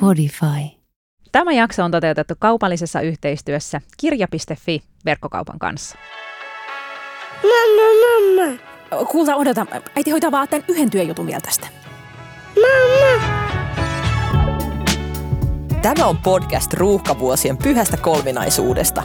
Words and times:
Podify. 0.00 0.76
Tämä 1.32 1.52
jakso 1.52 1.84
on 1.84 1.90
toteutettu 1.90 2.34
kaupallisessa 2.38 3.00
yhteistyössä 3.00 3.80
kirja.fi 3.96 4.82
verkkokaupan 5.04 5.58
kanssa. 5.58 5.98
Mamma, 7.42 7.88
mamma. 8.02 8.58
Kuulta, 9.04 9.36
odota. 9.36 9.66
Äiti 9.96 10.10
hoitaa 10.10 10.30
vaan 10.30 10.48
tämän 10.48 10.64
yhden 10.68 10.90
työjutun 10.90 11.26
vielä 11.26 11.40
tästä. 11.40 11.66
Mamma. 12.54 13.42
Tämä 15.82 16.06
on 16.06 16.16
podcast 16.16 16.72
ruuhkavuosien 16.72 17.56
pyhästä 17.56 17.96
kolminaisuudesta. 17.96 19.02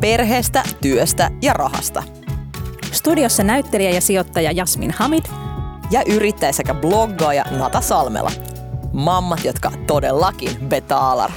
Perheestä, 0.00 0.62
työstä 0.80 1.30
ja 1.42 1.52
rahasta. 1.52 2.02
Studiossa 2.94 3.42
näyttelijä 3.42 3.90
ja 3.90 4.00
sijoittaja 4.00 4.52
Jasmin 4.52 4.90
Hamid. 4.90 5.24
Ja 5.90 6.02
yrittäjä 6.06 6.52
sekä 6.52 6.74
bloggaaja 6.74 7.44
Nata 7.50 7.80
Salmela. 7.80 8.30
Mammat, 8.92 9.44
jotka 9.44 9.72
todellakin 9.86 10.50
betaalar. 10.68 11.30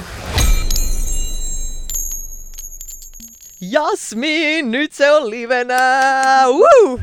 Jasmin, 3.60 4.70
nyt 4.70 4.92
se 4.92 5.12
on 5.12 5.30
livenä! 5.30 5.80
Woo! 6.46 6.98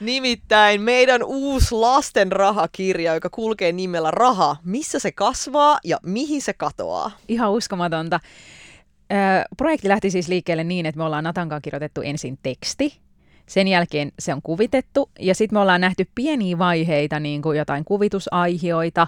Nimittäin 0.00 0.80
meidän 0.80 1.22
uusi 1.22 1.74
lasten 1.74 2.32
rahakirja, 2.32 3.14
joka 3.14 3.30
kulkee 3.30 3.72
nimellä 3.72 4.10
Raha. 4.10 4.56
Missä 4.64 4.98
se 4.98 5.12
kasvaa 5.12 5.78
ja 5.84 5.98
mihin 6.02 6.42
se 6.42 6.52
katoaa? 6.52 7.10
Ihan 7.28 7.52
uskomatonta. 7.52 8.20
Ö, 9.12 9.14
projekti 9.56 9.88
lähti 9.88 10.10
siis 10.10 10.28
liikkeelle 10.28 10.64
niin, 10.64 10.86
että 10.86 10.98
me 10.98 11.04
ollaan 11.04 11.24
Natankaan 11.24 11.62
kirjoitettu 11.62 12.00
ensin 12.00 12.38
teksti, 12.42 13.02
sen 13.46 13.68
jälkeen 13.68 14.12
se 14.18 14.34
on 14.34 14.42
kuvitettu 14.42 15.10
ja 15.18 15.34
sitten 15.34 15.56
me 15.56 15.60
ollaan 15.60 15.80
nähty 15.80 16.08
pieniä 16.14 16.58
vaiheita, 16.58 17.20
niin 17.20 17.42
kuin 17.42 17.58
jotain 17.58 17.84
kuvitusaihioita, 17.84 19.06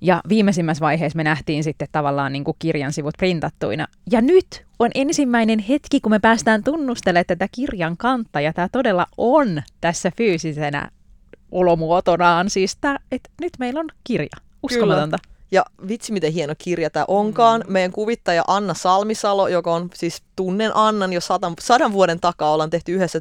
ja 0.00 0.20
viimeisimmässä 0.28 0.80
vaiheessa 0.80 1.16
me 1.16 1.24
nähtiin 1.24 1.64
sitten 1.64 1.88
tavallaan 1.92 2.32
niin 2.32 2.44
kuin 2.44 2.56
kirjan 2.58 2.92
sivut 2.92 3.14
printattuina. 3.18 3.86
Ja 4.10 4.20
nyt 4.20 4.66
on 4.78 4.90
ensimmäinen 4.94 5.58
hetki, 5.58 6.00
kun 6.00 6.12
me 6.12 6.18
päästään 6.18 6.64
tunnustelemaan 6.64 7.24
tätä 7.26 7.48
kirjan 7.52 7.96
kantta, 7.96 8.40
ja 8.40 8.52
tämä 8.52 8.68
todella 8.72 9.06
on 9.16 9.62
tässä 9.80 10.12
fyysisenä 10.16 10.90
olomuotonaan. 11.52 12.50
Siis 12.50 12.76
tää, 12.80 12.96
että 13.12 13.30
nyt 13.40 13.52
meillä 13.58 13.80
on 13.80 13.88
kirja. 14.04 14.36
Uskomatonta. 14.62 15.18
Kyllä. 15.18 15.36
Ja 15.50 15.64
vitsi, 15.88 16.12
miten 16.12 16.32
hieno 16.32 16.54
kirja 16.58 16.90
tämä 16.90 17.04
onkaan. 17.08 17.64
Mm. 17.66 17.72
Meidän 17.72 17.92
kuvittaja 17.92 18.44
Anna 18.46 18.74
Salmisalo, 18.74 19.48
joka 19.48 19.74
on 19.74 19.90
siis 19.94 20.22
tunnen 20.36 20.70
Annan 20.74 21.12
jo 21.12 21.20
satan, 21.20 21.54
sadan 21.60 21.92
vuoden 21.92 22.20
takaa, 22.20 22.52
ollaan 22.52 22.70
tehty 22.70 22.92
yhdessä 22.92 23.20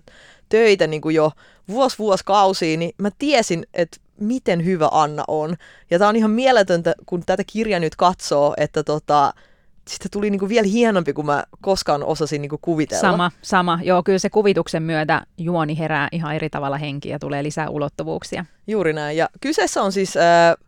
töitä 0.50 0.88
niin 0.88 1.02
kuin 1.02 1.16
jo 1.16 1.32
vuosi 1.70 2.00
vuosikausia, 2.00 2.78
niin 2.78 2.92
mä 2.98 3.10
tiesin, 3.18 3.66
että 3.74 3.98
miten 4.20 4.66
hyvä 4.66 4.90
Anna 4.92 5.24
on. 5.28 5.56
Ja 5.92 6.00
tämä 6.00 6.10
on 6.10 6.16
ihan 6.16 6.32
mieletöntä, 6.32 6.94
kun 7.06 7.24
tätä 7.26 7.44
kirjaa 7.48 7.80
nyt 7.80 7.96
katsoo, 7.96 8.54
että 8.58 8.84
tota, 8.84 9.34
sitä 9.90 10.10
tuli 10.12 10.30
niinku 10.30 10.50
vielä 10.50 10.68
hienompi 10.68 11.14
kuin 11.14 11.26
mä 11.26 11.44
koskaan 11.62 12.04
osasin 12.04 12.42
niinku 12.42 12.58
kuvitella. 12.62 13.02
Sama, 13.02 13.32
sama. 13.42 13.80
Joo, 13.84 14.04
kyllä 14.04 14.20
se 14.20 14.30
kuvituksen 14.30 14.84
myötä 14.84 15.22
juoni 15.38 15.78
herää 15.78 16.08
ihan 16.12 16.36
eri 16.36 16.50
tavalla 16.50 16.78
henki 16.78 17.10
ja 17.10 17.20
tulee 17.20 17.44
lisää 17.44 17.70
ulottuvuuksia. 17.70 18.46
Juuri 18.68 18.94
näin. 18.94 19.18
Ja 19.18 19.30
kyseessä 19.42 19.82
on 19.82 19.92
siis 19.92 20.18
äh, 20.18 20.65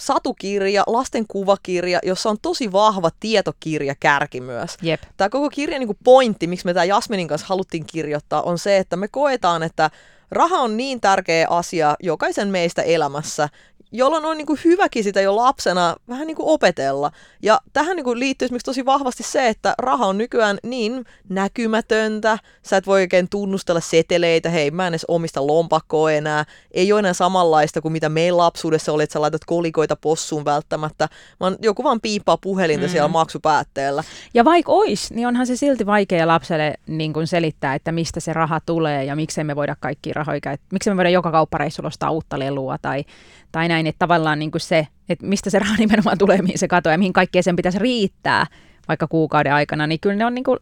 satukirja, 0.00 0.82
lasten 0.86 1.26
kuvakirja, 1.28 1.98
jossa 2.02 2.30
on 2.30 2.36
tosi 2.42 2.72
vahva 2.72 3.10
tietokirja 3.20 3.94
kärki 4.00 4.40
myös. 4.40 4.76
Jep. 4.82 5.02
Tämä 5.16 5.28
koko 5.28 5.50
kirjan 5.50 5.80
niin 5.80 5.98
pointti, 6.04 6.46
miksi 6.46 6.66
me 6.66 6.74
tämä 6.74 6.84
Jasminin 6.84 7.28
kanssa 7.28 7.46
haluttiin 7.46 7.86
kirjoittaa, 7.86 8.42
on 8.42 8.58
se, 8.58 8.76
että 8.76 8.96
me 8.96 9.08
koetaan, 9.08 9.62
että 9.62 9.90
raha 10.30 10.58
on 10.58 10.76
niin 10.76 11.00
tärkeä 11.00 11.46
asia 11.50 11.96
jokaisen 12.00 12.48
meistä 12.48 12.82
elämässä, 12.82 13.48
jolloin 13.92 14.24
on 14.24 14.36
niin 14.36 14.46
kuin 14.46 14.58
hyväkin 14.64 15.04
sitä 15.04 15.20
jo 15.20 15.36
lapsena 15.36 15.96
vähän 16.08 16.26
niin 16.26 16.36
kuin 16.36 16.48
opetella. 16.48 17.10
Ja 17.42 17.60
tähän 17.72 17.96
niin 17.96 18.04
kuin 18.04 18.18
liittyy 18.18 18.46
esimerkiksi 18.46 18.64
tosi 18.64 18.84
vahvasti 18.84 19.22
se, 19.22 19.48
että 19.48 19.74
raha 19.78 20.06
on 20.06 20.18
nykyään 20.18 20.58
niin 20.62 21.04
näkymätöntä, 21.28 22.38
sä 22.62 22.76
et 22.76 22.86
voi 22.86 23.00
oikein 23.00 23.28
tunnustella 23.28 23.80
seteleitä, 23.80 24.50
hei 24.50 24.70
mä 24.70 24.86
en 24.86 24.90
edes 24.90 25.04
omista 25.08 25.46
lompakkoa 25.46 26.12
enää, 26.12 26.44
ei 26.70 26.92
ole 26.92 26.98
enää 26.98 27.12
samanlaista 27.12 27.80
kuin 27.80 27.92
mitä 27.92 28.08
meidän 28.08 28.36
lapsuudessa 28.36 28.92
oli, 28.92 29.02
että 29.02 29.12
sä 29.12 29.20
laitat 29.20 29.44
kolikoita 29.44 29.96
possuun 29.96 30.44
välttämättä, 30.44 31.08
vaan 31.40 31.56
joku 31.62 31.84
vaan 31.84 32.00
piippaa 32.00 32.36
puhelinta 32.36 32.86
mm. 32.86 32.90
siellä 32.90 33.08
maksupäätteellä. 33.08 34.04
Ja 34.34 34.44
vaikka 34.44 34.72
ois, 34.72 35.10
niin 35.10 35.28
onhan 35.28 35.46
se 35.46 35.56
silti 35.56 35.86
vaikea 35.86 36.26
lapselle 36.26 36.74
niin 36.86 37.12
kuin 37.12 37.26
selittää, 37.26 37.74
että 37.74 37.92
mistä 37.92 38.20
se 38.20 38.32
raha 38.32 38.60
tulee 38.66 39.04
ja 39.04 39.16
miksei 39.16 39.44
me 39.44 39.56
voida 39.56 39.76
kaikki 39.80 40.12
rahoja 40.18 40.40
käyttää, 40.40 40.68
miksei 40.72 40.92
me 40.92 40.96
voida 40.96 41.10
joka 41.10 41.30
kauppareissulla 41.30 41.88
ostaa 41.88 42.10
uutta 42.10 42.38
lelua 42.38 42.78
tai, 42.78 43.04
tai 43.52 43.68
näin, 43.68 43.86
että 43.86 43.98
tavallaan 43.98 44.38
niin 44.38 44.50
kuin 44.50 44.60
se, 44.60 44.86
että 45.08 45.26
mistä 45.26 45.50
se 45.50 45.58
raha 45.58 45.76
nimenomaan 45.78 46.18
tulee, 46.18 46.42
mihin 46.42 46.58
se 46.58 46.68
katoaa 46.68 46.94
ja 46.94 46.98
mihin 46.98 47.12
kaikkeen 47.12 47.42
sen 47.42 47.56
pitäisi 47.56 47.78
riittää 47.78 48.46
vaikka 48.88 49.06
kuukauden 49.06 49.54
aikana, 49.54 49.86
niin 49.86 50.00
kyllä 50.00 50.16
ne 50.16 50.26
on 50.26 50.34
niin 50.34 50.44
kuin 50.44 50.58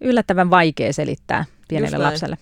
yllättävän 0.00 0.50
vaikea 0.50 0.92
selittää 0.92 1.44
pienelle 1.68 1.98
lapselle. 1.98 2.38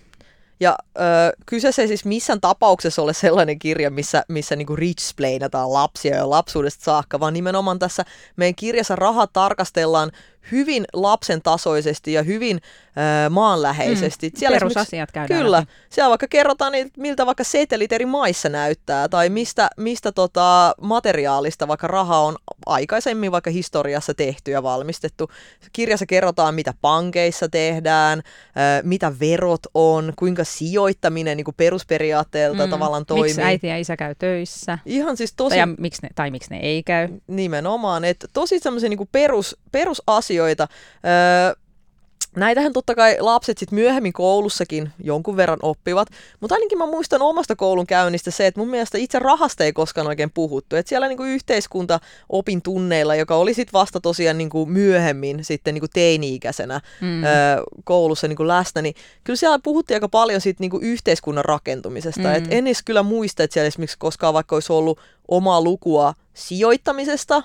Ja 0.60 0.76
ö, 0.96 1.00
kyseessä 1.46 1.82
ei 1.82 1.88
siis 1.88 2.04
missään 2.04 2.40
tapauksessa 2.40 3.02
ole 3.02 3.12
sellainen 3.12 3.58
kirja, 3.58 3.90
missä, 3.90 4.24
missä 4.28 4.56
niinku 4.56 4.76
rich-plainataan 4.76 5.72
lapsia 5.72 6.16
jo 6.16 6.30
lapsuudesta 6.30 6.84
saakka, 6.84 7.20
vaan 7.20 7.34
nimenomaan 7.34 7.78
tässä 7.78 8.04
meidän 8.36 8.54
kirjassa 8.54 8.96
rahat 8.96 9.32
tarkastellaan 9.32 10.10
hyvin 10.52 10.84
lapsen 10.92 11.42
tasoisesti 11.42 12.12
ja 12.12 12.22
hyvin 12.22 12.56
äh, 12.56 13.30
maanläheisesti. 13.30 14.28
Mm, 14.28 14.38
siellä 14.38 14.54
perusasiat 14.54 15.12
käydään 15.12 15.40
Kyllä. 15.40 15.56
Läpi. 15.56 15.72
Siellä 15.90 16.10
vaikka 16.10 16.26
kerrotaan, 16.30 16.72
miltä 16.96 17.26
vaikka 17.26 17.44
setelit 17.44 17.92
eri 17.92 18.06
maissa 18.06 18.48
näyttää, 18.48 19.08
tai 19.08 19.28
mistä, 19.28 19.68
mistä 19.76 20.12
tota 20.12 20.74
materiaalista 20.80 21.68
vaikka 21.68 21.86
raha 21.86 22.18
on 22.18 22.36
aikaisemmin 22.66 23.32
vaikka 23.32 23.50
historiassa 23.50 24.14
tehty 24.14 24.50
ja 24.50 24.62
valmistettu. 24.62 25.30
Kirjassa 25.72 26.06
kerrotaan, 26.06 26.54
mitä 26.54 26.74
pankeissa 26.80 27.48
tehdään, 27.48 28.18
äh, 28.18 28.82
mitä 28.82 29.12
verot 29.20 29.62
on, 29.74 30.12
kuinka 30.16 30.44
sijoittaminen 30.44 31.36
niin 31.36 31.44
kuin 31.44 31.54
perusperiaatteelta 31.56 32.66
mm, 32.66 32.70
tavallaan 32.70 33.06
toimii. 33.06 33.24
Miksi 33.24 33.42
äiti 33.42 33.66
ja 33.66 33.78
isä 33.78 33.96
käy 33.96 34.14
töissä. 34.14 34.78
Ihan 34.86 35.16
siis 35.16 35.32
tosi... 35.36 35.56
Tai, 35.56 35.66
miksi 35.78 36.02
ne, 36.02 36.08
tai 36.14 36.30
miksi 36.30 36.50
ne 36.50 36.60
ei 36.60 36.82
käy. 36.82 37.08
Nimenomaan, 37.26 38.04
että 38.04 38.26
tosi 38.32 38.58
semmoisia 38.58 38.88
niin 38.88 39.08
perus, 39.12 39.56
perusasioita, 39.72 40.33
asioita. 40.34 40.68
Öö, 41.04 41.64
Näitähän 42.36 42.72
totta 42.72 42.94
kai 42.94 43.16
lapset 43.20 43.58
sitten 43.58 43.78
myöhemmin 43.78 44.12
koulussakin 44.12 44.92
jonkun 45.02 45.36
verran 45.36 45.58
oppivat, 45.62 46.08
mutta 46.40 46.54
ainakin 46.54 46.78
mä 46.78 46.86
muistan 46.86 47.22
omasta 47.22 47.56
koulun 47.56 47.86
käynnistä 47.86 48.30
se, 48.30 48.46
että 48.46 48.60
mun 48.60 48.70
mielestä 48.70 48.98
itse 48.98 49.18
rahasta 49.18 49.64
ei 49.64 49.72
koskaan 49.72 50.06
oikein 50.06 50.30
puhuttu. 50.30 50.76
Että 50.76 50.88
siellä 50.88 51.08
niinku 51.08 51.22
yhteiskunta 51.22 52.00
opin 52.28 52.62
tunneilla, 52.62 53.14
joka 53.14 53.36
oli 53.36 53.54
sitten 53.54 53.72
vasta 53.72 54.00
tosiaan 54.00 54.38
niinku 54.38 54.66
myöhemmin 54.66 55.44
sitten 55.44 55.74
niinku 55.74 55.86
teini-ikäisenä 55.92 56.80
mm. 57.00 57.24
ö, 57.24 57.26
koulussa 57.84 58.28
niinku 58.28 58.48
läsnä, 58.48 58.82
niin 58.82 58.94
kyllä 59.24 59.36
siellä 59.36 59.58
puhuttiin 59.58 59.96
aika 59.96 60.08
paljon 60.08 60.40
siitä 60.40 60.60
niinku 60.60 60.78
yhteiskunnan 60.82 61.44
rakentumisesta. 61.44 62.28
Mm. 62.28 62.34
Et 62.34 62.44
en 62.50 62.66
edes 62.66 62.82
kyllä 62.82 63.02
muista, 63.02 63.42
että 63.42 63.54
siellä 63.54 63.68
esimerkiksi 63.68 63.98
koskaan 63.98 64.34
vaikka 64.34 64.56
olisi 64.56 64.72
ollut 64.72 65.00
omaa 65.28 65.60
lukua 65.60 66.14
sijoittamisesta 66.34 67.42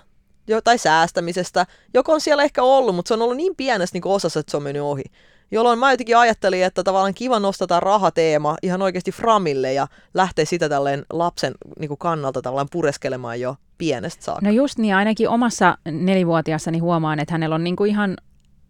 tai 0.63 0.77
säästämisestä, 0.77 1.65
joka 1.93 2.11
on 2.11 2.21
siellä 2.21 2.43
ehkä 2.43 2.63
ollut, 2.63 2.95
mutta 2.95 3.07
se 3.07 3.13
on 3.13 3.21
ollut 3.21 3.37
niin 3.37 3.55
pienessä 3.55 3.95
niin 3.95 4.07
osassa, 4.07 4.39
että 4.39 4.51
se 4.51 4.57
on 4.57 4.63
mennyt 4.63 4.83
ohi. 4.83 5.03
Jolloin 5.51 5.79
mä 5.79 5.91
jotenkin 5.91 6.17
ajattelin, 6.17 6.63
että 6.63 6.83
tavallaan 6.83 7.13
kiva 7.13 7.39
nostaa 7.39 7.79
rahateema 7.79 8.55
ihan 8.63 8.81
oikeasti 8.81 9.11
framille 9.11 9.73
ja 9.73 9.87
lähteä 10.13 10.45
sitä 10.45 10.69
tälleen 10.69 11.05
lapsen 11.13 11.53
niin 11.79 11.87
kuin 11.87 11.97
kannalta 11.97 12.41
tavallaan 12.41 12.67
pureskelemaan 12.71 13.39
jo 13.39 13.55
pienestä 13.77 14.23
saakka. 14.23 14.45
No 14.45 14.51
just 14.51 14.77
niin, 14.77 14.95
ainakin 14.95 15.29
omassa 15.29 15.77
nelivuotiaassani 15.91 16.79
huomaan, 16.79 17.19
että 17.19 17.33
hänellä 17.33 17.55
on 17.55 17.63
niin 17.63 17.75
kuin 17.75 17.89
ihan 17.89 18.17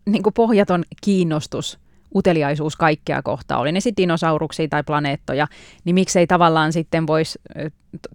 niin 0.05 0.23
kuin 0.23 0.33
pohjaton 0.33 0.83
kiinnostus 1.01 1.79
uteliaisuus 2.15 2.75
kaikkea 2.75 3.21
kohtaa, 3.21 3.59
oli 3.59 3.71
ne 3.71 3.79
sitten 3.79 4.03
dinosauruksia 4.03 4.67
tai 4.67 4.83
planeettoja, 4.83 5.47
niin 5.83 5.93
miksei 5.93 6.27
tavallaan 6.27 6.73
sitten 6.73 7.07
voisi, 7.07 7.39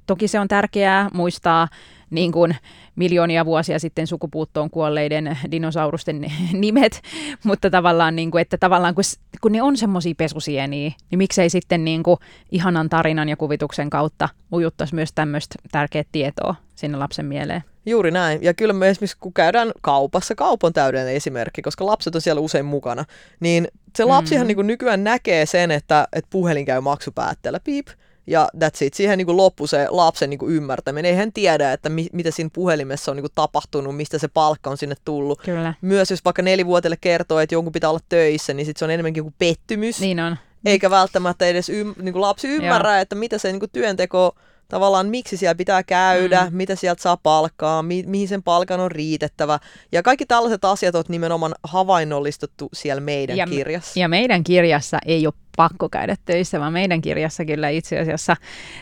toki 0.06 0.28
se 0.28 0.40
on 0.40 0.48
tärkeää 0.48 1.10
muistaa 1.12 1.68
niin 2.14 2.32
kuin 2.32 2.56
miljoonia 2.96 3.44
vuosia 3.44 3.78
sitten 3.78 4.06
sukupuuttoon 4.06 4.70
kuolleiden 4.70 5.38
dinosaurusten 5.50 6.32
nimet, 6.52 7.02
mutta 7.44 7.70
tavallaan, 7.70 8.16
niin 8.16 8.30
kuin, 8.30 8.42
että 8.42 8.58
tavallaan 8.58 8.94
kun, 8.94 9.04
kun 9.40 9.52
ne 9.52 9.62
on 9.62 9.76
semmoisia 9.76 10.14
pesusieniä, 10.18 10.92
niin 11.10 11.18
miksei 11.18 11.50
sitten 11.50 11.84
niin 11.84 12.02
kuin 12.02 12.16
ihanan 12.52 12.88
tarinan 12.88 13.28
ja 13.28 13.36
kuvituksen 13.36 13.90
kautta 13.90 14.28
ujuttaisi 14.52 14.94
myös 14.94 15.10
tämmöistä 15.14 15.54
tärkeää 15.72 16.04
tietoa 16.12 16.54
sinne 16.74 16.98
lapsen 16.98 17.26
mieleen. 17.26 17.64
Juuri 17.86 18.10
näin. 18.10 18.42
Ja 18.42 18.54
kyllä 18.54 18.72
me 18.72 18.88
esimerkiksi 18.88 19.16
kun 19.20 19.32
käydään 19.32 19.72
kaupassa, 19.80 20.34
kaupan 20.34 20.72
täydellinen 20.72 21.14
esimerkki, 21.14 21.62
koska 21.62 21.86
lapset 21.86 22.14
on 22.14 22.20
siellä 22.20 22.40
usein 22.40 22.64
mukana, 22.64 23.04
niin 23.40 23.68
se 23.96 24.04
lapsihan 24.04 24.40
mm-hmm. 24.40 24.48
niin 24.48 24.56
kuin 24.56 24.66
nykyään 24.66 25.04
näkee 25.04 25.46
sen, 25.46 25.70
että, 25.70 26.08
että 26.12 26.28
puhelin 26.30 26.64
käy 26.64 26.80
maksupäätteellä, 26.80 27.60
piip, 27.60 27.86
ja 28.26 28.48
that's 28.56 28.84
it. 28.84 28.94
Siihen 28.94 29.18
niin 29.18 29.26
kuin 29.26 29.36
loppui 29.36 29.68
se 29.68 29.86
lapsen 29.90 30.30
niin 30.30 30.38
ymmärtäminen. 30.48 31.10
Ei 31.10 31.16
hän 31.16 31.32
tiedä, 31.32 31.72
että 31.72 31.88
mi- 31.88 32.08
mitä 32.12 32.30
siinä 32.30 32.50
puhelimessa 32.52 33.10
on 33.10 33.16
niin 33.16 33.26
tapahtunut, 33.34 33.96
mistä 33.96 34.18
se 34.18 34.28
palkka 34.28 34.70
on 34.70 34.76
sinne 34.76 34.94
tullut. 35.04 35.42
Kyllä. 35.42 35.74
Myös 35.80 36.10
jos 36.10 36.24
vaikka 36.24 36.42
nelivuotelle 36.42 36.96
kertoo, 37.00 37.40
että 37.40 37.54
jonkun 37.54 37.72
pitää 37.72 37.90
olla 37.90 38.00
töissä, 38.08 38.54
niin 38.54 38.66
sit 38.66 38.76
se 38.76 38.84
on 38.84 38.90
enemmänkin 38.90 39.22
kuin 39.22 39.34
pettymys. 39.38 40.00
Niin 40.00 40.20
on. 40.20 40.36
eikä 40.64 40.90
välttämättä 40.90 41.46
edes 41.46 41.68
ym, 41.68 41.94
niin 42.02 42.20
lapsi 42.20 42.48
ymmärrä, 42.48 43.00
että 43.00 43.14
mitä 43.14 43.38
se 43.38 43.52
niin 43.52 43.70
työnteko 43.72 44.34
tavallaan 44.68 45.06
miksi 45.06 45.36
siellä 45.36 45.54
pitää 45.54 45.82
käydä, 45.82 46.46
mm. 46.50 46.56
mitä 46.56 46.74
sieltä 46.74 47.02
saa 47.02 47.16
palkkaa, 47.16 47.82
mi- 47.82 48.04
mihin 48.06 48.28
sen 48.28 48.42
palkan 48.42 48.80
on 48.80 48.90
riitettävä. 48.90 49.58
Ja 49.92 50.02
kaikki 50.02 50.26
tällaiset 50.26 50.64
asiat 50.64 50.94
on 50.94 51.04
nimenomaan 51.08 51.54
havainnollistettu 51.64 52.68
siellä 52.72 53.00
meidän 53.00 53.36
ja, 53.36 53.46
kirjassa. 53.46 54.00
Ja 54.00 54.08
meidän 54.08 54.44
kirjassa 54.44 54.98
ei 55.06 55.26
ole 55.26 55.34
pakko 55.56 55.88
käydä 55.88 56.16
töissä, 56.24 56.60
vaan 56.60 56.72
meidän 56.72 57.00
kirjassa 57.00 57.44
kyllä 57.44 57.68
itse 57.68 57.98
asiassa 57.98 58.36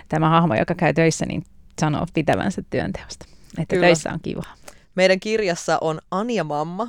tämä 0.08 0.28
hahmo, 0.28 0.54
joka 0.54 0.74
käy 0.74 0.94
töissä, 0.94 1.26
niin 1.26 1.44
sanoo 1.80 2.06
pitävänsä 2.14 2.62
työnteosta. 2.70 3.26
Että 3.58 3.74
kyllä. 3.74 3.86
töissä 3.86 4.12
on 4.12 4.20
kiva. 4.22 4.42
Meidän 4.94 5.20
kirjassa 5.20 5.78
on 5.80 5.98
Anja 6.10 6.44
mamma, 6.44 6.88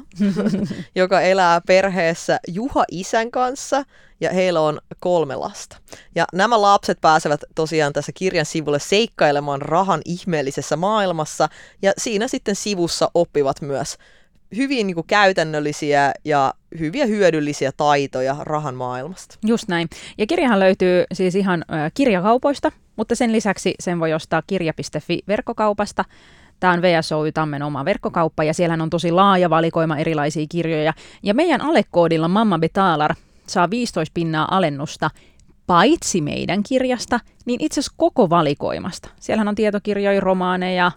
joka 0.95 1.21
elää 1.21 1.61
perheessä 1.61 2.39
Juha 2.47 2.83
isän 2.91 3.31
kanssa 3.31 3.83
ja 4.21 4.33
heillä 4.33 4.61
on 4.61 4.79
kolme 4.99 5.35
lasta. 5.35 5.77
Ja 6.15 6.25
nämä 6.33 6.61
lapset 6.61 7.01
pääsevät 7.01 7.41
tosiaan 7.55 7.93
tässä 7.93 8.11
kirjan 8.15 8.45
sivulle 8.45 8.79
seikkailemaan 8.79 9.61
rahan 9.61 10.01
ihmeellisessä 10.05 10.75
maailmassa 10.77 11.49
ja 11.81 11.91
siinä 11.97 12.27
sitten 12.27 12.55
sivussa 12.55 13.11
oppivat 13.13 13.61
myös 13.61 13.97
hyvin 14.55 14.87
niin 14.87 14.95
kuin 14.95 15.07
käytännöllisiä 15.07 16.11
ja 16.25 16.53
hyviä 16.79 17.05
hyödyllisiä 17.05 17.71
taitoja 17.77 18.35
rahan 18.39 18.75
maailmasta. 18.75 19.37
Just 19.45 19.67
näin. 19.67 19.89
Ja 20.17 20.27
kirjahan 20.27 20.59
löytyy 20.59 21.03
siis 21.13 21.35
ihan 21.35 21.65
kirjakaupoista, 21.93 22.71
mutta 22.95 23.15
sen 23.15 23.31
lisäksi 23.31 23.73
sen 23.79 23.99
voi 23.99 24.13
ostaa 24.13 24.41
kirja.fi 24.47 25.19
verkkokaupasta 25.27 26.05
Tämä 26.63 26.73
on 26.73 26.81
VSOY 26.81 27.31
Tammen 27.31 27.63
oma 27.63 27.85
verkkokauppa 27.85 28.43
ja 28.43 28.53
siellä 28.53 28.77
on 28.83 28.89
tosi 28.89 29.11
laaja 29.11 29.49
valikoima 29.49 29.97
erilaisia 29.97 30.45
kirjoja. 30.49 30.93
Ja 31.23 31.33
meidän 31.33 31.61
alekoodilla 31.61 32.27
Mamma 32.27 32.59
Betalar 32.59 33.15
saa 33.47 33.69
15 33.69 34.11
pinnaa 34.13 34.57
alennusta 34.57 35.09
paitsi 35.67 36.21
meidän 36.21 36.63
kirjasta, 36.63 37.19
niin 37.45 37.63
itse 37.63 37.79
asiassa 37.79 37.95
koko 37.97 38.29
valikoimasta. 38.29 39.09
Siellähän 39.19 39.47
on 39.47 39.55
tietokirjoja, 39.55 40.19
romaaneja, 40.19 40.91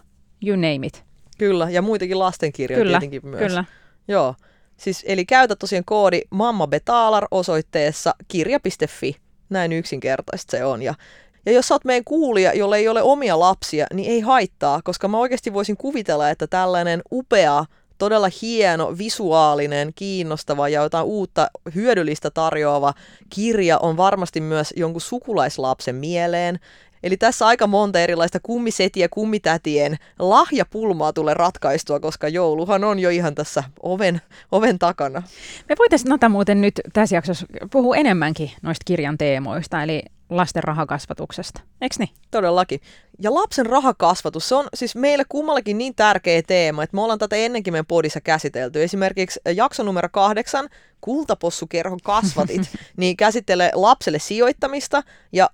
you 0.45 0.55
name 0.55 0.87
it. 0.87 1.03
Kyllä, 1.37 1.69
ja 1.69 1.81
muitakin 1.81 2.19
lastenkirjoja 2.19 2.83
kyllä, 2.83 2.99
tietenkin 2.99 3.29
myös. 3.29 3.41
Kyllä, 3.47 3.65
Joo. 4.07 4.35
Siis, 4.77 5.05
eli 5.07 5.25
käytä 5.25 5.55
tosiaan 5.55 5.85
koodi 5.85 6.21
Mamma 6.29 6.67
Betalar 6.67 7.27
osoitteessa 7.31 8.15
kirja.fi. 8.27 9.15
Näin 9.49 9.73
yksinkertaista 9.73 10.51
se 10.51 10.65
on. 10.65 10.81
Ja 10.81 10.93
ja 11.47 11.53
jos 11.53 11.67
sä 11.67 11.75
oot 11.75 11.85
meidän 11.85 12.03
kuulija, 12.03 12.53
jolle 12.53 12.77
ei 12.77 12.87
ole 12.87 13.01
omia 13.01 13.39
lapsia, 13.39 13.85
niin 13.93 14.11
ei 14.11 14.19
haittaa, 14.19 14.81
koska 14.83 15.07
mä 15.07 15.17
oikeasti 15.17 15.53
voisin 15.53 15.77
kuvitella, 15.77 16.29
että 16.29 16.47
tällainen 16.47 17.01
upea, 17.11 17.65
todella 17.97 18.29
hieno, 18.41 18.97
visuaalinen, 18.97 19.91
kiinnostava 19.95 20.69
ja 20.69 20.83
jotain 20.83 21.05
uutta 21.05 21.47
hyödyllistä 21.75 22.31
tarjoava 22.31 22.93
kirja 23.29 23.77
on 23.77 23.97
varmasti 23.97 24.41
myös 24.41 24.73
jonkun 24.77 25.01
sukulaislapsen 25.01 25.95
mieleen. 25.95 26.59
Eli 27.03 27.17
tässä 27.17 27.47
aika 27.47 27.67
monta 27.67 27.99
erilaista 27.99 28.39
kummisetiä 28.43 29.07
kummitätien 29.09 29.97
lahjapulmaa 30.19 31.13
tulee 31.13 31.33
ratkaistua, 31.33 31.99
koska 31.99 32.27
jouluhan 32.27 32.83
on 32.83 32.99
jo 32.99 33.09
ihan 33.09 33.35
tässä 33.35 33.63
oven, 33.83 34.21
oven 34.51 34.79
takana. 34.79 35.23
Me 35.69 35.75
voitaisiin 35.79 36.09
Nata 36.09 36.29
muuten 36.29 36.61
nyt 36.61 36.81
tässä 36.93 37.15
jaksossa 37.15 37.45
puhua 37.71 37.95
enemmänkin 37.95 38.51
noista 38.61 38.83
kirjan 38.85 39.17
teemoista, 39.17 39.83
eli 39.83 40.03
lasten 40.29 40.63
rahakasvatuksesta, 40.63 41.61
eikö 41.81 41.95
niin? 41.99 42.09
Todellakin. 42.31 42.81
Ja 43.19 43.33
lapsen 43.33 43.65
rahakasvatus, 43.65 44.49
se 44.49 44.55
on 44.55 44.67
siis 44.73 44.95
meille 44.95 45.23
kummallakin 45.29 45.77
niin 45.77 45.95
tärkeä 45.95 46.41
teema, 46.41 46.83
että 46.83 46.95
me 46.95 47.01
ollaan 47.01 47.19
tätä 47.19 47.35
ennenkin 47.35 47.73
meidän 47.73 47.85
podissa 47.85 48.21
käsitelty. 48.21 48.83
Esimerkiksi 48.83 49.39
jakso 49.55 49.83
numero 49.83 50.09
kahdeksan, 50.11 50.69
Kultapossukerhon 51.01 51.99
kasvatit, 52.03 52.61
niin 52.97 53.17
käsittelee 53.17 53.71
lapselle 53.73 54.19
sijoittamista 54.19 55.03
ja 55.31 55.49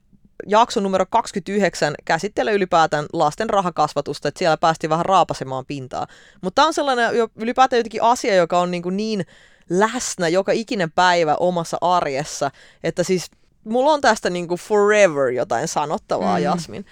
jakso 0.47 0.79
numero 0.79 1.05
29 1.09 1.95
käsittelee 2.05 2.53
ylipäätään 2.53 3.05
lasten 3.13 3.49
rahakasvatusta, 3.49 4.27
että 4.27 4.39
siellä 4.39 4.57
päästiin 4.57 4.89
vähän 4.89 5.05
raapasemaan 5.05 5.65
pintaa. 5.65 6.07
Mutta 6.41 6.55
tämä 6.55 6.67
on 6.67 6.73
sellainen 6.73 7.17
jo 7.17 7.27
ylipäätään 7.35 7.79
jotenkin 7.79 8.03
asia, 8.03 8.35
joka 8.35 8.59
on 8.59 8.71
niin, 8.71 8.83
kuin 8.83 8.97
niin 8.97 9.25
läsnä 9.69 10.27
joka 10.27 10.51
ikinen 10.51 10.91
päivä 10.91 11.35
omassa 11.35 11.77
arjessa, 11.81 12.51
että 12.83 13.03
siis 13.03 13.31
mulla 13.63 13.91
on 13.91 14.01
tästä 14.01 14.29
niin 14.29 14.47
kuin 14.47 14.59
forever 14.59 15.29
jotain 15.29 15.67
sanottavaa, 15.67 16.37
mm. 16.37 16.43
Jasmin. 16.43 16.85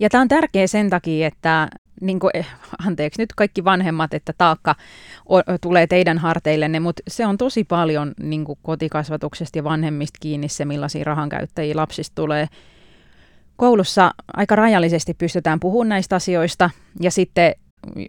Ja 0.00 0.08
tämä 0.08 0.22
on 0.22 0.28
tärkeä 0.28 0.66
sen 0.66 0.90
takia, 0.90 1.26
että 1.26 1.68
niin 2.00 2.18
kuin, 2.18 2.30
eh, 2.34 2.46
anteeksi 2.86 3.22
nyt 3.22 3.32
kaikki 3.36 3.64
vanhemmat, 3.64 4.14
että 4.14 4.32
taakka 4.38 4.74
o, 5.26 5.42
tulee 5.60 5.86
teidän 5.86 6.18
harteillenne, 6.18 6.80
mutta 6.80 7.02
se 7.08 7.26
on 7.26 7.38
tosi 7.38 7.64
paljon 7.64 8.14
niin 8.20 8.44
kuin 8.44 8.58
kotikasvatuksesta 8.62 9.58
ja 9.58 9.64
vanhemmista 9.64 10.18
kiinni 10.20 10.48
se, 10.48 10.64
millaisia 10.64 11.04
rahankäyttäjiä 11.04 11.76
lapsista 11.76 12.14
tulee. 12.14 12.46
Koulussa 13.56 14.14
aika 14.36 14.56
rajallisesti 14.56 15.14
pystytään 15.14 15.60
puhumaan 15.60 15.88
näistä 15.88 16.16
asioista 16.16 16.70
ja 17.00 17.10
sitten 17.10 17.54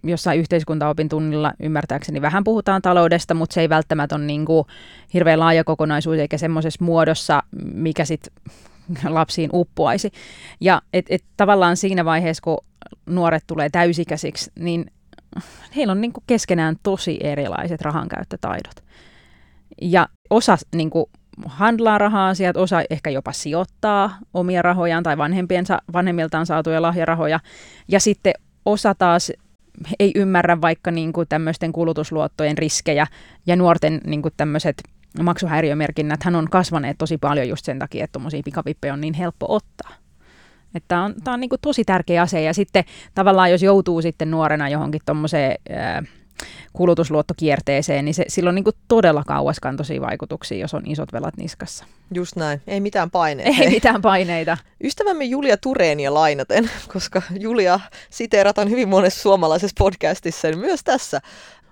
jossain 0.03 0.39
yhteiskuntaopin 0.39 1.09
tunnilla 1.09 1.53
ymmärtääkseni 1.59 2.21
vähän 2.21 2.43
puhutaan 2.43 2.81
taloudesta, 2.81 3.33
mutta 3.33 3.53
se 3.53 3.61
ei 3.61 3.69
välttämättä 3.69 4.15
ole 4.15 4.23
niin 4.23 4.45
kuin 4.45 4.65
hirveän 5.13 5.39
laaja 5.39 5.63
kokonaisuus 5.63 6.17
eikä 6.17 6.37
semmoisessa 6.37 6.85
muodossa, 6.85 7.43
mikä 7.73 8.05
sitten 8.05 8.33
lapsiin 9.09 9.49
uppoaisi. 9.53 10.11
Ja 10.59 10.81
et, 10.93 11.05
et 11.09 11.23
tavallaan 11.37 11.77
siinä 11.77 12.05
vaiheessa, 12.05 12.43
kun 12.43 12.57
nuoret 13.05 13.43
tulee 13.47 13.69
täysikäisiksi, 13.69 14.51
niin 14.59 14.91
heillä 15.75 15.91
on 15.91 16.01
niin 16.01 16.13
kuin 16.13 16.23
keskenään 16.27 16.75
tosi 16.83 17.19
erilaiset 17.23 17.81
rahankäyttötaidot. 17.81 18.83
Ja 19.81 20.07
osa 20.29 20.57
niin 20.75 20.89
kuin, 20.89 21.05
handlaa 21.45 21.97
rahaa 21.97 22.29
asiat, 22.29 22.57
osa 22.57 22.81
ehkä 22.89 23.09
jopa 23.09 23.31
sijoittaa 23.31 24.17
omia 24.33 24.61
rahojaan 24.61 25.03
tai 25.03 25.17
vanhempiensa, 25.17 25.81
vanhemmiltaan 25.93 26.45
saatuja 26.45 26.81
lahjarahoja. 26.81 27.39
Ja 27.87 27.99
sitten 27.99 28.33
osa 28.65 28.95
taas 28.95 29.31
ei 29.99 30.11
ymmärrä 30.15 30.61
vaikka 30.61 30.91
niin 30.91 31.13
kuin 31.13 31.27
tämmöisten 31.27 31.71
kulutusluottojen 31.71 32.57
riskejä 32.57 33.07
ja 33.45 33.55
nuorten 33.55 34.01
niin 34.05 34.21
kuin 34.21 34.33
tämmöiset 34.37 34.83
maksuhäiriömerkinnät 35.23 36.23
hän 36.23 36.35
on 36.35 36.49
kasvaneet 36.49 36.97
tosi 36.97 37.17
paljon 37.17 37.49
just 37.49 37.65
sen 37.65 37.79
takia, 37.79 38.03
että 38.03 38.11
tuommoisia 38.11 38.41
pikavippejä 38.45 38.93
on 38.93 39.01
niin 39.01 39.13
helppo 39.13 39.45
ottaa. 39.49 39.89
Että 40.75 40.87
tämä 40.87 41.05
on, 41.05 41.15
tää 41.23 41.33
on 41.33 41.39
niin 41.39 41.49
kuin 41.49 41.61
tosi 41.61 41.83
tärkeä 41.83 42.21
asia 42.21 42.41
ja 42.41 42.53
sitten 42.53 42.83
tavallaan 43.15 43.51
jos 43.51 43.63
joutuu 43.63 44.01
sitten 44.01 44.31
nuorena 44.31 44.69
johonkin 44.69 45.01
tuommoiseen 45.05 45.55
kulutusluottokierteeseen, 46.73 48.05
niin 48.05 48.15
se, 48.15 48.25
sillä 48.27 48.49
on 48.49 48.55
niin 48.55 48.63
kuin 48.63 48.75
todella 48.87 49.23
kauaskantoisia 49.27 50.01
vaikutuksia, 50.01 50.57
jos 50.57 50.73
on 50.73 50.83
isot 50.85 51.13
velat 51.13 51.37
niskassa. 51.37 51.85
Just 52.13 52.35
näin. 52.35 52.61
Ei 52.67 52.79
mitään 52.79 53.11
paineita. 53.11 53.61
Ei 53.61 53.69
mitään 53.69 54.01
paineita. 54.01 54.57
Ystävämme 54.83 55.23
Julia 55.23 55.57
Tureenia 55.57 56.13
lainaten, 56.13 56.71
koska 56.93 57.21
Julia 57.39 57.79
siteerataan 58.09 58.69
hyvin 58.69 58.89
monessa 58.89 59.21
suomalaisessa 59.21 59.75
podcastissa, 59.79 60.47
niin 60.47 60.59
myös 60.59 60.83
tässä 60.83 61.21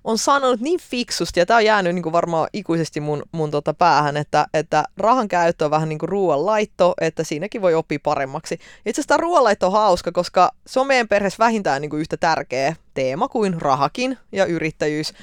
on 0.08 0.18
sanonut 0.18 0.60
niin 0.60 0.80
fiksusti, 0.80 1.40
ja 1.40 1.46
tämä 1.46 1.58
on 1.58 1.66
jäänyt 1.66 1.96
niin 1.96 2.04
kuin 2.04 2.14
varmaan 2.14 2.48
ikuisesti 2.54 3.00
mun, 3.00 3.24
mun 3.32 3.52
tota 3.52 3.74
päähän, 3.74 4.18
että, 4.18 4.48
että 4.54 4.84
rahan 4.98 5.28
käyttö 5.28 5.66
on 5.66 5.72
vähän 5.72 5.90
niin 5.90 6.00
kuin 6.00 6.10
ruoanlaitto, 6.10 6.94
että 7.02 7.24
siinäkin 7.24 7.62
voi 7.62 7.74
oppia 7.74 8.00
paremmaksi. 8.04 8.60
Itse 8.86 9.02
asiassa 9.02 9.18
ruoanlaitto 9.18 9.66
on 9.68 9.72
hauska, 9.72 10.12
koska 10.12 10.52
se 10.68 10.80
on 10.80 10.88
meidän 10.88 11.08
perheessä 11.08 11.44
vähintään 11.44 11.82
niin 11.82 11.90
kuin 11.90 12.00
yhtä 12.00 12.18
tärkeä 12.18 12.76
teema 12.94 13.28
kuin 13.28 13.62
rahakin 13.62 14.18
ja 14.32 14.46
yrittäjyys. 14.46 15.14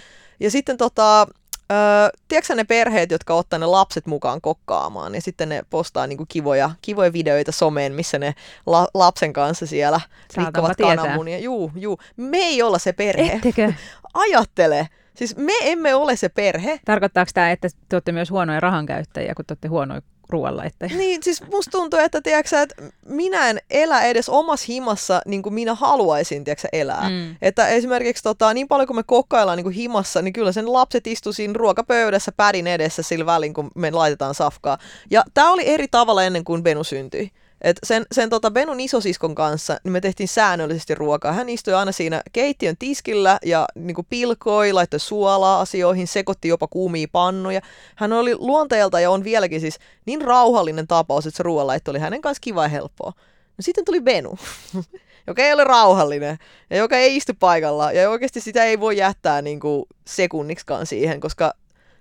Ja 0.40 0.50
sitten 0.50 0.76
tota, 0.76 1.26
Öö, 1.74 2.08
tiedätkö 2.28 2.54
ne 2.54 2.64
perheet, 2.64 3.10
jotka 3.10 3.34
ottaa 3.34 3.58
ne 3.58 3.66
lapset 3.66 4.06
mukaan 4.06 4.40
kokkaamaan 4.40 5.14
ja 5.14 5.20
sitten 5.20 5.48
ne 5.48 5.62
postaa 5.70 6.06
niinku 6.06 6.26
kivoja, 6.28 6.70
kivoja 6.82 7.12
videoita 7.12 7.52
someen, 7.52 7.92
missä 7.92 8.18
ne 8.18 8.34
la- 8.66 8.88
lapsen 8.94 9.32
kanssa 9.32 9.66
siellä 9.66 10.00
rikkovat 10.36 10.76
kananmunia. 10.96 11.38
Juu, 11.38 11.72
juu. 11.76 11.98
Me 12.16 12.38
ei 12.38 12.62
olla 12.62 12.78
se 12.78 12.92
perhe. 12.92 13.32
Ettekö? 13.32 13.72
Ajattele. 14.14 14.88
Siis 15.14 15.36
me 15.36 15.52
emme 15.60 15.94
ole 15.94 16.16
se 16.16 16.28
perhe. 16.28 16.80
Tarkoittaako 16.84 17.30
tämä, 17.34 17.50
että 17.50 17.68
te 17.88 17.96
olette 17.96 18.12
myös 18.12 18.30
huonoja 18.30 18.60
rahankäyttäjiä, 18.60 19.34
kun 19.34 19.44
te 19.44 19.52
olette 19.52 19.68
huonoja 19.68 20.02
ruoanlaitteja? 20.28 20.96
Niin, 20.96 21.22
siis 21.22 21.42
musta 21.52 21.70
tuntuu, 21.70 22.00
että, 22.00 22.20
tiedätkö, 22.20 22.60
että 22.60 22.74
minä 23.06 23.48
en 23.48 23.60
elä 23.70 24.02
edes 24.02 24.28
omassa 24.28 24.66
himassa 24.68 25.22
niin 25.26 25.42
kuin 25.42 25.54
minä 25.54 25.74
haluaisin 25.74 26.44
tiedätkö, 26.44 26.68
elää. 26.72 27.10
Mm. 27.10 27.36
Että 27.42 27.68
esimerkiksi 27.68 28.22
tota, 28.22 28.54
niin 28.54 28.68
paljon 28.68 28.86
kuin 28.86 28.96
me 28.96 29.02
kokkaillaan 29.02 29.56
niin 29.56 29.64
kuin 29.64 29.74
himassa, 29.74 30.22
niin 30.22 30.32
kyllä 30.32 30.52
sen 30.52 30.72
lapset 30.72 31.06
istu 31.06 31.32
siinä 31.32 31.54
ruokapöydässä 31.56 32.32
pädin 32.36 32.66
edessä 32.66 33.02
sillä 33.02 33.26
välin, 33.26 33.54
kun 33.54 33.70
me 33.74 33.90
laitetaan 33.90 34.34
safkaa. 34.34 34.78
Ja 35.10 35.22
tämä 35.34 35.52
oli 35.52 35.68
eri 35.68 35.88
tavalla 35.90 36.24
ennen 36.24 36.44
kuin 36.44 36.62
Benu 36.62 36.84
syntyi. 36.84 37.30
Et 37.64 37.78
sen 37.82 38.06
sen 38.12 38.30
tota 38.30 38.50
Benun 38.50 38.80
isosiskon 38.80 39.34
kanssa 39.34 39.76
niin 39.84 39.92
me 39.92 40.00
tehtiin 40.00 40.28
säännöllisesti 40.28 40.94
ruokaa. 40.94 41.32
Hän 41.32 41.48
istui 41.48 41.74
aina 41.74 41.92
siinä 41.92 42.22
keittiön 42.32 42.76
tiskillä 42.78 43.38
ja 43.44 43.66
niin 43.74 43.94
kuin 43.94 44.06
pilkoi, 44.10 44.72
laittoi 44.72 45.00
suolaa 45.00 45.60
asioihin, 45.60 46.06
sekoitti 46.06 46.48
jopa 46.48 46.66
kuumia 46.66 47.06
pannuja. 47.12 47.60
Hän 47.96 48.12
oli 48.12 48.34
luonteelta 48.38 49.00
ja 49.00 49.10
on 49.10 49.24
vieläkin 49.24 49.60
siis 49.60 49.78
niin 50.06 50.22
rauhallinen 50.22 50.86
tapaus, 50.86 51.26
että 51.26 51.36
se 51.36 51.42
ruoanlaitto 51.42 51.90
oli 51.90 51.98
hänen 51.98 52.20
kanssa 52.20 52.40
kiva 52.40 52.62
ja 52.62 52.68
helppoa. 52.68 53.12
No 53.58 53.62
sitten 53.62 53.84
tuli 53.84 54.00
Benu, 54.00 54.38
joka 55.26 55.42
ei 55.42 55.52
ole 55.52 55.64
rauhallinen 55.64 56.38
ja 56.70 56.76
joka 56.76 56.96
ei 56.96 57.16
istu 57.16 57.32
paikalla 57.40 57.92
ja 57.92 58.10
oikeasti 58.10 58.40
sitä 58.40 58.64
ei 58.64 58.80
voi 58.80 58.96
jättää 58.96 59.42
niin 59.42 59.60
kuin 59.60 59.84
sekunniksikaan 60.06 60.86
siihen, 60.86 61.20
koska 61.20 61.54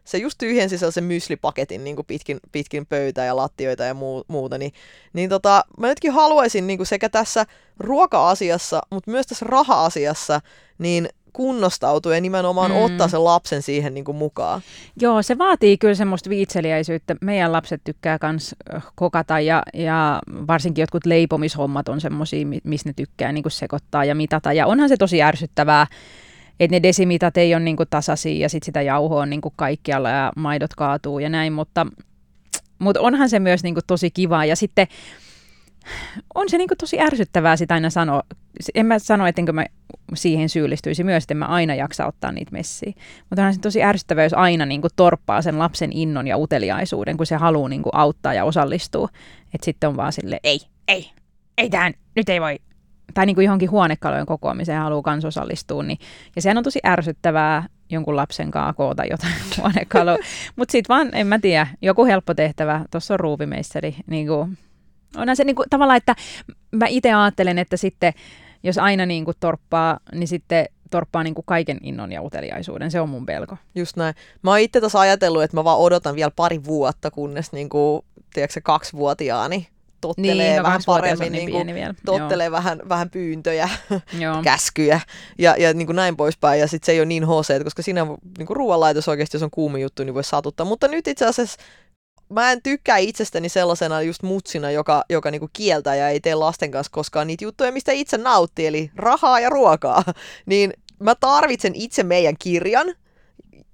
se 0.03 0.17
just 0.17 0.37
tyhjensi 0.37 0.77
sellaisen 0.77 1.03
myslipaketin 1.03 1.83
niin 1.83 1.95
kuin 1.95 2.05
pitkin, 2.05 2.39
pitkin 2.51 2.85
pöytää 2.85 3.25
ja 3.25 3.35
lattioita 3.35 3.83
ja 3.83 3.93
muu, 3.93 4.23
muuta, 4.27 4.57
niin, 4.57 4.71
niin 5.13 5.29
tota, 5.29 5.65
mä 5.77 5.87
nytkin 5.87 6.11
haluaisin 6.11 6.67
niin 6.67 6.77
kuin 6.77 6.87
sekä 6.87 7.09
tässä 7.09 7.45
ruoka-asiassa, 7.79 8.81
mutta 8.91 9.11
myös 9.11 9.27
tässä 9.27 9.45
raha-asiassa, 9.49 10.41
niin 10.77 11.09
kunnostautua 11.33 12.15
ja 12.15 12.21
nimenomaan 12.21 12.71
mm. 12.71 12.77
ottaa 12.77 13.07
sen 13.07 13.23
lapsen 13.23 13.61
siihen 13.61 13.93
niin 13.93 14.05
kuin 14.05 14.17
mukaan. 14.17 14.61
Joo, 15.01 15.21
se 15.21 15.37
vaatii 15.37 15.77
kyllä 15.77 15.95
semmoista 15.95 16.29
viitseliäisyyttä. 16.29 17.15
Meidän 17.21 17.51
lapset 17.51 17.81
tykkää 17.83 18.19
myös 18.21 18.55
kokata 18.95 19.39
ja, 19.39 19.63
ja 19.73 20.21
varsinkin 20.47 20.81
jotkut 20.81 21.05
leipomishommat 21.05 21.89
on 21.89 22.01
semmoisia, 22.01 22.45
missä 22.63 22.89
ne 22.89 22.93
tykkää 22.95 23.31
niin 23.31 23.43
kuin 23.43 23.51
sekoittaa 23.51 24.05
ja 24.05 24.15
mitata. 24.15 24.53
Ja 24.53 24.67
onhan 24.67 24.89
se 24.89 24.97
tosi 24.97 25.23
ärsyttävää, 25.23 25.87
että 26.59 26.75
ne 26.75 26.83
desimitat 26.83 27.37
ei 27.37 27.55
ole 27.55 27.63
niin 27.63 27.77
kuin 27.77 27.89
tasaisia 27.89 28.41
ja 28.41 28.49
sitten 28.49 28.65
sitä 28.65 28.81
jauhoa 28.81 29.21
on 29.21 29.29
niin 29.29 29.41
kuin 29.41 29.53
kaikkialla 29.55 30.09
ja 30.09 30.31
maidot 30.35 30.73
kaatuu 30.73 31.19
ja 31.19 31.29
näin, 31.29 31.53
mutta, 31.53 31.87
mutta 32.79 33.01
onhan 33.01 33.29
se 33.29 33.39
myös 33.39 33.63
niin 33.63 33.73
kuin 33.73 33.83
tosi 33.87 34.11
kiva. 34.11 34.45
Ja 34.45 34.55
sitten 34.55 34.87
on 36.35 36.49
se 36.49 36.57
niin 36.57 36.67
kuin 36.67 36.77
tosi 36.77 36.99
ärsyttävää 36.99 37.57
sitä 37.57 37.73
aina 37.73 37.89
sanoa. 37.89 38.23
En 38.75 38.85
mä 38.85 38.99
sano, 38.99 39.27
ettenkö 39.27 39.53
mä 39.53 39.65
siihen 40.13 40.49
syyllistyisi 40.49 41.03
myös, 41.03 41.23
että 41.23 41.33
mä 41.33 41.45
aina 41.45 41.75
jaksa 41.75 42.05
ottaa 42.05 42.31
niitä 42.31 42.51
messiä. 42.51 42.93
Mutta 43.29 43.45
on 43.45 43.53
se 43.53 43.59
tosi 43.59 43.83
ärsyttävää, 43.83 44.23
jos 44.23 44.33
aina 44.33 44.65
niin 44.65 44.81
kuin 44.81 44.91
torppaa 44.95 45.41
sen 45.41 45.59
lapsen 45.59 45.91
innon 45.93 46.27
ja 46.27 46.37
uteliaisuuden, 46.37 47.17
kun 47.17 47.25
se 47.25 47.35
haluaa 47.35 47.69
niin 47.69 47.83
kuin 47.83 47.95
auttaa 47.95 48.33
ja 48.33 48.45
osallistua. 48.45 49.09
Että 49.53 49.65
sitten 49.65 49.87
on 49.87 49.97
vaan 49.97 50.13
sille 50.13 50.39
ei, 50.43 50.59
ei, 50.87 51.11
ei 51.57 51.69
tähän, 51.69 51.93
nyt 52.15 52.29
ei 52.29 52.41
voi. 52.41 52.59
Tai 53.13 53.25
niin 53.25 53.35
kuin 53.35 53.45
johonkin 53.45 53.71
huonekalujen 53.71 54.25
kokoamiseen 54.25 54.81
haluaa 54.81 55.01
kans 55.01 55.25
osallistua. 55.25 55.83
Niin, 55.83 55.97
ja 56.35 56.41
sehän 56.41 56.57
on 56.57 56.63
tosi 56.63 56.79
ärsyttävää 56.85 57.63
jonkun 57.89 58.15
lapsen 58.15 58.51
kanssa 58.51 58.73
koota 58.73 59.05
jotain 59.05 59.33
huonekalua. 59.57 60.17
Mutta 60.55 60.71
sitten 60.71 60.95
vaan, 60.95 61.09
en 61.13 61.27
mä 61.27 61.39
tiedä, 61.39 61.67
joku 61.81 62.05
helppo 62.05 62.33
tehtävä. 62.33 62.85
Tuossa 62.91 63.13
on 63.13 63.19
ruuvimeisteri. 63.19 63.95
Niin 64.07 64.27
kuin, 64.27 64.57
onhan 65.17 65.35
se 65.35 65.43
niin 65.43 65.55
kuin, 65.55 65.69
tavallaan, 65.69 65.97
että 65.97 66.15
mä 66.71 66.85
itse 66.87 67.13
ajattelen, 67.13 67.59
että 67.59 67.77
sitten 67.77 68.13
jos 68.63 68.77
aina 68.77 69.05
niin 69.05 69.25
kuin 69.25 69.37
torppaa, 69.39 69.99
niin 70.15 70.27
sitten 70.27 70.65
torppaa 70.91 71.23
niin 71.23 71.35
kuin 71.35 71.45
kaiken 71.45 71.77
innon 71.83 72.11
ja 72.11 72.21
uteliaisuuden. 72.21 72.91
Se 72.91 73.01
on 73.01 73.09
mun 73.09 73.25
pelko. 73.25 73.57
Just 73.75 73.97
näin. 73.97 74.15
Mä 74.41 74.49
oon 74.49 74.59
itse 74.59 74.81
taas 74.81 74.95
ajatellut, 74.95 75.43
että 75.43 75.57
mä 75.57 75.63
vaan 75.63 75.79
odotan 75.79 76.15
vielä 76.15 76.31
pari 76.35 76.63
vuotta, 76.63 77.11
kunnes 77.11 77.51
niin 77.51 77.69
kuin, 77.69 78.05
tiedätkö, 78.33 78.61
kaksivuotiaani 78.63 79.67
tottelee 80.07 80.49
niin, 80.49 80.57
no 80.57 80.63
vähän 80.63 80.81
paremmin, 80.85 81.31
niin 81.31 81.51
kuin, 81.51 81.73
vielä. 81.73 81.93
tottelee 82.05 82.51
vähän, 82.51 82.81
vähän 82.89 83.09
pyyntöjä, 83.09 83.69
käskyjä 84.43 85.01
ja, 85.39 85.55
ja 85.57 85.73
niin 85.73 85.85
kuin 85.85 85.95
näin 85.95 86.17
poispäin. 86.17 86.59
Ja 86.59 86.67
sitten 86.67 86.85
se 86.85 86.91
ei 86.91 86.99
ole 86.99 87.05
niin 87.05 87.25
HC, 87.25 87.63
koska 87.63 87.81
siinä 87.81 88.05
niin 88.37 88.47
kuin 88.47 88.57
ruoanlaitos 88.57 89.07
oikeasti, 89.07 89.37
jos 89.37 89.43
on 89.43 89.51
kuumi 89.51 89.81
juttu, 89.81 90.03
niin 90.03 90.13
voi 90.13 90.23
satuttaa. 90.23 90.65
Mutta 90.65 90.87
nyt 90.87 91.07
itse 91.07 91.25
asiassa 91.25 91.57
mä 92.29 92.51
en 92.51 92.61
tykkää 92.63 92.97
itsestäni 92.97 93.49
sellaisena 93.49 94.01
just 94.01 94.23
mutsina, 94.23 94.71
joka, 94.71 95.03
joka 95.09 95.31
niinku 95.31 95.49
kieltää 95.53 95.95
ja 95.95 96.09
ei 96.09 96.19
tee 96.19 96.35
lasten 96.35 96.71
kanssa 96.71 96.91
koskaan 96.91 97.27
niitä 97.27 97.43
juttuja, 97.43 97.71
mistä 97.71 97.91
itse 97.91 98.17
nauttii, 98.17 98.67
eli 98.67 98.91
rahaa 98.95 99.39
ja 99.39 99.49
ruokaa. 99.49 100.03
Niin 100.45 100.73
mä 100.99 101.15
tarvitsen 101.15 101.75
itse 101.75 102.03
meidän 102.03 102.35
kirjan, 102.39 102.95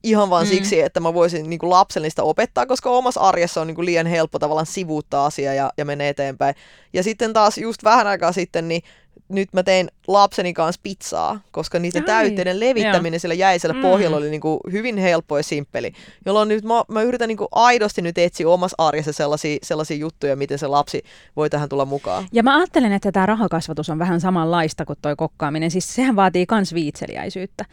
ihan 0.04 0.30
vaan 0.30 0.46
mm. 0.46 0.50
siksi, 0.50 0.82
että 0.82 1.00
mä 1.00 1.14
voisin 1.14 1.50
niin 1.50 1.60
kuin 1.60 1.70
lapsellista 1.70 2.24
opettaa, 2.24 2.66
koska 2.66 2.90
omassa 2.90 3.22
arjessa 3.22 3.62
on 3.62 3.68
niin 3.68 3.76
kuin 3.76 3.86
liian 3.86 4.08
helppo 4.08 4.40
tavallaan 4.40 4.66
sivuuttaa 4.66 5.26
asia 5.26 5.54
ja, 5.54 5.72
ja 5.78 5.86
mennä 5.86 6.08
eteenpäin. 6.08 6.56
Ja 6.94 7.04
sitten 7.04 7.34
taas 7.34 7.58
just 7.58 7.84
vähän 7.84 8.08
aikaa 8.08 8.32
sitten, 8.32 8.68
niin 8.68 8.82
nyt 9.30 9.54
mä 9.54 9.64
tein 9.64 9.88
lapseni 10.08 10.54
kanssa 10.54 10.82
pizzaa, 10.84 11.40
koska 11.52 11.80
niiden 11.80 12.02
Ai, 12.02 12.06
täytteiden 12.06 12.60
levittäminen 12.60 13.14
joo. 13.14 13.20
sillä 13.20 13.34
jäisellä 13.34 13.74
mm. 13.74 13.82
pohjalla 13.82 14.18
oli 14.18 14.30
niin 14.30 14.42
kuin 14.42 14.60
hyvin 14.72 14.98
helppo 14.98 15.38
ja 15.38 15.44
simppeli. 15.44 15.94
Jolloin 16.26 16.50
nyt 16.50 16.64
mä, 16.64 16.84
mä 16.88 17.02
yritän 17.02 17.28
niin 17.28 17.38
kuin 17.38 17.48
aidosti 17.52 18.02
nyt 18.02 18.18
etsiä 18.18 18.50
omassa 18.50 18.76
arjessa 18.78 19.14
sellaisia, 19.14 19.58
sellaisia 19.64 19.98
juttuja, 19.98 20.36
miten 20.36 20.60
se 20.60 20.68
lapsi 20.68 21.04
voi 21.36 21.50
tähän 21.50 21.70
tulla 21.70 21.86
mukaan. 21.86 22.28
Ja 22.32 22.44
mä 22.44 22.58
ajattelen, 22.58 22.92
että 22.92 23.12
tämä 23.12 23.26
rahakasvatus 23.26 23.90
on 23.90 24.00
vähän 24.00 24.22
samanlaista 24.22 24.86
kuin 24.86 25.00
toi 25.02 25.16
kokkaaminen. 25.16 25.72
Siis 25.72 25.96
sehän 25.96 26.16
vaatii 26.16 26.46
myös 26.52 26.74
viitseliäisyyttä. 26.74 27.66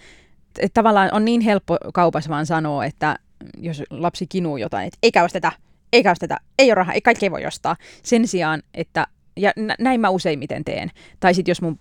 Et 0.59 0.75
tavallaan 0.75 1.09
on 1.13 1.25
niin 1.25 1.41
helppo 1.41 1.77
kaupassa 1.95 2.31
vaan 2.31 2.47
sanoa, 2.47 2.85
että 2.85 3.17
jos 3.59 3.83
lapsi 3.91 4.27
kinuu 4.27 4.57
jotain, 4.57 4.87
että 4.87 4.99
eikä 5.03 5.25
osteta, 5.25 5.53
eikä 5.93 6.11
osteta, 6.11 6.37
ei 6.59 6.69
ole 6.69 6.75
rahaa, 6.75 6.95
ei 6.95 7.01
kaikki 7.01 7.27
ei 7.27 7.31
voi 7.31 7.47
ostaa. 7.47 7.77
Sen 8.03 8.29
sijaan, 8.29 8.63
että 8.75 9.07
ja 9.37 9.53
näin 9.79 10.01
mä 10.01 10.09
useimmiten 10.09 10.65
teen. 10.65 10.91
Tai 11.21 11.35
sitten 11.35 11.51
jos 11.51 11.63
mun 11.63 11.79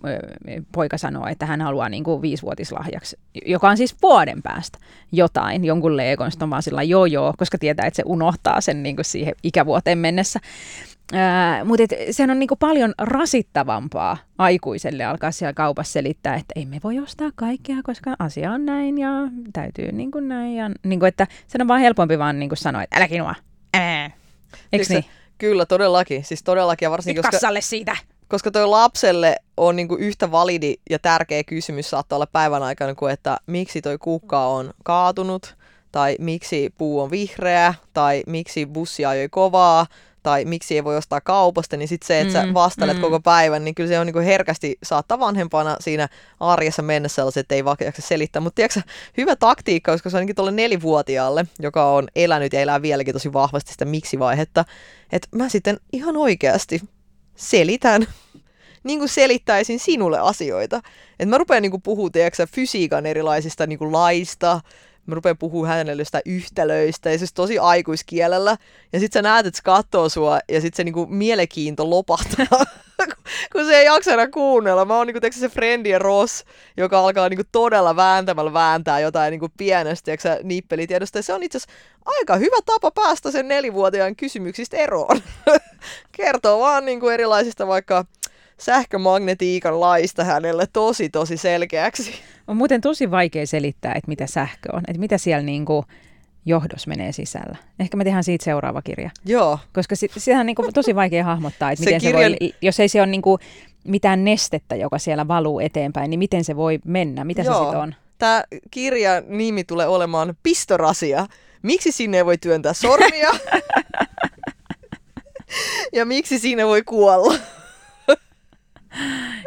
poika 0.72 0.98
sanoo, 0.98 1.27
että 1.27 1.46
hän 1.46 1.62
haluaa 1.62 1.89
niin 1.89 2.03
kuin 2.03 2.22
viisivuotislahjaksi, 2.22 3.17
joka 3.46 3.70
on 3.70 3.77
siis 3.77 3.96
vuoden 4.01 4.41
päästä 4.41 4.79
jotain, 5.12 5.65
jonkun 5.65 5.98
leekon, 5.98 6.32
sitten 6.32 6.46
on 6.46 6.50
vaan 6.50 6.63
sillä 6.63 6.84
joo 6.84 7.05
joo, 7.05 7.34
koska 7.38 7.58
tietää, 7.58 7.88
että 7.88 7.96
se 7.96 8.03
unohtaa 8.05 8.62
sen 8.62 8.84
niin 8.84 8.96
kuin 8.96 9.05
siihen 9.05 9.36
ikävuoteen 9.44 9.98
mennessä. 9.98 10.39
Mutta 11.66 11.96
sehän 12.12 12.30
on 12.30 12.40
niinku 12.40 12.56
paljon 12.56 12.94
rasittavampaa 12.98 14.18
aikuiselle 14.38 15.06
alkaa 15.06 15.32
siellä 15.32 15.54
kaupassa 15.54 15.94
selittää, 15.94 16.36
että 16.36 16.54
ei 16.56 16.66
me 16.66 16.80
voi 16.84 17.00
ostaa 17.00 17.30
kaikkea, 17.36 17.78
koska 17.84 18.16
asia 18.20 18.52
on 18.52 18.66
näin 18.66 18.98
ja 18.98 19.10
täytyy 19.54 19.92
niinku 19.92 20.20
näin. 20.20 20.56
Ja, 20.56 20.72
niinku, 20.84 21.06
että 21.06 21.28
sen 21.48 21.62
on 21.62 21.68
vaan 21.68 21.82
helpompi 21.82 22.20
vaan 22.20 22.40
niinku 22.40 22.56
sanoa, 22.56 22.84
että 22.84 22.98
älä 22.98 23.08
kinua. 23.08 23.36
Eikö 24.74 24.86
niin? 24.90 25.06
Kyllä, 25.38 25.66
todellakin. 25.66 26.24
Siis 26.24 26.44
todellakin. 26.44 26.86
Ja 26.86 26.92
varsinkin, 26.92 27.24
koska, 27.24 27.32
kassalle 27.32 27.62
siitä! 27.62 27.98
Koska 28.28 28.52
toi 28.52 28.68
lapselle 28.68 29.36
on 29.58 29.76
niinku 29.76 29.96
yhtä 29.96 30.32
validi 30.32 30.76
ja 30.90 31.00
tärkeä 31.00 31.44
kysymys 31.44 31.90
saattaa 31.90 32.18
olla 32.18 32.28
päivän 32.28 32.64
aikana 32.64 32.96
kuin, 32.96 33.14
että 33.14 33.38
miksi 33.48 33.82
toi 33.82 33.98
kukka 33.98 34.48
on 34.48 34.74
kaatunut, 34.84 35.56
tai 35.92 36.16
miksi 36.20 36.74
puu 36.78 37.02
on 37.02 37.12
vihreä, 37.12 37.74
tai 37.94 38.24
miksi 38.28 38.66
bussi 38.66 39.06
ajoi 39.06 39.30
kovaa, 39.30 39.86
tai 40.25 40.46
miksi 40.46 40.75
ei 40.75 40.84
voi 40.84 40.98
ostaa 40.98 41.22
kaupasta, 41.22 41.77
niin 41.77 41.88
sitten 41.88 42.08
se, 42.08 42.22
että 42.22 42.44
mm, 42.44 42.48
sä 42.48 42.53
vastailet 42.53 42.98
mm. 42.98 43.01
koko 43.01 43.20
päivän, 43.20 43.65
niin 43.65 43.75
kyllä 43.75 43.88
se 43.88 44.00
on 44.00 44.05
niin 44.05 44.13
kuin 44.13 44.25
herkästi 44.25 44.77
saattaa 44.84 45.20
vanhempana 45.20 45.77
siinä 45.79 46.10
arjessa 46.39 46.82
mennä 46.82 47.08
sellaiset, 47.08 47.41
että 47.41 47.55
ei 47.55 47.63
jaksa 47.86 48.01
selittää. 48.01 48.39
Mutta 48.39 48.55
tiedätkö, 48.55 48.82
hyvä 49.17 49.36
taktiikka, 49.36 49.91
koska 49.91 50.10
se 50.10 50.15
on 50.15 50.20
ainakin 50.20 50.36
tuolle 50.36 50.51
nelivuotiaalle, 50.51 51.46
joka 51.60 51.91
on 51.91 52.08
elänyt 52.15 52.53
ja 52.53 52.62
elää 52.62 52.82
vieläkin 52.82 53.13
tosi 53.13 53.34
vahvasti 53.34 53.72
sitä 53.72 53.86
miksi-vaihetta, 53.86 54.65
että 55.12 55.27
mä 55.32 55.50
sitten 55.50 55.79
ihan 55.94 56.17
oikeasti 56.17 56.82
selitän 57.36 58.08
niin 58.84 59.00
kuin 59.00 59.10
selittäisin 59.10 59.79
sinulle 59.79 60.20
asioita. 60.20 60.82
Että 61.20 61.25
mä 61.25 61.38
rupean 61.38 61.62
niin 61.62 61.82
puhumaan, 61.82 62.12
tiedätkö, 62.12 62.48
fysiikan 62.48 63.05
erilaisista 63.05 63.67
niin 63.67 63.79
kuin 63.79 63.91
laista, 63.91 64.62
mä 65.06 65.16
rupean 65.16 65.38
puhumaan 65.38 65.78
hänelle 65.78 66.04
yhtälöistä 66.26 67.12
ja 67.12 67.18
siis 67.18 67.34
tosi 67.34 67.60
aikuiskielellä. 67.60 68.58
Ja 68.94 69.00
sit 69.00 69.14
sä 69.14 69.22
näet, 69.22 69.46
että 69.46 69.58
se 69.58 69.64
katsoo 69.64 70.10
sua 70.10 70.40
ja 70.50 70.62
sit 70.62 70.74
se 70.74 70.84
niinku 70.84 71.06
mielenkiinto 71.06 71.90
lopahtaa, 71.90 72.66
kun 73.52 73.66
se 73.66 73.78
ei 73.78 73.86
jaksa 73.86 74.14
enää 74.14 74.28
kuunnella. 74.28 74.86
Mä 74.86 74.98
oon 74.98 75.08
niinku 75.08 75.20
se 75.32 75.50
Frendi 75.50 75.90
ja 75.90 76.00
Ross, 76.00 76.44
joka 76.78 77.00
alkaa 77.00 77.30
niinku 77.30 77.44
todella 77.52 77.96
vääntämällä 77.96 78.54
vääntää 78.54 79.00
jotain 79.00 79.32
niinku 79.32 79.50
pienestä 79.58 80.06
tiiäksä, 80.06 80.40
nippelitiedosta. 80.44 81.18
Ja 81.18 81.24
se 81.24 81.34
on 81.34 81.44
itse 81.44 81.58
asiassa 81.58 81.76
aika 82.06 82.36
hyvä 82.36 82.58
tapa 82.66 82.92
päästä 82.92 83.32
sen 83.32 83.48
nelivuotiaan 83.48 84.16
kysymyksistä 84.16 84.78
eroon. 84.78 85.22
Kertoo 86.18 86.60
vaan 86.60 86.86
niinku 86.86 87.10
erilaisista 87.10 87.68
vaikka 87.68 88.06
sähkömagnetiikan 88.58 89.80
laista 89.80 90.24
hänelle 90.24 90.68
tosi 90.74 91.10
tosi 91.10 91.38
selkeäksi. 91.38 92.14
On 92.48 92.58
muuten 92.58 92.82
tosi 92.82 93.12
vaikea 93.12 93.48
selittää, 93.48 93.94
että 93.94 94.08
mitä 94.08 94.28
sähkö 94.28 94.70
on, 94.74 94.82
että 94.88 95.00
mitä 95.00 95.18
siellä 95.18 95.44
niin 95.44 95.66
kuin 95.66 95.86
johdos 96.46 96.88
menee 96.88 97.12
sisällä. 97.12 97.58
Ehkä 97.80 97.98
me 97.98 98.04
tehdään 98.04 98.24
siitä 98.24 98.46
seuraava 98.46 98.82
kirja. 98.82 99.10
Joo. 99.25 99.60
Koska 99.74 99.96
si- 99.96 100.12
sitä 100.18 100.40
on 100.40 100.46
niin 100.46 100.56
kuin 100.56 100.74
tosi 100.74 100.96
vaikea 100.96 101.24
hahmottaa, 101.24 101.72
että 101.72 101.84
se 101.84 101.90
miten 101.90 102.02
kirjan... 102.02 102.32
se 102.32 102.38
voi, 102.42 102.54
jos 102.62 102.80
ei 102.80 102.88
se 102.88 103.02
ole 103.02 103.08
niin 103.08 103.22
kuin 103.22 103.42
mitään 103.84 104.24
nestettä, 104.24 104.75
joka 104.75 105.00
siellä 105.00 105.28
valuu 105.28 105.60
eteenpäin, 105.60 106.10
niin 106.10 106.20
miten 106.20 106.44
se 106.44 106.56
voi 106.56 106.80
mennä, 106.86 107.24
mitä 107.24 107.42
Joo. 107.42 107.54
se 107.54 107.60
sitten 107.60 107.80
on? 107.80 107.96
Tämä 108.18 108.44
kirjan 108.72 109.24
nimi 109.28 109.64
tulee 109.64 109.88
olemaan 109.88 110.36
Pistorasia. 110.44 111.28
Miksi 111.62 111.92
sinne 111.92 112.18
ei 112.18 112.25
voi 112.25 112.38
työntää 112.38 112.74
sormia? 112.74 113.32
ja 115.98 116.06
miksi 116.06 116.40
siinä 116.40 116.66
voi 116.66 116.84
kuolla? 116.84 117.36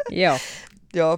Joo. 0.09 0.37
Joo. 0.93 1.17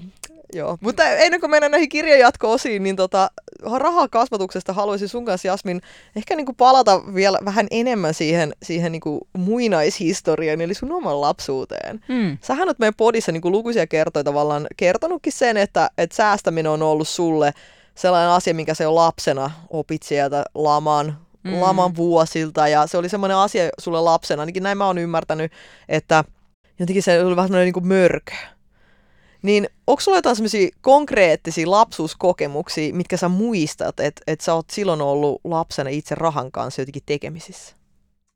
Joo, 0.53 0.77
mutta 0.81 1.03
ennen 1.03 1.39
kuin 1.39 1.49
mennään 1.51 1.71
näihin 1.71 1.89
kirjan 1.89 2.19
jatko-osiin, 2.19 2.83
niin 2.83 2.95
tota, 2.95 3.31
rahakasvatuksesta 3.63 4.73
haluaisin 4.73 5.07
sun 5.09 5.25
kanssa, 5.25 5.47
Jasmin, 5.47 5.81
ehkä 6.15 6.35
niin 6.35 6.45
kuin 6.45 6.55
palata 6.55 7.01
vielä 7.15 7.39
vähän 7.45 7.67
enemmän 7.71 8.13
siihen, 8.13 8.53
siihen 8.63 8.91
niin 8.91 9.01
kuin 9.01 9.21
muinaishistoriaan, 9.37 10.61
eli 10.61 10.73
sun 10.73 10.91
oman 10.91 11.21
lapsuuteen. 11.21 12.01
Mm. 12.07 12.37
Sähän 12.41 12.67
oot 12.67 12.79
meidän 12.79 12.93
podissa 12.97 13.31
niin 13.31 13.41
kuin 13.41 13.51
lukuisia 13.51 13.87
kertoja 13.87 14.23
tavallaan 14.23 14.67
kertonutkin 14.77 15.33
sen, 15.33 15.57
että, 15.57 15.89
että 15.97 16.15
säästäminen 16.15 16.71
on 16.71 16.81
ollut 16.81 17.07
sulle 17.07 17.51
sellainen 17.95 18.29
asia, 18.29 18.53
minkä 18.53 18.73
se 18.73 18.83
jo 18.83 18.95
lapsena 18.95 19.51
opit 19.69 20.03
sieltä 20.03 20.43
laman, 20.55 21.17
mm. 21.43 21.61
laman 21.61 21.95
vuosilta, 21.95 22.67
ja 22.67 22.87
se 22.87 22.97
oli 22.97 23.09
semmoinen 23.09 23.37
asia 23.37 23.69
sulle 23.79 24.01
lapsena, 24.01 24.41
ainakin 24.41 24.63
näin 24.63 24.77
mä 24.77 24.87
oon 24.87 24.97
ymmärtänyt, 24.97 25.51
että 25.89 26.23
jotenkin 26.79 27.03
se 27.03 27.23
oli 27.23 27.35
vähän 27.35 27.47
semmoinen 27.47 27.73
niin 27.73 27.87
mörkö 27.87 28.31
Niin 29.41 29.67
onko 29.87 30.01
sulla 30.01 30.17
jotain 30.17 30.35
semmoisia 30.35 30.69
konkreettisia 30.81 31.71
lapsuuskokemuksia, 31.71 32.93
mitkä 32.93 33.17
sä 33.17 33.29
muistat, 33.29 33.99
että 33.99 34.21
et 34.27 34.41
sä 34.41 34.53
oot 34.53 34.69
silloin 34.69 35.01
ollut 35.01 35.41
lapsena 35.43 35.89
itse 35.89 36.15
rahan 36.15 36.51
kanssa 36.51 36.81
jotenkin 36.81 37.03
tekemisissä? 37.05 37.75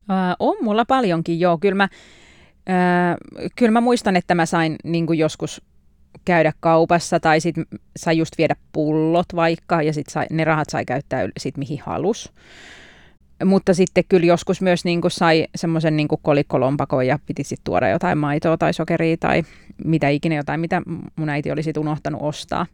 Ää, 0.08 0.36
on 0.38 0.56
mulla 0.60 0.84
paljonkin, 0.84 1.40
joo. 1.40 1.58
Kyllä 1.58 1.74
mä, 1.74 1.88
ää, 2.66 3.16
kyllä 3.56 3.72
mä 3.72 3.80
muistan, 3.80 4.16
että 4.16 4.34
mä 4.34 4.46
sain 4.46 4.76
niin 4.84 5.06
joskus 5.18 5.62
käydä 6.24 6.52
kaupassa 6.60 7.20
tai 7.20 7.40
sit 7.40 7.56
sai 7.96 8.18
just 8.18 8.38
viedä 8.38 8.56
pullot 8.72 9.26
vaikka 9.36 9.82
ja 9.82 9.92
sit 9.92 10.08
sai, 10.08 10.26
ne 10.30 10.44
rahat 10.44 10.70
sai 10.70 10.84
käyttää 10.84 11.28
sit 11.38 11.56
mihin 11.56 11.80
halus. 11.86 12.32
Mutta 13.44 13.74
sitten 13.74 14.04
kyllä 14.08 14.26
joskus 14.26 14.60
myös 14.60 14.84
niin 14.84 15.00
kuin 15.00 15.10
sai 15.10 15.46
semmoisen 15.54 15.96
niin 15.96 16.08
kolikkolompakon 16.22 17.06
ja 17.06 17.18
piti 17.26 17.44
sitten 17.44 17.64
tuoda 17.64 17.88
jotain 17.88 18.18
maitoa 18.18 18.56
tai 18.56 18.74
sokeria 18.74 19.16
tai 19.20 19.42
mitä 19.84 20.08
ikinä 20.08 20.34
jotain, 20.34 20.60
mitä 20.60 20.82
mun 21.16 21.28
äiti 21.28 21.48
sitten 21.60 21.80
unohtanut 21.80 22.22
ostaa. 22.22 22.66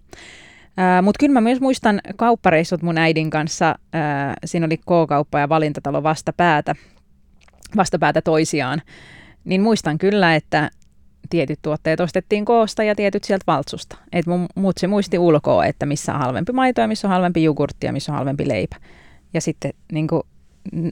Mutta 1.02 1.18
kyllä 1.18 1.32
mä 1.32 1.40
myös 1.40 1.60
muistan 1.60 2.00
kauppareissut 2.16 2.82
mun 2.82 2.98
äidin 2.98 3.30
kanssa. 3.30 3.74
Ää, 3.92 4.34
siinä 4.44 4.66
oli 4.66 4.76
K-kauppa 4.76 5.38
ja 5.38 5.48
valintatalo 5.48 6.02
vastapäätä, 6.02 6.74
vastapäätä 7.76 8.22
toisiaan. 8.22 8.82
Niin 9.44 9.62
muistan 9.62 9.98
kyllä, 9.98 10.34
että 10.34 10.70
tietyt 11.30 11.58
tuotteet 11.62 12.00
ostettiin 12.00 12.44
koosta 12.44 12.82
ja 12.82 12.94
tietyt 12.94 13.24
sieltä 13.24 13.44
valtsusta. 13.46 13.96
Et 14.12 14.26
mun, 14.26 14.46
mut 14.54 14.78
se 14.78 14.86
muisti 14.86 15.18
ulkoa, 15.18 15.66
että 15.66 15.86
missä 15.86 16.14
on 16.14 16.20
halvempi 16.20 16.52
maito 16.52 16.80
ja 16.80 16.88
missä 16.88 17.08
on 17.08 17.12
halvempi 17.12 17.44
jogurtti 17.44 17.86
ja 17.86 17.92
missä 17.92 18.12
on 18.12 18.16
halvempi 18.16 18.48
leipä. 18.48 18.76
Ja 19.34 19.40
sitten 19.40 19.72
niin 19.92 20.06
kuin, 20.06 20.22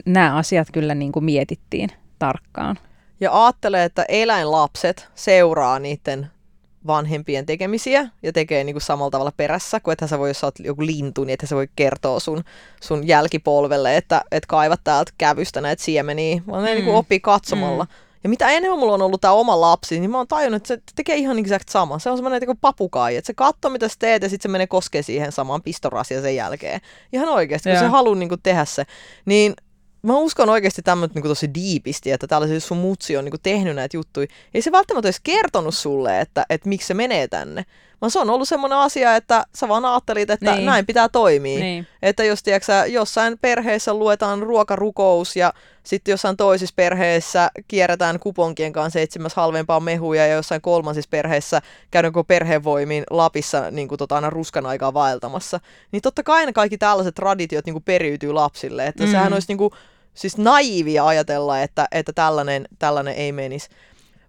nämä 0.05 0.35
asiat 0.35 0.67
kyllä 0.73 0.95
niin 0.95 1.11
kuin 1.11 1.25
mietittiin 1.25 1.89
tarkkaan. 2.19 2.79
Ja 3.19 3.43
ajattelee, 3.43 3.83
että 3.83 4.05
eläinlapset 4.07 5.07
seuraa 5.15 5.79
niiden 5.79 6.27
vanhempien 6.87 7.45
tekemisiä 7.45 8.09
ja 8.23 8.33
tekee 8.33 8.63
niin 8.63 8.73
kuin 8.73 8.81
samalla 8.81 9.11
tavalla 9.11 9.33
perässä, 9.37 9.79
kuin 9.79 9.93
että 9.93 10.07
sä 10.07 10.19
voi, 10.19 10.29
jos 10.29 10.39
sä 10.39 10.47
oot 10.47 10.59
joku 10.59 10.85
lintu, 10.85 11.23
niin 11.23 11.33
että 11.33 11.47
sä 11.47 11.55
voi 11.55 11.67
kertoa 11.75 12.19
sun, 12.19 12.43
sun 12.81 13.07
jälkipolvelle, 13.07 13.97
että, 13.97 14.21
että 14.31 14.47
kaivat 14.47 14.81
täältä 14.83 15.11
kävystä 15.17 15.61
näitä 15.61 15.83
siemeniä, 15.83 16.41
vaan 16.47 16.63
ne 16.63 16.69
mm. 16.69 16.75
niin 16.75 16.85
kuin 16.85 16.95
oppii 16.95 17.19
katsomalla. 17.19 17.83
Mm. 17.83 18.10
Ja 18.23 18.29
mitä 18.29 18.49
enemmän 18.49 18.79
mulla 18.79 18.93
on 18.93 19.01
ollut 19.01 19.21
tämä 19.21 19.33
oma 19.33 19.61
lapsi, 19.61 19.99
niin 19.99 20.11
mä 20.11 20.17
oon 20.17 20.27
tajunnut, 20.27 20.61
että 20.61 20.67
se 20.67 20.81
tekee 20.95 21.15
ihan 21.15 21.39
exact 21.39 21.69
sama. 21.69 21.99
Se 21.99 22.09
on 22.09 22.17
semmoinen 22.17 22.41
niin 22.41 22.57
papukai, 22.57 23.15
että 23.15 23.27
se 23.27 23.33
katsoo 23.33 23.71
mitä 23.71 23.87
sä 23.87 23.95
teet 23.99 24.23
ja 24.23 24.29
sitten 24.29 24.49
se 24.49 24.51
menee 24.51 24.67
koskee 24.67 25.01
siihen 25.01 25.31
samaan 25.31 25.61
pistorasia 25.61 26.21
sen 26.21 26.35
jälkeen. 26.35 26.81
Ihan 27.13 27.29
oikeasti, 27.29 27.69
kun 27.69 27.73
ja. 27.73 27.79
se 27.79 27.87
haluaa 27.87 28.15
niin 28.15 28.29
tehdä 28.43 28.65
se. 28.65 28.85
Niin 29.25 29.53
mä 30.03 30.17
uskon 30.17 30.49
oikeasti 30.49 30.81
tämmöinen 30.81 31.15
niin 31.15 31.23
tosi 31.23 31.53
diipisti, 31.53 32.11
että 32.11 32.27
tällaisen 32.27 32.61
sun 32.61 32.77
mutsi 32.77 33.17
on 33.17 33.25
niin 33.25 33.31
kuin 33.31 33.41
tehnyt 33.41 33.75
näitä 33.75 33.97
juttuja. 33.97 34.27
Ei 34.53 34.61
se 34.61 34.71
välttämättä 34.71 35.07
olisi 35.07 35.21
kertonut 35.23 35.75
sulle, 35.75 36.19
että, 36.19 36.45
että 36.49 36.69
miksi 36.69 36.87
se 36.87 36.93
menee 36.93 37.27
tänne. 37.27 37.65
Vaan 38.01 38.11
se 38.11 38.19
on 38.19 38.29
ollut 38.29 38.47
semmoinen 38.47 38.77
asia, 38.77 39.15
että 39.15 39.45
sä 39.55 39.67
vaan 39.67 39.85
ajattelit, 39.85 40.29
että 40.29 40.55
niin. 40.55 40.65
näin 40.65 40.85
pitää 40.85 41.09
toimia. 41.09 41.59
Niin. 41.59 41.87
Että 42.01 42.23
jos 42.23 42.43
tiedätkö, 42.43 42.73
jossain 42.87 43.37
perheessä 43.41 43.93
luetaan 43.93 44.43
ruokarukous 44.43 45.35
ja 45.35 45.53
sitten 45.83 46.11
jossain 46.11 46.37
toisissa 46.37 46.73
perheessä 46.75 47.51
kierretään 47.67 48.19
kuponkien 48.19 48.73
kanssa 48.73 48.93
seitsemäs 48.93 49.35
halvempaa 49.35 49.79
mehuja 49.79 50.27
ja 50.27 50.35
jossain 50.35 50.61
kolmansissa 50.61 51.09
perheessä 51.09 51.61
käydään 51.91 52.13
koko 52.13 52.23
perhevoimiin 52.23 53.03
Lapissa 53.09 53.71
niin 53.71 53.87
kuin 53.87 53.99
tota, 53.99 54.15
aina 54.15 54.29
ruskan 54.29 54.65
aikaa 54.65 54.93
vaeltamassa. 54.93 55.59
Niin 55.91 56.01
totta 56.01 56.23
kai 56.23 56.45
ne 56.45 56.53
kaikki 56.53 56.77
tällaiset 56.77 57.15
traditiot 57.15 57.65
niin 57.65 57.73
kuin 57.73 57.83
periytyy 57.83 58.33
lapsille. 58.33 58.87
Että 58.87 59.03
mm. 59.03 59.11
sehän 59.11 59.33
olisi 59.33 59.47
niin 59.47 59.57
kuin, 59.57 59.71
siis 60.13 60.37
naivia 60.37 61.07
ajatella, 61.07 61.61
että, 61.61 61.87
että 61.91 62.13
tällainen, 62.13 62.67
tällainen 62.79 63.13
ei 63.13 63.31
menisi. 63.31 63.69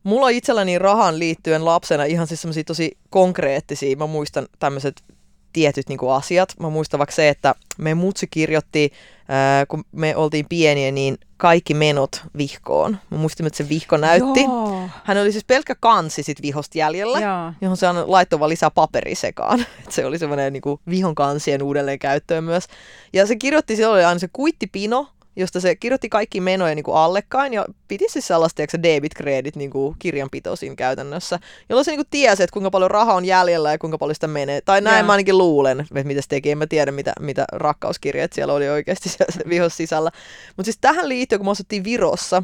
Mulla 0.02 0.26
on 0.26 0.32
itselläni 0.32 0.78
rahan 0.78 1.18
liittyen 1.18 1.64
lapsena 1.64 2.04
ihan 2.04 2.26
siis 2.26 2.42
semmoisia 2.42 2.64
tosi 2.64 2.98
konkreettisia, 3.10 3.96
mä 3.96 4.06
muistan 4.06 4.46
tämmöiset 4.58 5.02
tietyt 5.52 5.88
niin 5.88 5.98
kuin 5.98 6.12
asiat. 6.12 6.54
Mä 6.60 6.70
muistan 6.70 6.98
vaikka 6.98 7.14
se, 7.14 7.28
että 7.28 7.54
me 7.78 7.94
mutsi 7.94 8.26
kirjoitti, 8.26 8.92
ää, 9.28 9.66
kun 9.66 9.84
me 9.92 10.16
oltiin 10.16 10.46
pieniä, 10.48 10.90
niin 10.90 11.18
kaikki 11.36 11.74
menot 11.74 12.22
vihkoon. 12.36 12.98
Mä 13.10 13.18
muistin, 13.18 13.46
että 13.46 13.56
se 13.56 13.68
vihko 13.68 13.96
näytti. 13.96 14.42
Joo. 14.42 14.88
Hän 15.04 15.18
oli 15.18 15.32
siis 15.32 15.44
pelkkä 15.44 15.74
kansi 15.80 16.22
sit 16.22 16.42
vihosta 16.42 16.78
jäljellä, 16.78 17.20
Joo. 17.20 17.52
johon 17.60 17.76
se 17.76 17.86
laittoi 17.92 18.40
vaan 18.40 18.48
lisää 18.48 18.70
paperi 18.70 19.14
sekaan. 19.14 19.60
Et 19.86 19.92
se 19.92 20.06
oli 20.06 20.18
semmoinen 20.18 20.52
niin 20.52 20.62
vihon 20.88 21.14
kansien 21.14 21.62
uudelleen 21.62 21.98
käyttöön 21.98 22.44
myös. 22.44 22.66
Ja 23.12 23.26
se 23.26 23.36
kirjoitti, 23.36 23.76
siellä 23.76 23.94
oli 23.94 24.04
aina 24.04 24.18
se 24.18 24.28
kuittipino, 24.32 25.08
josta 25.36 25.60
se 25.60 25.76
kirjoitti 25.76 26.08
kaikki 26.08 26.40
menoja 26.40 26.74
niin 26.74 26.84
kuin 26.84 26.96
allekkain 26.96 27.52
ja 27.52 27.66
piti 27.88 28.04
siis 28.08 28.26
sellaista 28.26 28.62
se 28.68 28.82
debit 28.82 29.14
credit 29.14 29.56
niin 29.56 29.70
kuin 29.70 29.96
kirjanpito 29.98 30.56
siinä 30.56 30.74
käytännössä, 30.74 31.38
jolloin 31.68 31.84
se 31.84 31.90
niin 31.90 31.98
kuin 31.98 32.08
tiesi, 32.10 32.42
että 32.42 32.52
kuinka 32.52 32.70
paljon 32.70 32.90
rahaa 32.90 33.14
on 33.14 33.24
jäljellä 33.24 33.72
ja 33.72 33.78
kuinka 33.78 33.98
paljon 33.98 34.14
sitä 34.14 34.28
menee. 34.28 34.60
Tai 34.60 34.80
näin 34.80 34.94
yeah. 34.94 35.06
mä 35.06 35.12
ainakin 35.12 35.38
luulen, 35.38 35.80
että 35.80 36.04
mitä 36.04 36.20
se 36.20 36.28
teki. 36.28 36.50
En 36.50 36.58
mä 36.58 36.66
tiedä, 36.66 36.92
mitä, 36.92 37.12
mitä 37.20 37.44
rakkauskirjeet 37.52 38.32
siellä 38.32 38.54
oli 38.54 38.68
oikeasti 38.68 39.08
siellä 39.08 39.48
vihos 39.48 39.76
sisällä. 39.76 40.10
Mutta 40.56 40.64
siis 40.66 40.78
tähän 40.80 41.08
liittyen, 41.08 41.38
kun 41.38 41.46
me 41.46 41.50
asuttiin 41.50 41.84
Virossa, 41.84 42.42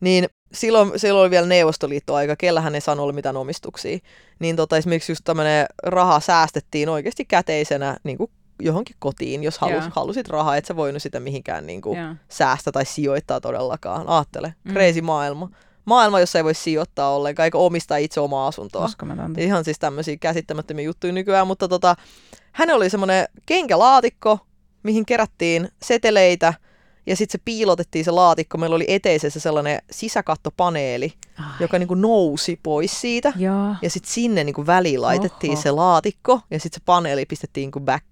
niin 0.00 0.26
silloin, 0.52 0.92
silloin 0.96 1.22
oli 1.22 1.30
vielä 1.30 1.46
Neuvostoliitto-aika, 1.46 2.36
kellähän 2.36 2.74
ei 2.74 2.80
saanut 2.80 3.02
olla 3.02 3.12
mitään 3.12 3.36
omistuksia. 3.36 3.98
Niin 4.38 4.56
tota, 4.56 4.76
esimerkiksi 4.76 5.12
just 5.12 5.24
tämmöinen 5.24 5.66
raha 5.82 6.20
säästettiin 6.20 6.88
oikeasti 6.88 7.24
käteisenä 7.24 7.96
niin 8.04 8.18
kuin 8.18 8.30
johonkin 8.60 8.96
kotiin, 8.98 9.42
jos 9.44 9.58
halus, 9.58 9.74
yeah. 9.74 9.92
halusit 9.94 10.28
rahaa, 10.28 10.56
et 10.56 10.64
sä 10.64 10.76
voinut 10.76 11.02
sitä 11.02 11.20
mihinkään 11.20 11.66
niin 11.66 11.82
kuin, 11.82 11.98
yeah. 11.98 12.16
säästä 12.28 12.72
tai 12.72 12.86
sijoittaa 12.86 13.40
todellakaan. 13.40 14.04
Aattele, 14.06 14.54
mm. 14.64 14.72
crazy 14.72 15.00
maailma. 15.00 15.50
Maailma, 15.84 16.20
jossa 16.20 16.38
ei 16.38 16.44
voi 16.44 16.54
sijoittaa 16.54 17.16
ollenkaan, 17.16 17.44
eikä 17.44 17.58
omistaa 17.58 17.96
itse 17.96 18.20
omaa 18.20 18.46
asuntoa. 18.46 18.84
Ihan 19.38 19.64
siis 19.64 19.78
tämmöisiä 19.78 20.16
käsittämättömiä 20.16 20.84
juttuja 20.84 21.12
nykyään, 21.12 21.46
mutta 21.46 21.68
tota, 21.68 21.96
hän 22.52 22.70
oli 22.70 22.90
semmoinen 22.90 23.28
kenkälaatikko, 23.46 24.38
mihin 24.82 25.06
kerättiin 25.06 25.68
seteleitä, 25.82 26.54
ja 27.06 27.16
sitten 27.16 27.38
se 27.38 27.42
piilotettiin 27.44 28.04
se 28.04 28.10
laatikko. 28.10 28.58
Meillä 28.58 28.76
oli 28.76 28.84
eteisessä 28.88 29.40
sellainen 29.40 29.82
sisäkattopaneeli, 29.90 31.12
Ai. 31.38 31.44
joka 31.60 31.78
niinku 31.78 31.94
nousi 31.94 32.60
pois 32.62 33.00
siitä. 33.00 33.32
Ja, 33.36 33.74
ja 33.82 33.90
sitten 33.90 34.12
sinne 34.12 34.44
niinku 34.44 34.66
väliin 34.66 35.02
laitettiin 35.02 35.52
Oho. 35.52 35.62
se 35.62 35.70
laatikko, 35.70 36.40
ja 36.50 36.60
sitten 36.60 36.80
se 36.80 36.84
paneeli 36.84 37.26
pistettiin 37.26 37.66
niinku 37.66 37.80
back. 37.80 38.04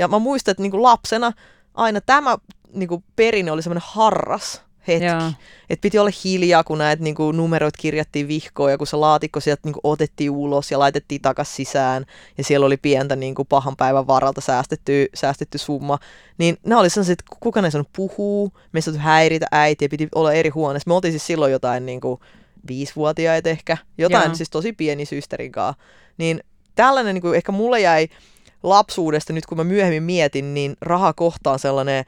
Ja 0.00 0.08
mä 0.08 0.18
muistan, 0.18 0.52
että 0.52 0.62
niin 0.62 0.70
kuin 0.70 0.82
lapsena 0.82 1.32
aina 1.74 2.00
tämä 2.00 2.38
niin 2.72 2.88
kuin 2.88 3.04
perinne 3.16 3.52
oli 3.52 3.62
semmoinen 3.62 3.84
harras 3.86 4.62
hetki. 4.88 5.36
Että 5.70 5.82
piti 5.82 5.98
olla 5.98 6.10
hiljaa, 6.24 6.64
kun 6.64 6.78
näitä 6.78 7.02
niin 7.02 7.14
kuin 7.14 7.36
numeroit 7.36 7.76
kirjattiin 7.76 8.28
vihkoon 8.28 8.70
ja 8.70 8.78
kun 8.78 8.86
se 8.86 8.96
laatikko 8.96 9.40
sieltä 9.40 9.60
niin 9.64 9.72
kuin 9.72 9.80
otettiin 9.84 10.30
ulos 10.30 10.70
ja 10.70 10.78
laitettiin 10.78 11.20
takaisin 11.20 11.54
sisään 11.54 12.04
ja 12.38 12.44
siellä 12.44 12.66
oli 12.66 12.76
pientä 12.76 13.16
niin 13.16 13.34
kuin 13.34 13.48
pahan 13.48 13.76
päivän 13.76 14.06
varalta 14.06 14.40
säästetty, 14.40 15.06
säästetty 15.14 15.58
summa. 15.58 15.98
Niin 16.38 16.56
nämä 16.66 16.80
oli 16.80 16.90
sellaiset, 16.90 17.20
että 17.20 17.36
kuka 17.40 17.62
ne 17.62 17.70
sanoi 17.70 17.84
puhuu, 17.96 18.52
meistä 18.72 18.98
häiritä 18.98 19.46
äitiä, 19.52 19.88
piti 19.88 20.08
olla 20.14 20.32
eri 20.32 20.50
huoneessa. 20.50 20.90
Me 20.90 20.94
oltiin 20.94 21.12
siis 21.12 21.26
silloin 21.26 21.52
jotain 21.52 21.86
niin 21.86 22.00
kuin 22.00 22.20
viisivuotiaita 22.68 23.48
ehkä, 23.48 23.76
jotain 23.98 24.26
Joo. 24.26 24.34
siis 24.34 24.50
tosi 24.50 24.72
pieni 24.72 25.04
systerin 25.04 25.52
kanssa. 25.52 25.82
Niin 26.18 26.40
tällainen 26.74 27.14
niin 27.14 27.22
kuin, 27.22 27.36
ehkä 27.36 27.52
mulle 27.52 27.80
jäi 27.80 28.08
lapsuudesta, 28.62 29.32
nyt 29.32 29.46
kun 29.46 29.58
mä 29.58 29.64
myöhemmin 29.64 30.02
mietin, 30.02 30.54
niin 30.54 30.76
raha 30.80 31.12
kohtaan 31.12 31.58
sellainen 31.58 32.04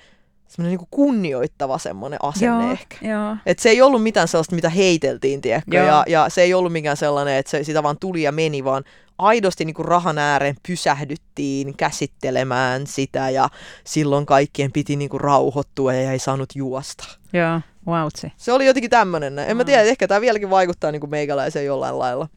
semmoinen 0.48 0.78
niin 0.78 0.88
kunnioittava 0.90 1.78
semmoinen 1.78 2.18
asenne 2.22 2.64
joo, 2.64 2.72
ehkä. 2.72 2.96
Joo. 3.02 3.36
Et 3.46 3.58
se 3.58 3.70
ei 3.70 3.82
ollut 3.82 4.02
mitään 4.02 4.28
sellaista, 4.28 4.54
mitä 4.54 4.68
heiteltiin, 4.68 5.40
tiedätkö? 5.40 5.76
Ja, 5.76 6.04
ja 6.06 6.28
se 6.28 6.42
ei 6.42 6.54
ollut 6.54 6.72
mikään 6.72 6.96
sellainen, 6.96 7.36
että 7.36 7.50
se, 7.50 7.64
sitä 7.64 7.82
vaan 7.82 7.98
tuli 7.98 8.22
ja 8.22 8.32
meni, 8.32 8.64
vaan 8.64 8.84
aidosti 9.18 9.64
niin 9.64 9.74
kuin 9.74 9.86
rahan 9.86 10.18
ääreen 10.18 10.56
pysähdyttiin 10.68 11.76
käsittelemään 11.76 12.86
sitä 12.86 13.30
ja 13.30 13.48
silloin 13.84 14.26
kaikkien 14.26 14.72
piti 14.72 14.96
niin 14.96 15.10
kuin 15.10 15.20
rauhoittua 15.20 15.94
ja 15.94 16.12
ei 16.12 16.18
saanut 16.18 16.48
juosta. 16.54 17.04
Joo, 17.32 17.60
wow. 17.86 18.08
Se 18.36 18.52
oli 18.52 18.66
jotenkin 18.66 18.90
tämmöinen. 18.90 19.38
En 19.38 19.56
mä 19.56 19.64
tiedä, 19.64 19.82
ehkä 19.82 20.08
tämä 20.08 20.20
vieläkin 20.20 20.50
vaikuttaa 20.50 20.92
niin 20.92 21.00
kuin 21.00 21.10
meikäläiseen 21.10 21.66
jollain 21.66 21.98
lailla. 21.98 22.28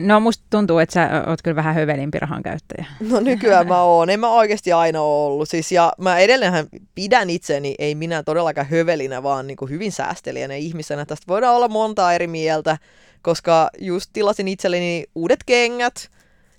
No 0.00 0.20
musta 0.20 0.44
tuntuu, 0.50 0.78
että 0.78 0.92
sä 0.92 1.24
oot 1.26 1.42
kyllä 1.42 1.56
vähän 1.56 1.74
hövelimpi 1.74 2.18
rahan 2.18 2.42
käyttäjä. 2.42 2.86
No 3.10 3.20
nykyään 3.20 3.66
mä 3.66 3.82
oon. 3.82 4.10
En 4.10 4.20
mä 4.20 4.28
oikeasti 4.28 4.72
aina 4.72 5.00
ollut. 5.00 5.48
Siis, 5.48 5.72
ja 5.72 5.92
mä 5.98 6.18
edelleenhän 6.18 6.66
pidän 6.94 7.30
itseni, 7.30 7.74
ei 7.78 7.94
minä 7.94 8.22
todellakaan 8.22 8.66
hövelinä, 8.66 9.22
vaan 9.22 9.46
niin 9.46 9.56
kuin 9.56 9.70
hyvin 9.70 9.92
säästelijänä 9.92 10.54
ihmisenä. 10.54 11.06
Tästä 11.06 11.24
voidaan 11.28 11.56
olla 11.56 11.68
montaa 11.68 12.12
eri 12.12 12.26
mieltä, 12.26 12.78
koska 13.22 13.70
just 13.78 14.10
tilasin 14.12 14.48
itselleni 14.48 15.04
uudet 15.14 15.40
kengät. 15.46 16.10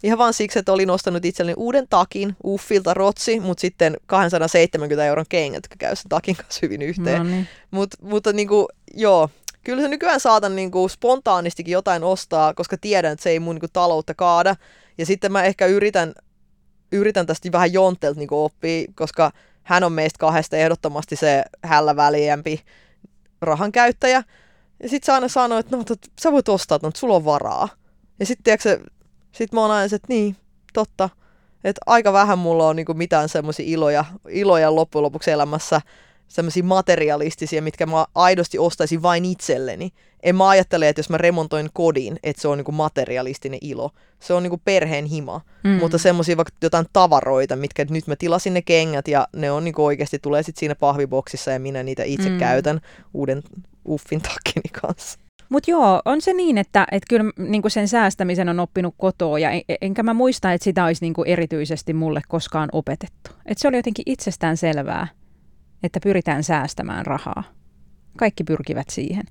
Ihan 0.04 0.18
vaan 0.18 0.34
siksi, 0.34 0.60
että 0.60 0.74
olin 0.74 0.90
ostanut 0.90 1.26
itselleni 1.26 1.56
uuden 1.58 1.88
takin, 1.90 2.36
Uffilta 2.46 2.94
rotsi, 2.94 3.40
mutta 3.40 3.62
sitten 3.62 3.98
270 4.06 5.06
euron 5.06 5.26
kengät, 5.30 5.56
jotka 5.58 5.76
käy 5.80 5.96
sen 5.96 6.10
takin 6.10 6.36
kanssa 6.36 6.60
hyvin 6.62 6.82
yhteen. 6.82 7.18
No 7.18 7.24
niin. 7.24 7.48
Mut, 7.72 7.90
mutta 8.02 8.34
niin 8.34 8.48
kuin, 8.48 8.68
joo, 8.94 9.30
kyllä 9.64 9.82
se 9.82 9.88
nykyään 9.88 10.20
saatan 10.20 10.56
niin 10.56 10.72
kuin 10.72 10.90
spontaanistikin 10.90 11.72
jotain 11.72 12.04
ostaa, 12.04 12.54
koska 12.54 12.78
tiedän, 12.78 13.12
että 13.12 13.24
se 13.24 13.30
ei 13.30 13.40
mun 13.40 13.56
niin 13.56 13.60
kuin, 13.60 13.72
taloutta 13.74 14.14
kaada. 14.14 14.56
Ja 14.98 15.06
sitten 15.06 15.32
mä 15.32 15.44
ehkä 15.44 15.66
yritän, 15.66 16.14
yritän 16.92 17.26
tästä 17.26 17.52
vähän 17.52 17.74
jontelta 17.74 18.20
niin 18.20 18.28
oppia, 18.32 18.88
koska 18.96 19.32
hän 19.64 19.84
on 19.84 19.94
meistä 19.94 20.20
kahdesta 20.20 20.58
ehdottomasti 20.58 21.16
se 21.16 21.44
hällä 21.64 21.96
väliämpi 21.96 22.62
rahan 23.42 23.72
käyttäjä. 23.72 24.24
Ja 24.84 24.90
sitten 24.90 25.06
sä 25.06 25.14
aina 25.14 25.28
sanoo, 25.28 25.58
että 25.58 25.78
no, 25.78 25.84
tot, 25.84 26.00
sä 26.22 26.32
voit 26.32 26.50
ostaa, 26.50 26.76
että 26.76 27.00
sulla 27.00 27.16
on 27.16 27.26
varaa. 27.26 27.70
Ja 28.20 28.26
sitten 28.26 28.44
tiedätkö, 28.44 28.90
Sitten 29.32 29.58
mä 29.58 29.62
oon 29.62 29.72
aina 29.72 29.86
että 29.86 30.06
niin, 30.08 30.36
totta. 30.74 31.10
Että 31.64 31.82
aika 31.86 32.14
vähän 32.14 32.40
mulla 32.40 32.68
on 32.68 32.76
niinku 32.76 32.94
mitään 32.94 33.30
semmoisia 33.30 33.66
iloja, 33.68 34.06
iloja 34.30 34.76
loppujen 34.76 35.04
lopuksi 35.04 35.32
elämässä, 35.32 35.82
semmoisia 36.32 36.64
materialistisia, 36.64 37.62
mitkä 37.62 37.86
mä 37.86 38.06
aidosti 38.16 38.60
ostaisin 38.60 39.02
vain 39.02 39.26
itselleni. 39.26 39.92
En 40.24 40.36
mä 40.36 40.50
ajattele, 40.50 40.90
että 40.90 41.00
jos 41.00 41.10
mä 41.10 41.18
remontoin 41.18 41.70
kodin, 41.74 42.20
että 42.24 42.42
se 42.42 42.48
on 42.48 42.58
niinku 42.58 42.72
materialistinen 42.72 43.60
ilo. 43.62 43.90
Se 44.20 44.34
on 44.34 44.44
niinku 44.44 44.62
perheen 44.66 45.06
hima. 45.06 45.42
Mm. 45.64 45.70
Mutta 45.70 45.98
semmoisia 45.98 46.38
vaikka 46.38 46.54
jotain 46.62 46.86
tavaroita, 46.94 47.56
mitkä 47.56 47.86
nyt 47.90 48.08
mä 48.08 48.16
tilasin 48.16 48.54
ne 48.54 48.62
kengät 48.62 49.08
ja 49.08 49.28
ne 49.36 49.52
on 49.52 49.64
niinku 49.64 49.86
oikeasti 49.86 50.20
tulee 50.20 50.44
sitten 50.44 50.60
siinä 50.60 50.76
pahviboksissa 50.76 51.52
ja 51.52 51.60
minä 51.60 51.84
niitä 51.84 52.04
itse 52.04 52.30
mm. 52.30 52.38
käytän 52.38 52.82
uuden 53.14 53.44
uffin 53.88 54.22
takkini 54.22 54.70
kanssa. 54.82 55.20
Mutta 55.50 55.72
joo, 55.72 56.02
on 56.06 56.22
se 56.22 56.34
niin, 56.34 56.58
että 56.58 56.88
et 56.92 57.04
kyllä 57.10 57.32
niinku 57.38 57.70
sen 57.70 57.88
säästämisen 57.88 58.50
on 58.50 58.60
oppinut 58.60 58.96
kotoa 58.98 59.40
ja 59.40 59.52
en, 59.52 59.62
enkä 59.82 60.04
mä 60.04 60.14
muista, 60.14 60.54
että 60.54 60.64
sitä 60.64 60.86
olisi 60.86 61.06
niinku 61.06 61.24
erityisesti 61.24 61.94
mulle 61.94 62.22
koskaan 62.28 62.70
opetettu. 62.72 63.32
Et 63.46 63.58
se 63.58 63.68
oli 63.68 63.78
jotenkin 63.78 64.04
itsestään 64.06 64.58
selvää, 64.58 65.08
että 65.84 66.00
pyritään 66.04 66.44
säästämään 66.44 67.06
rahaa. 67.06 67.44
Kaikki 68.18 68.44
pyrkivät 68.44 68.90
siihen. 68.90 69.24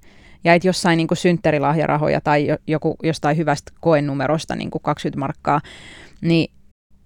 Ja 0.44 0.54
että 0.54 0.68
jossain 0.68 0.96
niinku 0.96 1.14
synttärilahjarahoja 1.14 2.20
tai 2.20 2.46
joku 2.66 2.96
jostain 3.02 3.36
hyvästä 3.36 3.72
koenumerosta 3.80 4.56
niinku 4.56 4.78
20 4.78 5.18
markkaa, 5.18 5.60
niin 6.20 6.52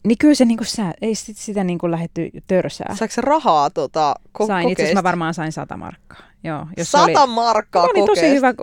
niin 0.06 0.18
kyllä 0.18 0.34
se 0.34 0.44
niinku 0.44 0.64
sää, 0.64 0.92
ei 1.02 1.14
sit 1.14 1.36
sitä 1.36 1.64
niinku 1.64 1.90
lähetty 1.90 2.30
törsää. 2.46 2.96
Se 3.08 3.20
rahaa 3.20 3.70
tota, 3.70 4.14
ko- 4.38 4.46
Sain, 4.46 4.68
itse 4.68 4.82
asiassa 4.82 4.98
mä 4.98 5.02
varmaan 5.02 5.34
sain 5.34 5.52
100 5.52 5.76
markkaa. 5.76 6.18
Joo, 6.44 6.66
jos 6.76 6.90
se 6.90 6.90
Sata 6.90 7.22
oli, 7.22 7.34
markkaa 7.34 7.82
oli 7.82 8.06
tosi 8.06 8.30
hyvä, 8.30 8.54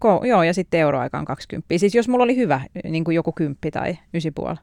ko, 0.00 0.22
joo, 0.24 0.42
ja 0.42 0.54
sitten 0.54 0.80
euroaikaan 0.80 1.24
20. 1.24 1.78
Siis 1.78 1.94
jos 1.94 2.08
mulla 2.08 2.24
oli 2.24 2.36
hyvä, 2.36 2.60
niin 2.84 3.04
kuin 3.04 3.14
joku 3.14 3.32
kymppi 3.32 3.70
tai 3.70 3.98
ysipuoli. 4.14 4.56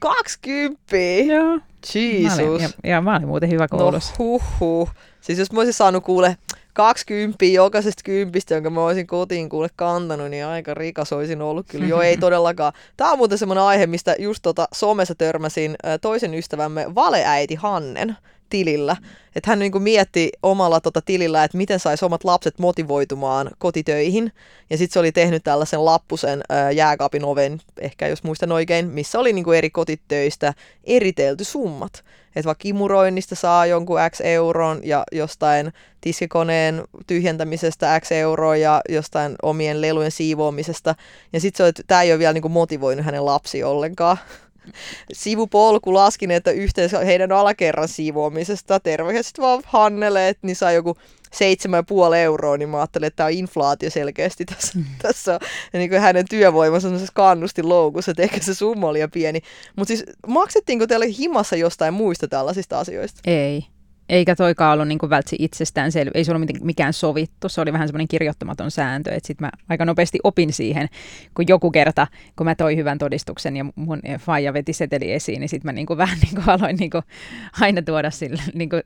20! 0.00 0.96
Joo. 1.26 1.44
Mä 1.46 2.34
olin, 2.34 2.46
Jesus. 2.48 2.62
ja, 2.62 2.68
ja 2.84 3.00
mä 3.00 3.16
olin 3.16 3.28
muuten 3.28 3.50
hyvä 3.50 3.68
koulussa. 3.68 4.14
No 4.18 4.24
huhhuh. 4.24 4.90
Siis 5.20 5.38
jos 5.38 5.52
mä 5.52 5.60
olisin 5.60 5.74
saanut 5.74 6.04
kuule 6.04 6.36
20 6.72 7.44
jokaisesta 7.44 8.02
kympistä, 8.04 8.54
jonka 8.54 8.70
mä 8.70 8.84
olisin 8.84 9.06
kotiin 9.06 9.48
kuule 9.48 9.68
kantanut, 9.76 10.30
niin 10.30 10.46
aika 10.46 10.74
rikas 10.74 11.12
olisin 11.12 11.42
ollut 11.42 11.66
kyllä. 11.70 11.86
Joo, 11.86 12.02
ei 12.02 12.16
todellakaan. 12.26 12.72
Tämä 12.96 13.12
on 13.12 13.18
muuten 13.18 13.38
semmoinen 13.38 13.64
aihe, 13.64 13.86
mistä 13.86 14.16
just 14.18 14.42
tota 14.42 14.68
somessa 14.72 15.14
törmäsin 15.14 15.76
toisen 16.00 16.34
ystävämme 16.34 16.94
valeäiti 16.94 17.54
Hannen 17.54 18.16
tilillä. 18.50 18.96
Että 19.36 19.50
hän 19.50 19.58
niinku 19.58 19.78
mietti 19.78 20.30
omalla 20.42 20.80
tota 20.80 21.02
tilillä, 21.02 21.44
että 21.44 21.56
miten 21.56 21.80
saisi 21.80 22.04
omat 22.04 22.24
lapset 22.24 22.58
motivoitumaan 22.58 23.50
kotitöihin. 23.58 24.32
Ja 24.70 24.78
sitten 24.78 24.92
se 24.92 24.98
oli 24.98 25.12
tehnyt 25.12 25.44
tällaisen 25.44 25.84
lappusen 25.84 26.40
ää, 26.48 26.70
jääkaapin 26.70 27.24
oven, 27.24 27.60
ehkä 27.80 28.08
jos 28.08 28.22
muistan 28.22 28.52
oikein, 28.52 28.86
missä 28.88 29.18
oli 29.18 29.32
niinku 29.32 29.52
eri 29.52 29.70
kotitöistä 29.70 30.54
eritelty 30.84 31.44
summat. 31.44 32.04
Että 32.36 32.46
vaikka 32.46 32.68
imuroinnista 32.68 33.34
saa 33.34 33.66
jonkun 33.66 33.98
X 34.10 34.20
euron 34.20 34.80
ja 34.82 35.04
jostain 35.12 35.72
tiskikoneen 36.00 36.84
tyhjentämisestä 37.06 38.00
X 38.00 38.12
euroa 38.12 38.56
ja 38.56 38.80
jostain 38.88 39.36
omien 39.42 39.80
lelujen 39.80 40.10
siivoamisesta. 40.10 40.94
Ja 41.32 41.40
sitten 41.40 41.64
se 41.64 41.68
että 41.68 41.82
tämä 41.86 42.02
ei 42.02 42.12
ole 42.12 42.18
vielä 42.18 42.32
niinku 42.32 42.48
motivoinut 42.48 43.06
hänen 43.06 43.24
lapsi 43.24 43.64
ollenkaan. 43.64 44.16
Sivupolku 45.12 45.94
laskin, 45.94 46.30
että 46.30 46.50
yhteensä 46.50 46.98
heidän 46.98 47.32
alakerran 47.32 47.88
siivoamisesta, 47.88 48.80
terveiset 48.80 49.38
vaan 49.40 49.62
Hannelle, 49.66 50.28
että 50.28 50.46
niin 50.46 50.56
saa 50.56 50.72
joku 50.72 50.96
7,5 52.10 52.14
euroa, 52.14 52.56
niin 52.56 52.68
mä 52.68 52.76
ajattelin, 52.76 53.06
että 53.06 53.16
tämä 53.16 53.26
on 53.26 53.32
inflaatio 53.32 53.90
selkeästi 53.90 54.44
tässä, 54.44 54.78
mm. 54.78 54.84
tässä 55.02 55.34
on 55.34 55.40
ja 55.72 55.78
niin 55.78 55.90
kuin 55.90 56.00
hänen 56.00 56.24
työvoimansa 56.30 56.82
semmoisessa 56.82 57.12
kannustinloukussa, 57.14 58.10
että 58.10 58.22
ehkä 58.22 58.40
se 58.40 58.54
summa 58.54 58.88
oli 58.88 58.92
liian 58.92 59.10
pieni. 59.10 59.40
Mutta 59.76 59.88
siis 59.88 60.04
maksettiinko 60.26 60.86
teille 60.86 61.06
himassa 61.18 61.56
jostain 61.56 61.94
muista 61.94 62.28
tällaisista 62.28 62.78
asioista? 62.78 63.20
Ei. 63.26 63.66
Eikä 64.10 64.36
toikaan 64.36 64.72
ollut 64.72 64.88
niin 64.88 64.98
itsestään 65.38 65.92
selvä. 65.92 66.10
Ei 66.14 66.24
se 66.24 66.30
ollut 66.32 66.46
miten- 66.46 66.66
mikään 66.66 66.92
sovittu. 66.92 67.48
Se 67.48 67.60
oli 67.60 67.72
vähän 67.72 67.88
semmoinen 67.88 68.08
kirjoittamaton 68.08 68.70
sääntö. 68.70 69.10
Että 69.10 69.26
sitten 69.26 69.46
mä 69.46 69.50
aika 69.68 69.84
nopeasti 69.84 70.18
opin 70.24 70.52
siihen, 70.52 70.88
kun 71.34 71.44
joku 71.48 71.70
kerta, 71.70 72.06
kun 72.36 72.44
mä 72.46 72.54
toin 72.54 72.78
hyvän 72.78 72.98
todistuksen 72.98 73.56
ja 73.56 73.64
mun 73.74 74.00
faija 74.20 74.52
veti 74.52 74.72
seteli 74.72 75.12
esiin, 75.12 75.40
niin 75.40 75.48
sitten 75.48 75.68
mä 75.68 75.72
niin 75.72 75.86
kuin 75.86 75.96
vähän 75.98 76.18
niin 76.22 76.34
kuin 76.34 76.48
aloin 76.50 76.76
niin 76.76 76.90
kuin 76.90 77.02
aina 77.60 77.82
tuoda 77.82 78.10
sille, 78.10 78.42
niin 78.54 78.68
kuin 78.70 78.82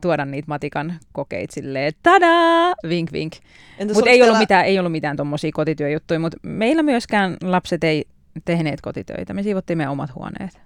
tuoda 0.00 0.24
niitä 0.24 0.48
matikan 0.48 0.94
kokeita 1.12 1.54
silleen, 1.54 1.92
tadaa, 2.02 2.74
vink 2.88 3.12
vink. 3.12 3.32
Mutta 3.34 3.90
ei, 3.90 3.94
ollut 3.94 4.10
teillä- 4.10 4.38
mitään, 4.38 4.64
ei 4.64 4.78
ollut 4.78 4.92
mitään 4.92 5.16
tuommoisia 5.16 5.50
kotityöjuttuja, 5.54 6.20
mutta 6.20 6.36
meillä 6.42 6.82
myöskään 6.82 7.36
lapset 7.42 7.84
ei 7.84 8.04
tehneet 8.44 8.80
kotitöitä. 8.80 9.34
Me 9.34 9.42
siivottiin 9.42 9.76
meidän 9.76 9.92
omat 9.92 10.14
huoneet. 10.14 10.60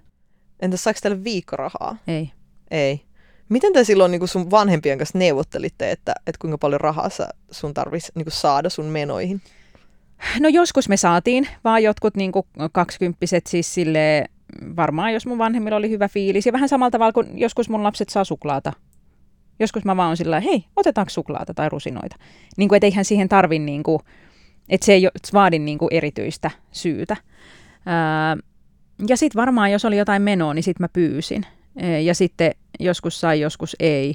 Entäs 0.59 0.83
saiko 0.83 0.99
teille 1.03 1.23
viikkorahaa? 1.23 1.97
Ei. 2.07 2.31
Ei. 2.71 3.01
Miten 3.49 3.73
te 3.73 3.83
silloin 3.83 4.11
niin 4.11 4.27
sun 4.27 4.51
vanhempien 4.51 4.97
kanssa 4.97 5.17
neuvottelitte, 5.17 5.91
että, 5.91 6.13
että 6.27 6.39
kuinka 6.39 6.57
paljon 6.57 6.81
rahaa 6.81 7.09
sä, 7.09 7.29
sun 7.51 7.73
tarvitsisi 7.73 8.11
niin 8.15 8.25
saada 8.29 8.69
sun 8.69 8.85
menoihin? 8.85 9.41
No 10.39 10.49
joskus 10.49 10.89
me 10.89 10.97
saatiin, 10.97 11.47
vaan 11.63 11.83
jotkut 11.83 12.15
niin 12.15 12.31
kaksikymppiset 12.71 13.47
siis 13.47 13.73
sille 13.73 14.25
varmaan 14.75 15.13
jos 15.13 15.25
mun 15.25 15.37
vanhemmilla 15.37 15.77
oli 15.77 15.89
hyvä 15.89 16.07
fiilis. 16.07 16.45
Ja 16.45 16.53
vähän 16.53 16.69
samalla 16.69 16.91
tavalla 16.91 17.13
kuin 17.13 17.39
joskus 17.39 17.69
mun 17.69 17.83
lapset 17.83 18.09
saa 18.09 18.23
suklaata. 18.23 18.73
Joskus 19.59 19.85
mä 19.85 19.97
vaan 19.97 20.07
oon 20.07 20.17
sillä 20.17 20.39
hei, 20.39 20.65
otetaanko 20.75 21.09
suklaata 21.09 21.53
tai 21.53 21.69
rusinoita. 21.69 22.15
Niin 22.57 22.69
kuin, 22.69 22.77
et 22.77 22.83
eihän 22.83 23.05
siihen 23.05 23.29
tarvi, 23.29 23.59
niin 23.59 23.83
kuin, 23.83 23.99
että 24.69 24.85
se 24.85 24.93
ei 24.93 25.09
vaadi 25.33 25.59
niin 25.59 25.77
kuin 25.77 25.89
erityistä 25.93 26.51
syytä. 26.71 27.17
Ja 29.07 29.17
sitten 29.17 29.39
varmaan, 29.39 29.71
jos 29.71 29.85
oli 29.85 29.97
jotain 29.97 30.21
menoa, 30.21 30.53
niin 30.53 30.63
sitten 30.63 30.83
mä 30.83 30.89
pyysin. 30.93 31.45
Ja 32.03 32.15
sitten 32.15 32.51
joskus 32.79 33.21
sai, 33.21 33.39
joskus 33.39 33.75
ei. 33.79 34.13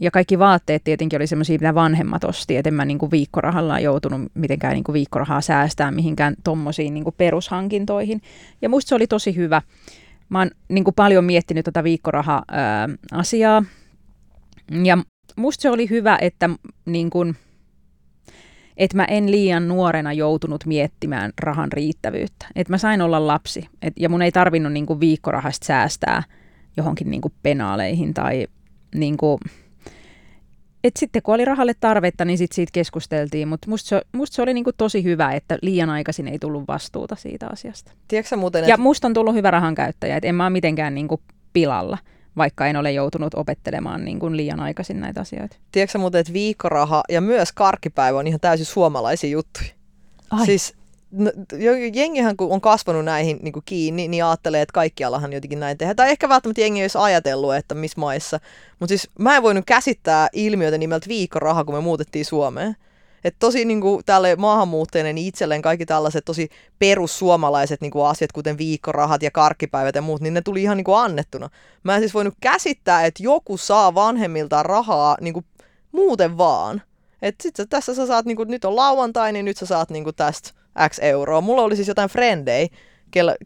Ja 0.00 0.10
kaikki 0.10 0.38
vaatteet 0.38 0.84
tietenkin 0.84 1.18
oli 1.18 1.26
semmoisia, 1.26 1.58
mitä 1.60 1.74
vanhemmat 1.74 2.24
osti, 2.24 2.56
että 2.56 2.68
en 2.68 2.74
mä 2.74 2.84
niinku 2.84 3.10
viikkorahalla 3.10 3.80
joutunut 3.80 4.22
mitenkään 4.34 4.72
niinku 4.72 4.92
viikkorahaa 4.92 5.40
säästää 5.40 5.90
mihinkään 5.90 6.34
tommosiin 6.44 6.94
niinku 6.94 7.12
perushankintoihin. 7.12 8.20
Ja 8.62 8.68
musta 8.68 8.88
se 8.88 8.94
oli 8.94 9.06
tosi 9.06 9.36
hyvä. 9.36 9.62
Mä 10.28 10.38
oon 10.38 10.50
niinku 10.68 10.92
paljon 10.92 11.24
miettinyt 11.24 11.64
tota 11.64 11.84
viikkoraha-asiaa. 11.84 13.64
Ja 14.84 14.98
musta 15.36 15.62
se 15.62 15.70
oli 15.70 15.90
hyvä, 15.90 16.18
että 16.20 16.50
niinku, 16.86 17.26
että 18.76 18.96
mä 18.96 19.04
en 19.04 19.30
liian 19.30 19.68
nuorena 19.68 20.12
joutunut 20.12 20.66
miettimään 20.66 21.32
rahan 21.40 21.72
riittävyyttä. 21.72 22.46
Että 22.56 22.72
mä 22.72 22.78
sain 22.78 23.02
olla 23.02 23.26
lapsi 23.26 23.68
et, 23.82 23.92
ja 23.96 24.08
mun 24.08 24.22
ei 24.22 24.32
tarvinnut 24.32 24.72
niinku 24.72 25.00
viikkorahasta 25.00 25.66
säästää 25.66 26.22
johonkin 26.76 27.10
niinku 27.10 27.32
penaaleihin 27.42 28.14
tai 28.14 28.46
niinku, 28.94 29.40
et 30.84 30.96
sitten 30.96 31.22
kun 31.22 31.34
oli 31.34 31.44
rahalle 31.44 31.74
tarvetta, 31.80 32.24
niin 32.24 32.38
sit 32.38 32.52
siitä 32.52 32.70
keskusteltiin, 32.72 33.48
mutta 33.48 33.70
musta 33.70 33.88
se, 33.88 34.02
musta 34.12 34.34
se 34.34 34.42
oli 34.42 34.54
niinku 34.54 34.72
tosi 34.72 35.04
hyvä, 35.04 35.32
että 35.32 35.58
liian 35.62 35.90
aikaisin 35.90 36.28
ei 36.28 36.38
tullut 36.38 36.68
vastuuta 36.68 37.16
siitä 37.16 37.48
asiasta. 37.52 37.92
Tiedätkö 38.08 38.36
muuten, 38.36 38.64
Ja 38.64 38.74
että 38.74 38.82
musta 38.82 39.06
on 39.06 39.14
tullut 39.14 39.34
hyvä 39.34 39.50
rahan 39.50 39.74
käyttäjä, 39.74 40.16
että 40.16 40.28
en 40.28 40.34
mä 40.34 40.44
ole 40.44 40.50
mitenkään 40.50 40.94
niinku 40.94 41.20
pilalla, 41.52 41.98
vaikka 42.36 42.66
en 42.66 42.76
ole 42.76 42.92
joutunut 42.92 43.34
opettelemaan 43.34 44.04
niinku 44.04 44.36
liian 44.36 44.60
aikaisin 44.60 45.00
näitä 45.00 45.20
asioita. 45.20 45.56
tiedätkö 45.72 45.98
muuten, 45.98 46.20
että 46.20 46.32
viikkoraha 46.32 47.02
ja 47.08 47.20
myös 47.20 47.52
karkkipäivä 47.52 48.18
on 48.18 48.26
ihan 48.26 48.40
täysin 48.40 48.66
suomalaisia 48.66 49.30
juttuja? 49.30 49.68
Ai. 50.30 50.46
Siis 50.46 50.74
jengihän 51.94 52.36
kun 52.36 52.52
on 52.52 52.60
kasvanut 52.60 53.04
näihin 53.04 53.38
niin 53.42 53.52
kuin 53.52 53.62
kiinni, 53.66 54.08
niin 54.08 54.24
ajattelee, 54.24 54.62
että 54.62 54.72
kaikkiallahan 54.72 55.32
jotenkin 55.32 55.60
näin 55.60 55.78
tehdään. 55.78 55.96
Tai 55.96 56.10
ehkä 56.10 56.28
välttämättä 56.28 56.60
jengi 56.60 56.82
olisi 56.82 56.98
ajatellut, 56.98 57.54
että 57.54 57.74
missä 57.74 58.00
maissa. 58.00 58.40
Mutta 58.78 58.90
siis 58.90 59.10
mä 59.18 59.36
en 59.36 59.42
voinut 59.42 59.64
käsittää 59.66 60.28
ilmiötä 60.32 60.78
nimeltä 60.78 61.08
viikkoraha, 61.08 61.64
kun 61.64 61.74
me 61.74 61.80
muutettiin 61.80 62.24
Suomeen. 62.24 62.76
Että 63.24 63.38
tosi 63.38 63.64
niin 63.64 63.80
kuin, 63.80 64.04
tälle 64.06 64.36
maahanmuuttajille 64.36 65.12
niin 65.12 65.26
itselleen 65.26 65.62
kaikki 65.62 65.86
tällaiset 65.86 66.24
tosi 66.24 66.48
perussuomalaiset 66.78 67.80
niin 67.80 67.90
kuin 67.90 68.06
asiat, 68.06 68.32
kuten 68.32 68.58
viikkorahat 68.58 69.22
ja 69.22 69.30
karkkipäivät 69.30 69.94
ja 69.94 70.02
muut, 70.02 70.20
niin 70.20 70.34
ne 70.34 70.40
tuli 70.40 70.62
ihan 70.62 70.76
niin 70.76 70.84
kuin 70.84 70.98
annettuna. 70.98 71.50
Mä 71.82 71.94
en 71.94 72.00
siis 72.00 72.14
voinut 72.14 72.34
käsittää, 72.40 73.06
että 73.06 73.22
joku 73.22 73.56
saa 73.56 73.94
vanhemmiltaan 73.94 74.66
rahaa 74.66 75.16
niin 75.20 75.34
kuin 75.34 75.44
muuten 75.92 76.38
vaan. 76.38 76.82
Että 77.22 77.42
sit 77.42 77.56
sä, 77.56 77.66
tässä 77.66 77.94
sä 77.94 78.06
saat, 78.06 78.26
niinku, 78.26 78.44
nyt 78.44 78.64
on 78.64 78.76
lauantai, 78.76 79.32
niin 79.32 79.44
nyt 79.44 79.56
sä 79.56 79.66
saat 79.66 79.90
niinku 79.90 80.12
tästä 80.12 80.61
X 80.88 80.98
euroa. 81.02 81.40
Mulla 81.40 81.62
oli 81.62 81.76
siis 81.76 81.88
jotain 81.88 82.10
frendei, 82.10 82.68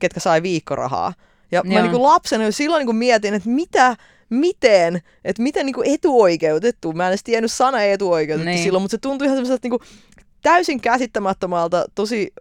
ketkä 0.01 0.21
sai 0.21 0.43
viikkorahaa. 0.43 1.13
Ja 1.53 1.63
mä 1.65 1.73
Joo. 1.75 1.83
niinku 1.83 2.03
lapsena 2.03 2.45
jo 2.45 2.53
silloin 2.53 2.81
niinku 2.81 2.93
mietin, 2.93 3.35
että 3.35 3.49
mitä, 3.49 3.97
miten, 4.31 5.01
että 5.25 5.43
miten 5.43 5.67
niinku 5.67 5.83
etuoikeutettu. 5.87 6.93
Mä 6.93 7.05
en 7.05 7.09
edes 7.09 7.25
tiennyt 7.25 7.53
sana 7.53 7.83
etuoikeutettu 7.83 8.51
Niin. 8.51 8.63
silloin, 8.63 8.83
mutta 8.83 8.91
se 8.97 8.99
tuntui 8.99 9.27
ihan 9.27 9.37
semmoiselta 9.37 9.61
niinku 9.69 9.81
täysin 10.43 10.81
käsittämättömältä, 10.81 11.85
tosi 11.95 12.33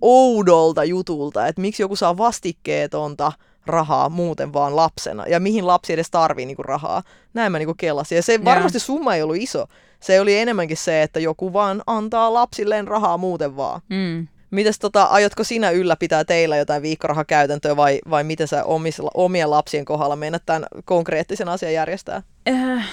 oudolta 0.00 0.84
jutulta, 0.84 1.46
että 1.46 1.60
miksi 1.60 1.82
joku 1.82 1.96
saa 1.96 2.18
vastikkeetonta 2.18 3.32
rahaa 3.66 4.08
muuten 4.08 4.52
vaan 4.52 4.76
lapsena, 4.76 5.26
ja 5.26 5.40
mihin 5.40 5.66
lapsi 5.66 5.92
edes 5.92 6.10
tarvii 6.10 6.46
niinku 6.46 6.62
rahaa. 6.62 7.02
Näin 7.34 7.52
mä 7.52 7.58
niinku 7.58 7.74
kelasin. 7.74 8.16
Ja 8.16 8.22
se 8.22 8.34
Joo. 8.34 8.44
varmasti 8.44 8.78
summa 8.78 9.14
ei 9.14 9.22
ollut 9.22 9.36
iso. 9.36 9.66
Se 10.00 10.20
oli 10.20 10.38
enemmänkin 10.38 10.76
se, 10.76 11.02
että 11.02 11.20
joku 11.20 11.52
vaan 11.52 11.82
antaa 11.86 12.34
lapsilleen 12.34 12.88
rahaa 12.88 13.18
muuten 13.18 13.56
vaan. 13.56 13.80
Mm. 13.88 14.28
Mites 14.52 14.78
tota, 14.78 15.02
aiotko 15.02 15.44
sinä 15.44 15.70
ylläpitää 15.70 16.24
teillä 16.24 16.56
jotain 16.56 16.82
viikkorahakäytäntöä 16.82 17.76
vai, 17.76 17.98
vai 18.10 18.24
miten 18.24 18.48
sä 18.48 18.64
omis, 18.64 19.02
omien 19.14 19.50
lapsien 19.50 19.84
kohdalla 19.84 20.16
meinaat 20.16 20.42
tämän 20.46 20.64
konkreettisen 20.84 21.48
asian 21.48 21.72
järjestää? 21.72 22.22
Äh, 22.48 22.88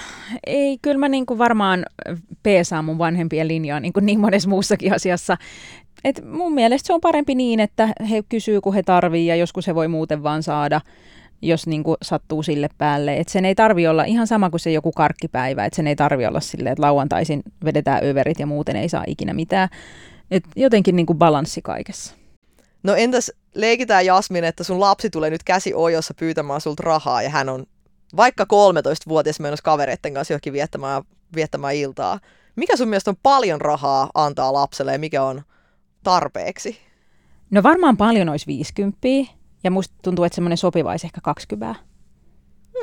ei, 0.46 0.78
kyllä 0.82 0.98
mä 0.98 1.06
kuin 1.26 1.38
varmaan 1.38 1.86
peesaan 2.42 2.84
mun 2.84 2.98
vanhempien 2.98 3.48
linjaa 3.48 3.80
niin, 3.80 3.92
kuin 3.92 4.06
niin 4.06 4.20
monessa 4.20 4.48
muussakin 4.48 4.94
asiassa. 4.94 5.36
Et 6.04 6.22
mun 6.24 6.52
mielestä 6.54 6.86
se 6.86 6.92
on 6.92 7.00
parempi 7.00 7.34
niin, 7.34 7.60
että 7.60 7.88
he 8.10 8.22
kysyy 8.28 8.60
kun 8.60 8.74
he 8.74 8.82
tarvii 8.82 9.26
ja 9.26 9.36
joskus 9.36 9.66
he 9.66 9.74
voi 9.74 9.88
muuten 9.88 10.22
vaan 10.22 10.42
saada 10.42 10.80
jos 11.42 11.66
niin 11.66 11.82
kuin 11.82 11.96
sattuu 12.02 12.42
sille 12.42 12.68
päälle. 12.78 13.16
Et 13.16 13.28
sen 13.28 13.44
ei 13.44 13.54
tarvi 13.54 13.86
olla 13.86 14.04
ihan 14.04 14.26
sama 14.26 14.50
kuin 14.50 14.60
se 14.60 14.72
joku 14.72 14.92
karkkipäivä, 14.92 15.64
että 15.64 15.76
sen 15.76 15.86
ei 15.86 15.96
tarvi 15.96 16.26
olla 16.26 16.40
silleen, 16.40 16.72
että 16.72 16.82
lauantaisin 16.82 17.42
vedetään 17.64 18.04
överit 18.04 18.38
ja 18.38 18.46
muuten 18.46 18.76
ei 18.76 18.88
saa 18.88 19.04
ikinä 19.06 19.32
mitään. 19.34 19.68
Et 20.30 20.44
jotenkin 20.56 20.96
niin 20.96 21.06
kuin 21.06 21.18
balanssi 21.18 21.62
kaikessa. 21.62 22.14
No 22.82 22.94
entäs 22.94 23.32
leikitään 23.54 24.06
Jasmin, 24.06 24.44
että 24.44 24.64
sun 24.64 24.80
lapsi 24.80 25.10
tulee 25.10 25.30
nyt 25.30 25.42
käsi 25.42 25.74
ojossa 25.74 26.14
pyytämään 26.14 26.60
sulta 26.60 26.82
rahaa 26.82 27.22
ja 27.22 27.30
hän 27.30 27.48
on 27.48 27.66
vaikka 28.16 28.44
13-vuotias 28.44 29.40
menossa 29.40 29.62
kavereiden 29.62 30.14
kanssa 30.14 30.32
johonkin 30.32 30.52
viettämään, 30.52 31.02
viettämään 31.34 31.74
iltaa. 31.74 32.20
Mikä 32.56 32.76
sun 32.76 32.88
mielestä 32.88 33.10
on 33.10 33.16
paljon 33.22 33.60
rahaa 33.60 34.10
antaa 34.14 34.52
lapselle 34.52 34.92
ja 34.92 34.98
mikä 34.98 35.22
on 35.22 35.42
tarpeeksi? 36.02 36.78
No 37.50 37.62
varmaan 37.62 37.96
paljon 37.96 38.28
olisi 38.28 38.46
50, 38.46 38.98
ja 39.64 39.70
musta 39.70 39.94
tuntuu, 40.02 40.24
että 40.24 40.34
semmoinen 40.34 40.58
sopiva 40.58 40.90
olisi 40.90 41.06
ehkä 41.06 41.20
20. 41.20 41.80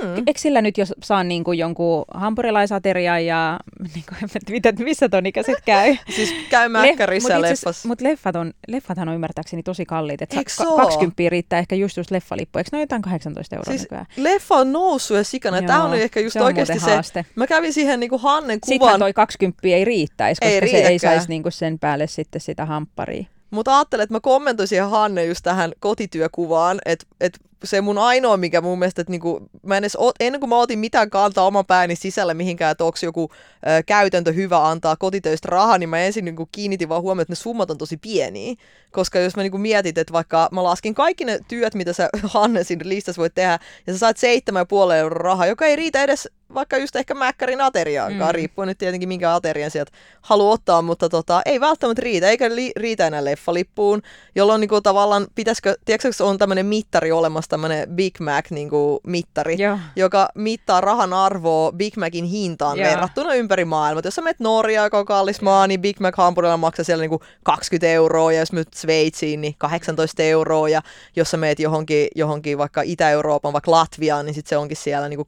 Hmm. 0.03 0.15
Eikö 0.27 0.39
sillä 0.39 0.62
nyt, 0.62 0.77
jos 0.77 0.93
saan 1.03 1.27
niin 1.27 1.43
kuin 1.43 1.60
jonkun 1.60 2.05
hampurilaisaterian 2.13 3.25
ja 3.25 3.60
niin 3.95 4.03
kuin, 4.10 4.29
mitä, 4.49 4.71
missä 4.71 5.10
ton 5.10 5.25
ikäiset 5.25 5.57
käy? 5.65 5.95
siis 6.15 6.33
käy 6.49 6.69
mäkkärissä 6.69 7.41
Le- 7.41 7.49
leffassa. 7.49 7.88
Mutta 7.88 8.03
leffat 8.03 8.36
on, 8.36 8.53
leffathan 8.67 9.10
on 9.10 9.15
ymmärtääkseni 9.15 9.63
tosi 9.63 9.86
kalliit. 9.86 10.21
Et 10.21 10.33
Eikö 10.33 10.51
ka- 10.57 10.75
20 10.75 11.29
riittää 11.29 11.60
ehkä 11.60 11.75
just 11.75 11.97
just 11.97 12.12
leffalippu. 12.12 12.60
Eikö 12.60 12.69
ne 12.71 12.75
ole 12.77 12.83
jotain 12.83 13.01
18 13.01 13.55
euroa 13.55 13.71
siis 13.71 13.81
nykyään? 13.81 14.05
leffa 14.17 14.55
on 14.55 14.71
noussut 14.71 15.17
ja 15.17 15.23
sikana. 15.23 15.62
Tämä 15.62 15.83
on 15.83 15.93
ehkä 15.93 16.19
just 16.19 16.33
se 16.33 16.39
on 16.39 16.45
oikeasti 16.45 16.79
se. 16.79 16.91
haaste. 16.91 17.25
Mä 17.36 17.47
kävin 17.47 17.73
siihen 17.73 17.99
niin 17.99 18.10
kuin 18.10 18.21
Hannen 18.21 18.60
kuvan. 18.62 18.75
Sittenhän 18.75 18.99
toi 18.99 19.13
20 19.13 19.67
ei 19.67 19.86
riittäisi, 19.86 20.41
koska 20.41 20.65
Ei 20.65 20.71
se 20.71 20.77
ei 20.77 20.99
saisi 20.99 21.27
niinku 21.29 21.51
sen 21.51 21.79
päälle 21.79 22.07
sitten 22.07 22.41
sitä 22.41 22.65
hampparia. 22.65 23.25
Mutta 23.51 23.77
ajattelin, 23.77 24.03
että 24.03 24.13
mä 24.13 24.19
kommentoisin 24.19 24.69
siihen 24.69 24.89
Hanne 24.89 25.25
just 25.25 25.43
tähän 25.43 25.71
kotityökuvaan, 25.79 26.79
että 26.86 27.05
et 27.21 27.39
se 27.63 27.81
mun 27.81 27.97
ainoa, 27.97 28.38
mikä 28.38 28.62
mun 28.62 28.79
mielestä, 28.79 29.01
että 29.01 29.12
niinku, 29.12 29.49
mä 29.63 29.77
en 29.77 29.83
edes, 29.83 29.97
ennen 30.19 30.39
kuin 30.39 30.49
mä 30.49 30.57
otin 30.57 30.79
mitään 30.79 31.10
kantaa 31.10 31.45
oman 31.45 31.65
pääni 31.65 31.95
sisälle 31.95 32.33
mihinkään, 32.33 32.71
että 32.71 32.83
onko 32.83 32.97
joku 33.03 33.31
ö, 33.31 33.83
käytäntö 33.86 34.31
hyvä 34.31 34.67
antaa 34.67 34.95
kotitöistä 34.95 35.47
rahaa, 35.51 35.77
niin 35.77 35.89
mä 35.89 35.99
ensin 35.99 36.25
niinku 36.25 36.49
kiinnitin 36.51 36.89
vaan 36.89 37.01
huomioon, 37.01 37.21
että 37.21 37.31
ne 37.31 37.36
summat 37.36 37.71
on 37.71 37.77
tosi 37.77 37.97
pieniä. 37.97 38.55
Koska 38.91 39.19
jos 39.19 39.36
mä 39.36 39.43
niinku 39.43 39.57
mietit, 39.57 39.97
että 39.97 40.13
vaikka 40.13 40.49
mä 40.51 40.63
laskin 40.63 40.95
kaikki 40.95 41.25
ne 41.25 41.39
työt, 41.47 41.73
mitä 41.73 41.93
sä 41.93 42.10
Hanne 42.23 42.63
siinä 42.63 42.89
listassa 42.89 43.19
voit 43.19 43.36
tehdä, 43.36 43.60
ja 43.88 43.93
sä 43.93 43.99
saat 43.99 44.17
7,5 44.17 44.93
euroa 44.93 45.23
rahaa, 45.23 45.45
joka 45.45 45.65
ei 45.65 45.75
riitä 45.75 46.03
edes 46.03 46.29
vaikka 46.57 46.77
just 46.77 46.95
ehkä 46.95 47.13
mäkkärin 47.13 47.61
ateriaankaan, 47.61 48.29
mm. 48.29 48.35
riippuen 48.35 48.67
nyt 48.67 48.77
tietenkin 48.77 49.09
minkä 49.09 49.33
aterian 49.33 49.71
sieltä 49.71 49.91
haluaa 50.21 50.53
ottaa, 50.53 50.81
mutta 50.81 51.09
tota, 51.09 51.41
ei 51.45 51.59
välttämättä 51.59 52.01
riitä, 52.01 52.29
eikä 52.29 52.55
li- 52.55 52.71
riitä 52.75 53.07
enää 53.07 53.25
leffalippuun, 53.25 54.01
jolloin 54.35 54.61
niinku 54.61 54.81
tavallaan 54.81 55.27
pitäisikö, 55.35 55.75
tiedätkö, 55.85 56.09
on 56.19 56.37
tämmöinen 56.37 56.65
mittari 56.65 57.11
olemassa, 57.11 57.49
tämmöinen 57.49 57.89
Big 57.89 58.19
Mac 58.19 58.51
niinku 58.51 58.99
mittari, 59.07 59.55
Joo. 59.59 59.79
joka 59.95 60.29
mittaa 60.35 60.81
rahan 60.81 61.13
arvoa 61.13 61.71
Big 61.71 61.97
Macin 61.97 62.25
hintaan 62.25 62.77
Joo. 62.77 62.89
verrattuna 62.89 63.33
ympäri 63.33 63.65
maailmaa. 63.65 64.01
Jos 64.05 64.15
sä 64.15 64.21
menet 64.21 64.39
Norjaan, 64.39 64.85
joka 64.85 64.99
on 64.99 65.05
kallis 65.05 65.41
maa, 65.41 65.67
niin 65.67 65.81
Big 65.81 65.99
Mac 65.99 66.17
hampurilla 66.17 66.57
maksaa 66.57 66.85
siellä 66.85 67.01
niinku 67.01 67.21
20 67.43 67.87
euroa, 67.87 68.31
ja 68.31 68.39
jos 68.39 68.51
menet 68.51 68.73
Sveitsiin, 68.73 69.41
niin 69.41 69.55
18 69.57 70.23
euroa, 70.23 70.69
ja 70.69 70.81
jos 71.15 71.31
sä 71.31 71.37
meet 71.37 71.59
johonkin, 71.59 72.07
johonkin 72.15 72.57
vaikka 72.57 72.81
Itä-Euroopan, 72.81 73.53
vaikka 73.53 73.71
Latviaan, 73.71 74.25
niin 74.25 74.33
sit 74.33 74.47
se 74.47 74.57
onkin 74.57 74.77
siellä 74.77 75.09
niinku 75.09 75.25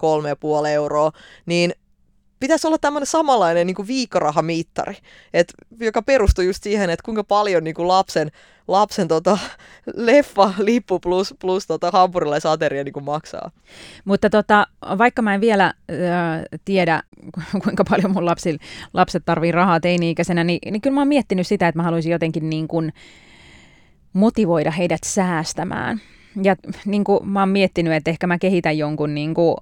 3,5 0.64 0.68
euroa, 0.68 1.12
niin 1.46 1.74
pitäisi 2.40 2.68
olla 2.68 2.78
tämmöinen 2.78 3.08
samanlainen 3.08 3.68
niin 3.68 3.88
viikkorahamittari, 3.88 4.98
et, 5.34 5.54
joka 5.80 6.02
perustuu 6.02 6.44
just 6.44 6.64
siihen, 6.64 6.90
että 6.90 7.04
kuinka 7.04 7.24
paljon 7.24 7.64
niin 7.64 7.74
kuin 7.74 7.88
lapsen, 7.88 8.32
lapsen 8.68 9.08
tota, 9.08 9.38
leffa, 9.96 10.54
lippu 10.58 11.00
plus, 11.00 11.36
plus 11.40 11.68
tota, 11.68 11.92
hampurilaisateria 11.92 12.84
niin 12.84 12.94
kuin 12.94 13.06
maksaa. 13.06 13.52
Mutta 14.06 14.30
tota, 14.30 14.68
vaikka 14.98 15.22
mä 15.22 15.36
en 15.36 15.42
vielä 15.42 15.66
äh, 15.66 16.42
tiedä, 16.66 17.04
kuinka 17.64 17.84
paljon 17.84 18.12
mun 18.12 18.26
lapsi, 18.26 18.58
lapset 18.94 19.24
tarvii 19.26 19.52
rahaa 19.52 19.80
teini-ikäisenä, 19.80 20.44
niin, 20.44 20.60
niin 20.72 20.82
kyllä 20.82 20.94
mä 20.94 21.02
oon 21.02 21.08
miettinyt 21.08 21.48
sitä, 21.48 21.68
että 21.68 21.80
mä 21.80 21.84
haluaisin 21.84 22.12
jotenkin 22.12 22.50
niin 22.50 22.68
kuin 22.68 22.94
motivoida 24.14 24.72
heidät 24.72 25.04
säästämään. 25.04 26.02
Ja 26.44 26.56
niin 26.86 27.04
kuin 27.04 27.30
mä 27.30 27.40
oon 27.40 27.50
miettinyt, 27.50 27.94
että 27.94 28.12
ehkä 28.12 28.28
mä 28.28 28.38
kehitän 28.38 28.78
jonkun 28.78 29.16
niin 29.16 29.34
kuin 29.34 29.56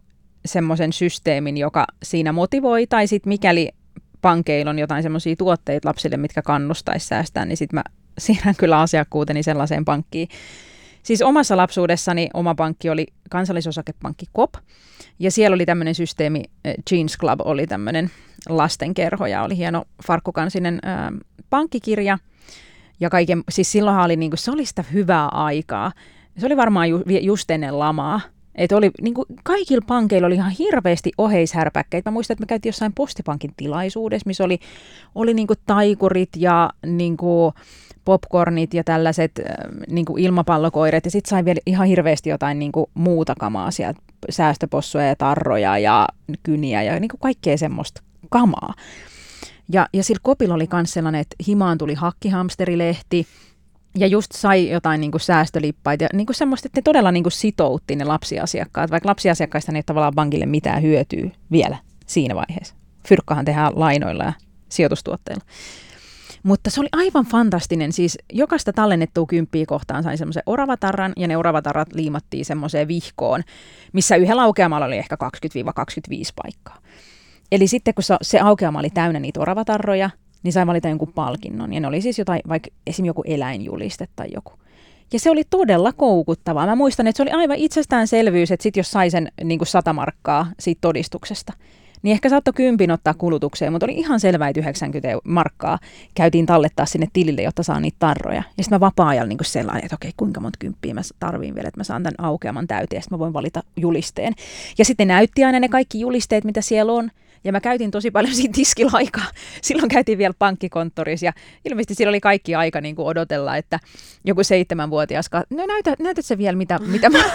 semmoisen 0.48 0.94
systeemin, 0.94 1.58
joka 1.58 1.86
siinä 2.04 2.32
motivoi, 2.32 2.88
tai 2.88 3.08
sitten 3.08 3.30
mikäli 3.30 3.70
pankeilla 4.22 4.70
on 4.70 4.80
jotain 4.80 5.04
semmoisia 5.04 5.36
tuotteita 5.36 5.90
lapsille, 5.90 6.18
mitkä 6.18 6.42
kannustaisi 6.42 7.08
säästää, 7.08 7.46
niin 7.46 7.58
sitten 7.58 7.78
mä 7.78 7.84
siirrän 8.20 8.56
kyllä 8.56 8.80
asiakkuuteni 8.80 9.44
sellaiseen 9.44 9.86
pankkiin. 9.86 10.28
Siis 11.04 11.22
omassa 11.22 11.58
lapsuudessani 11.58 12.30
oma 12.34 12.56
pankki 12.56 12.90
oli 12.90 13.06
kansallisosakepankki 13.30 14.26
COP, 14.36 14.54
ja 15.20 15.32
siellä 15.32 15.56
oli 15.56 15.66
tämmöinen 15.66 15.96
systeemi, 15.96 16.44
eh, 16.66 16.76
Jeans 16.92 17.18
Club 17.18 17.40
oli 17.44 17.68
tämmöinen 17.68 18.12
lastenkerho, 18.50 19.26
ja 19.26 19.44
oli 19.44 19.58
hieno 19.58 19.84
farkkukansinen 20.08 20.80
ää, 20.84 21.12
pankkikirja, 21.50 22.18
ja 23.00 23.10
kaiken, 23.10 23.44
siis 23.50 23.72
silloinhan 23.72 24.06
oli, 24.06 24.16
niin 24.16 24.32
kuin, 24.32 24.38
se 24.38 24.52
oli 24.52 24.66
sitä 24.66 24.84
hyvää 24.94 25.28
aikaa. 25.28 25.92
Se 26.38 26.46
oli 26.46 26.58
varmaan 26.58 26.90
ju, 26.90 27.04
just 27.22 27.52
ennen 27.52 27.80
lamaa, 27.80 28.22
että 28.58 28.78
oli, 28.78 28.91
niin 29.02 29.13
kuin 29.13 29.26
kaikilla 29.43 29.86
pankeilla 29.88 30.28
oli 30.28 30.36
ihan 30.36 30.52
hirveästi 30.52 31.12
oheishärpäkkeitä. 31.17 32.10
Mä 32.10 32.13
muistan, 32.13 32.34
että 32.36 32.41
me 32.41 32.48
käytiin 32.48 32.70
jossain 32.70 32.93
postipankin 32.93 33.54
tilaisuudessa, 33.58 34.28
missä 34.28 34.43
oli, 34.43 34.60
oli 35.15 35.34
niin 35.34 35.48
kuin 35.48 35.60
taikurit 35.65 36.30
ja 36.36 36.70
niin 36.86 37.17
kuin 37.17 37.54
popcornit 38.06 38.74
ja 38.74 38.84
tällaiset 38.84 39.41
niin 39.89 40.06
kuin 40.06 40.24
ilmapallokoiret. 40.24 41.06
Ja 41.06 41.12
sitten 41.12 41.30
sai 41.30 41.46
vielä 41.46 41.60
ihan 41.65 41.88
hirveästi 41.88 42.30
jotain 42.30 42.60
niin 42.60 42.72
kuin 42.72 42.86
muuta 42.93 43.36
kamaa 43.39 43.72
sieltä, 43.72 44.02
säästöpossuja 44.30 45.08
ja 45.08 45.15
tarroja 45.15 45.78
ja 45.78 46.08
kyniä 46.43 46.84
ja 46.84 47.00
niin 47.00 47.10
kuin 47.10 47.20
kaikkea 47.20 47.58
semmoista 47.58 48.02
kamaa. 48.30 48.74
Ja, 49.72 49.88
ja 49.93 50.04
sillä 50.04 50.20
kopilla 50.24 50.56
oli 50.56 50.67
myös 50.74 50.93
sellainen, 50.93 51.22
että 51.22 51.36
himaan 51.48 51.78
tuli 51.78 51.93
hakkihamsterilehti, 51.93 53.28
ja 53.95 54.08
just 54.08 54.32
sai 54.32 54.69
jotain 54.69 55.02
niin 55.02 55.12
kuin 55.12 55.21
säästölippaita 55.21 56.04
ja 56.04 56.10
niin 56.13 56.26
kuin 56.26 56.36
semmoista, 56.36 56.67
että 56.67 56.78
ne 56.78 56.82
todella 56.82 57.12
niin 57.12 57.23
kuin 57.23 57.32
sitoutti 57.32 57.95
ne 57.95 58.06
lapsiasiakkaat, 58.06 58.91
vaikka 58.91 59.10
lapsiasiakkaista 59.10 59.71
ei 59.71 59.84
tavallaan 59.84 60.15
pankille 60.15 60.45
mitään 60.45 60.82
hyötyä 60.82 61.30
vielä 61.52 61.78
siinä 62.06 62.36
vaiheessa. 62.36 62.76
Fyrkkahan 63.08 63.45
tehdään 63.45 63.71
lainoilla 63.76 64.23
ja 64.23 64.34
sijoitustuotteilla. 64.69 65.43
Mutta 66.43 66.69
se 66.69 66.82
oli 66.82 66.89
aivan 66.91 67.26
fantastinen, 67.26 67.91
siis 67.91 68.17
jokaista 68.34 68.73
tallennettua 68.73 69.26
kymppiä 69.26 69.65
kohtaan 69.65 70.04
sai 70.04 70.17
semmoisen 70.17 70.43
oravatarran 70.45 71.13
ja 71.17 71.28
ne 71.28 71.38
oravatarrat 71.38 71.93
liimattiin 71.93 72.45
semmoiseen 72.45 72.88
vihkoon, 72.88 73.43
missä 73.93 74.15
yhdellä 74.15 74.41
aukeamalla 74.41 74.86
oli 74.86 74.97
ehkä 74.97 75.17
20-25 75.23 76.32
paikkaa. 76.43 76.78
Eli 77.52 77.67
sitten 77.67 77.93
kun 77.93 78.04
se 78.21 78.39
aukeama 78.39 78.80
oli 78.80 78.89
täynnä 78.89 79.19
niitä 79.19 79.39
oravatarroja, 79.39 80.10
niin 80.43 80.54
sai 80.54 80.67
valita 80.67 80.88
jonkun 80.88 81.13
palkinnon. 81.15 81.73
Ja 81.73 81.80
ne 81.80 81.88
oli 81.88 82.02
siis 82.02 82.19
jotain, 82.19 82.41
vaikka 82.50 82.69
esim. 82.88 83.06
joku 83.06 83.23
eläinjuliste 83.26 84.08
tai 84.15 84.28
joku. 84.34 84.54
Ja 85.13 85.19
se 85.19 85.30
oli 85.30 85.43
todella 85.50 85.93
koukuttavaa. 85.93 86.65
Mä 86.65 86.76
muistan, 86.76 87.08
että 87.08 87.17
se 87.17 87.23
oli 87.23 87.32
aivan 87.32 87.58
itsestäänselvyys, 87.58 88.52
että 88.52 88.63
sit 88.63 88.78
jos 88.78 88.91
sai 88.91 89.10
sen 89.10 89.32
niin 89.43 89.60
kuin 89.60 89.67
100 89.67 89.93
markkaa 89.93 90.47
siitä 90.60 90.82
todistuksesta, 90.82 91.54
niin 92.02 92.12
ehkä 92.12 92.30
saattoi 92.30 92.54
kympin 92.54 92.91
ottaa 92.91 93.13
kulutukseen, 93.13 93.71
mutta 93.71 93.86
oli 93.86 93.93
ihan 93.93 94.19
selvää, 94.19 94.50
että 94.50 94.60
90 94.60 95.10
eu- 95.12 95.21
markkaa 95.23 95.80
käytiin 96.15 96.45
tallettaa 96.45 96.86
sinne 96.86 97.08
tilille, 97.13 97.41
jotta 97.41 97.63
saa 97.63 97.80
niitä 97.80 97.97
tarroja. 98.00 98.43
Ja 98.58 98.63
sitten 98.63 98.76
mä 98.76 98.80
vapaa-ajalla 98.80 99.28
niin 99.28 99.38
sellainen, 99.41 99.86
että 99.86 99.95
okei, 99.95 100.12
kuinka 100.17 100.39
monta 100.39 100.58
kymppiä 100.60 100.93
mä 100.93 101.02
tarviin 101.19 101.56
vielä, 101.56 101.67
että 101.67 101.80
mä 101.80 101.84
saan 101.84 102.04
tämän 102.04 102.26
aukeaman 102.26 102.67
täyteen, 102.67 102.97
ja 102.97 103.02
sitten 103.02 103.15
mä 103.15 103.19
voin 103.19 103.34
valita 103.34 103.63
julisteen. 103.78 104.34
Ja 104.78 104.86
sitten 104.86 105.08
näytti 105.08 105.43
aina 105.43 105.60
ne 105.60 105.69
kaikki 105.69 106.00
julisteet, 106.00 106.43
mitä 106.43 106.62
siellä 106.62 106.93
on. 106.93 107.12
Ja 107.43 107.52
mä 107.52 107.60
käytin 107.60 107.91
tosi 107.91 108.12
paljon 108.12 108.36
siinä 108.36 108.54
tiskillä 108.54 108.91
aikaa. 108.93 109.26
Silloin 109.62 109.89
käytiin 109.89 110.17
vielä 110.17 110.34
pankkikonttorissa 110.39 111.26
ja 111.26 111.34
ilmeisesti 111.65 111.95
sillä 111.95 112.10
oli 112.10 112.19
kaikki 112.19 112.56
aika 112.56 112.82
niin 112.82 112.95
kuin 112.95 113.06
odotella, 113.06 113.58
että 113.58 113.80
joku 114.26 114.43
seitsemänvuotias, 114.43 115.30
no 115.50 115.65
näytä, 115.65 115.95
näytät 116.00 116.26
se 116.26 116.38
vielä, 116.38 116.58
mitä, 116.58 116.80
mitä 116.80 117.10
mä... 117.10 117.17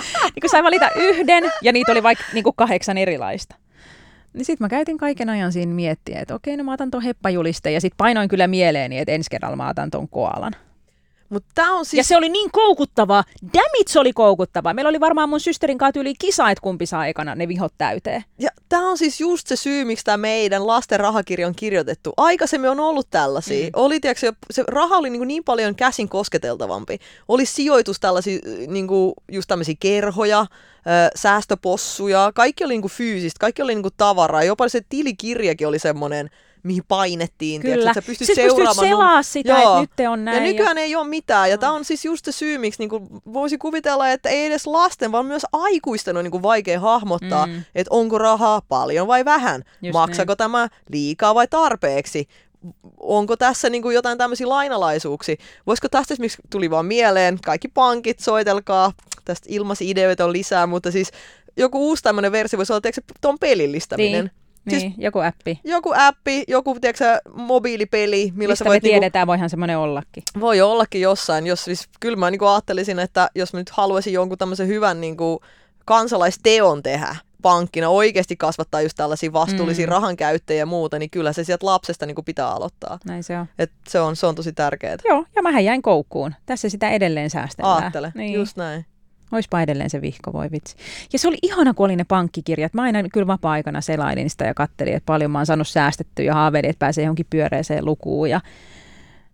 niin 0.34 0.40
kun 0.40 0.50
sai 0.50 0.62
valita 0.62 0.90
yhden 0.96 1.52
ja 1.62 1.72
niitä 1.72 1.92
oli 1.92 2.02
vaikka 2.02 2.24
niin 2.32 2.44
kuin 2.44 2.56
kahdeksan 2.56 2.98
erilaista. 2.98 3.56
Niin 4.32 4.44
sitten 4.44 4.64
mä 4.64 4.68
käytin 4.68 4.98
kaiken 4.98 5.28
ajan 5.28 5.52
siinä 5.52 5.74
miettiä, 5.74 6.20
että 6.20 6.34
okei, 6.34 6.56
no 6.56 6.64
mä 6.64 6.72
otan 6.72 6.90
ton 6.90 7.02
heppajulisteen 7.02 7.74
ja 7.74 7.80
sitten 7.80 7.96
painoin 7.96 8.28
kyllä 8.28 8.46
mieleeni, 8.46 8.98
että 8.98 9.12
ensi 9.12 9.30
kerralla 9.30 9.56
mä 9.56 9.68
otan 9.68 9.90
ton 9.90 10.08
koalan. 10.08 10.52
Mutta 11.30 11.50
tämä 11.54 11.74
on 11.74 11.84
Siis... 11.84 11.98
Ja 11.98 12.04
se 12.04 12.16
oli 12.16 12.28
niin 12.28 12.50
koukuttavaa. 12.50 13.24
Dammit, 13.42 13.88
se 13.88 14.00
oli 14.00 14.12
koukuttavaa. 14.12 14.74
Meillä 14.74 14.88
oli 14.88 15.00
varmaan 15.00 15.28
mun 15.28 15.40
systerin 15.40 15.78
kanssa 15.78 16.00
yli 16.00 16.14
kisa, 16.18 16.50
että 16.50 16.62
kumpi 16.62 16.86
saa 16.86 17.06
ekana 17.06 17.34
ne 17.34 17.48
vihot 17.48 17.72
täyteen. 17.78 18.24
Ja 18.38 18.50
tämä 18.68 18.90
on 18.90 18.98
siis 18.98 19.20
just 19.20 19.46
se 19.46 19.56
syy, 19.56 19.84
miksi 19.84 20.04
tämä 20.04 20.16
meidän 20.16 20.66
lasten 20.66 21.00
rahakirja 21.00 21.46
on 21.46 21.54
kirjoitettu. 21.54 22.12
Aikaisemmin 22.16 22.70
on 22.70 22.80
ollut 22.80 23.06
tällaisia. 23.10 23.66
Mm. 23.66 23.70
Oli, 23.76 24.00
tiedätkö, 24.00 24.20
se, 24.20 24.32
se 24.50 24.64
raha 24.68 24.96
oli 24.96 25.10
niin, 25.10 25.28
niin 25.28 25.44
paljon 25.44 25.74
käsin 25.74 26.08
kosketeltavampi. 26.08 26.98
Oli 27.28 27.46
sijoitus 27.46 28.00
tällaisia, 28.00 28.38
niin 28.66 28.86
kuin, 28.86 29.14
just 29.32 29.48
tämmöisiä 29.48 29.74
kerhoja, 29.80 30.46
säästöpossuja. 31.14 32.32
Kaikki 32.34 32.64
oli 32.64 32.72
niin 32.72 32.82
kuin 32.82 32.92
fyysistä, 32.92 33.38
kaikki 33.40 33.62
oli 33.62 33.74
niin 33.74 33.82
kuin 33.82 33.94
tavaraa. 33.96 34.44
Jopa 34.44 34.68
se 34.68 34.80
tilikirjakin 34.88 35.68
oli 35.68 35.78
semmoinen, 35.78 36.30
mihin 36.62 36.82
painettiin. 36.88 37.60
Kyllä. 37.60 37.74
Tiedätkö, 37.74 37.90
että 37.90 38.00
sä 38.00 38.06
pystyt 38.06 38.26
Siis 38.26 38.36
pystyt 38.36 38.50
seuraamaan. 38.56 38.88
selaa 38.88 39.22
sitä, 39.22 39.58
että 39.58 39.80
nyt 39.80 39.90
te 39.96 40.08
on 40.08 40.24
näin. 40.24 40.36
Ja 40.36 40.42
ja- 40.46 40.52
nykyään 40.52 40.78
ei 40.78 40.96
ole 40.96 41.08
mitään. 41.08 41.50
Ja 41.50 41.58
tämä 41.58 41.72
on 41.72 41.84
siis 41.84 42.04
just 42.04 42.24
se 42.24 42.32
syy, 42.32 42.58
miksi 42.58 42.78
niinku 42.80 43.06
voisi 43.32 43.58
kuvitella, 43.58 44.08
että 44.10 44.28
ei 44.28 44.46
edes 44.46 44.66
lasten, 44.66 45.12
vaan 45.12 45.26
myös 45.26 45.46
aikuisten 45.52 46.16
on 46.16 46.24
niinku 46.24 46.42
vaikea 46.42 46.80
hahmottaa, 46.80 47.46
Mm. 47.46 47.62
että 47.74 47.94
onko 47.94 48.18
rahaa 48.18 48.60
paljon 48.68 49.06
vai 49.06 49.24
vähän. 49.24 49.62
Just 49.82 49.92
Maksako 49.92 50.36
tämä 50.36 50.68
liikaa 50.92 51.34
vai 51.34 51.46
tarpeeksi. 51.48 52.28
Onko 53.00 53.36
tässä 53.36 53.70
niinku 53.70 53.90
jotain 53.90 54.18
tämmöisiä 54.18 54.48
lainalaisuuksia? 54.48 55.36
Voisiko 55.66 55.88
tästä 55.88 56.14
esimerkiksi 56.14 56.38
tuli 56.50 56.70
vaan 56.70 56.86
mieleen, 56.86 57.38
kaikki 57.44 57.68
pankit, 57.68 58.20
soitelkaa, 58.20 58.92
tästä 59.24 59.46
ilmaisia 59.50 59.90
ideoita 59.90 60.24
on 60.24 60.32
lisää, 60.32 60.66
mutta 60.66 60.90
siis 60.90 61.10
joku 61.56 61.88
uusi 61.88 62.02
tämmöinen 62.02 62.32
versio 62.32 62.56
voisi 62.56 62.72
olla, 62.72 62.80
tiedätkö, 62.80 63.00
tuon 63.20 63.38
pelillistäminen. 63.38 64.24
Niin, 64.24 64.30
Siis- 64.68 64.82
niin 64.82 64.94
joku 64.98 65.18
appi. 65.18 65.60
Joku 65.64 65.92
appi, 65.96 66.44
joku 66.48 66.76
tiedätkö, 66.80 67.18
mobiilipeli, 67.34 68.32
millä 68.34 68.52
Mistä 68.52 68.64
sä 68.64 68.64
me 68.64 68.68
voit 68.68 68.82
niinku 68.82 68.94
tiedetään, 68.94 69.26
voihan 69.26 69.50
semmoinen 69.50 69.78
ollakin. 69.78 70.22
voi 70.40 70.60
ollakin 70.60 71.00
jossain, 71.00 71.46
jos 71.46 71.64
siis, 71.64 71.88
kyllä 72.00 72.16
mä 72.16 72.30
niin 72.30 72.44
ajattelisin, 72.52 72.98
että 72.98 73.30
jos 73.34 73.52
mä 73.52 73.58
nyt 73.58 73.70
haluaisin 73.70 74.12
jonkun 74.12 74.38
tämmöisen 74.38 74.68
hyvän 74.68 75.00
niin 75.00 75.16
kuin, 75.16 75.38
kansalaisteon 75.84 76.82
tehdä 76.82 77.16
pankkina, 77.42 77.88
oikeasti 77.88 78.36
kasvattaa 78.36 78.80
just 78.82 78.96
tällaisia 78.96 79.32
vastuullisia 79.32 79.86
Mm. 79.86 79.90
mm. 79.90 79.92
rahankäyttäjiä 79.94 80.58
ja 80.62 80.66
muuta, 80.66 80.98
niin 80.98 81.10
kyllä 81.10 81.32
se 81.32 81.44
sieltä 81.44 81.66
lapsesta 81.66 82.06
niin 82.06 82.14
kuin 82.14 82.24
pitää 82.24 82.48
aloittaa. 82.48 82.98
Näin 83.04 83.24
se 83.24 83.38
on. 83.38 83.46
Et 83.58 83.70
se, 83.88 84.00
on, 84.00 84.16
se 84.16 84.26
on 84.26 84.34
tosi 84.34 84.52
tärkeää. 84.52 84.96
Joo, 85.08 85.24
ja 85.36 85.42
mähän 85.42 85.64
jäin 85.64 85.82
koukkuun. 85.82 86.34
Tässä 86.46 86.68
sitä 86.68 86.90
edelleen 86.90 87.30
säästellään. 87.30 87.82
Aattele, 87.82 88.12
Niin. 88.14 88.32
just 88.34 88.56
näin. 88.56 88.86
Oispa 89.32 89.60
edelleen 89.60 89.90
se 89.90 90.00
vihko, 90.00 90.32
voi 90.32 90.50
vitsi. 90.50 90.76
Ja 91.12 91.18
se 91.18 91.28
oli 91.28 91.38
ihana, 91.42 91.74
kun 91.74 91.84
oli 91.84 91.96
ne 91.96 92.04
pankkikirjat. 92.04 92.74
Mä 92.74 92.82
aina 92.82 93.08
kyllä 93.12 93.26
vapaa-aikana 93.26 93.80
selailin 93.80 94.30
sitä 94.30 94.44
ja 94.44 94.54
kattelin, 94.54 94.94
että 94.94 95.06
paljon 95.06 95.30
mä 95.30 95.38
oon 95.38 95.46
saanut 95.46 95.68
säästettyä 95.68 96.24
ja 96.24 96.34
haaveilin, 96.34 96.70
että 96.70 96.78
pääsee 96.78 97.04
johonkin 97.04 97.26
pyöreeseen 97.30 97.84
lukuun. 97.84 98.30
Ja 98.30 98.40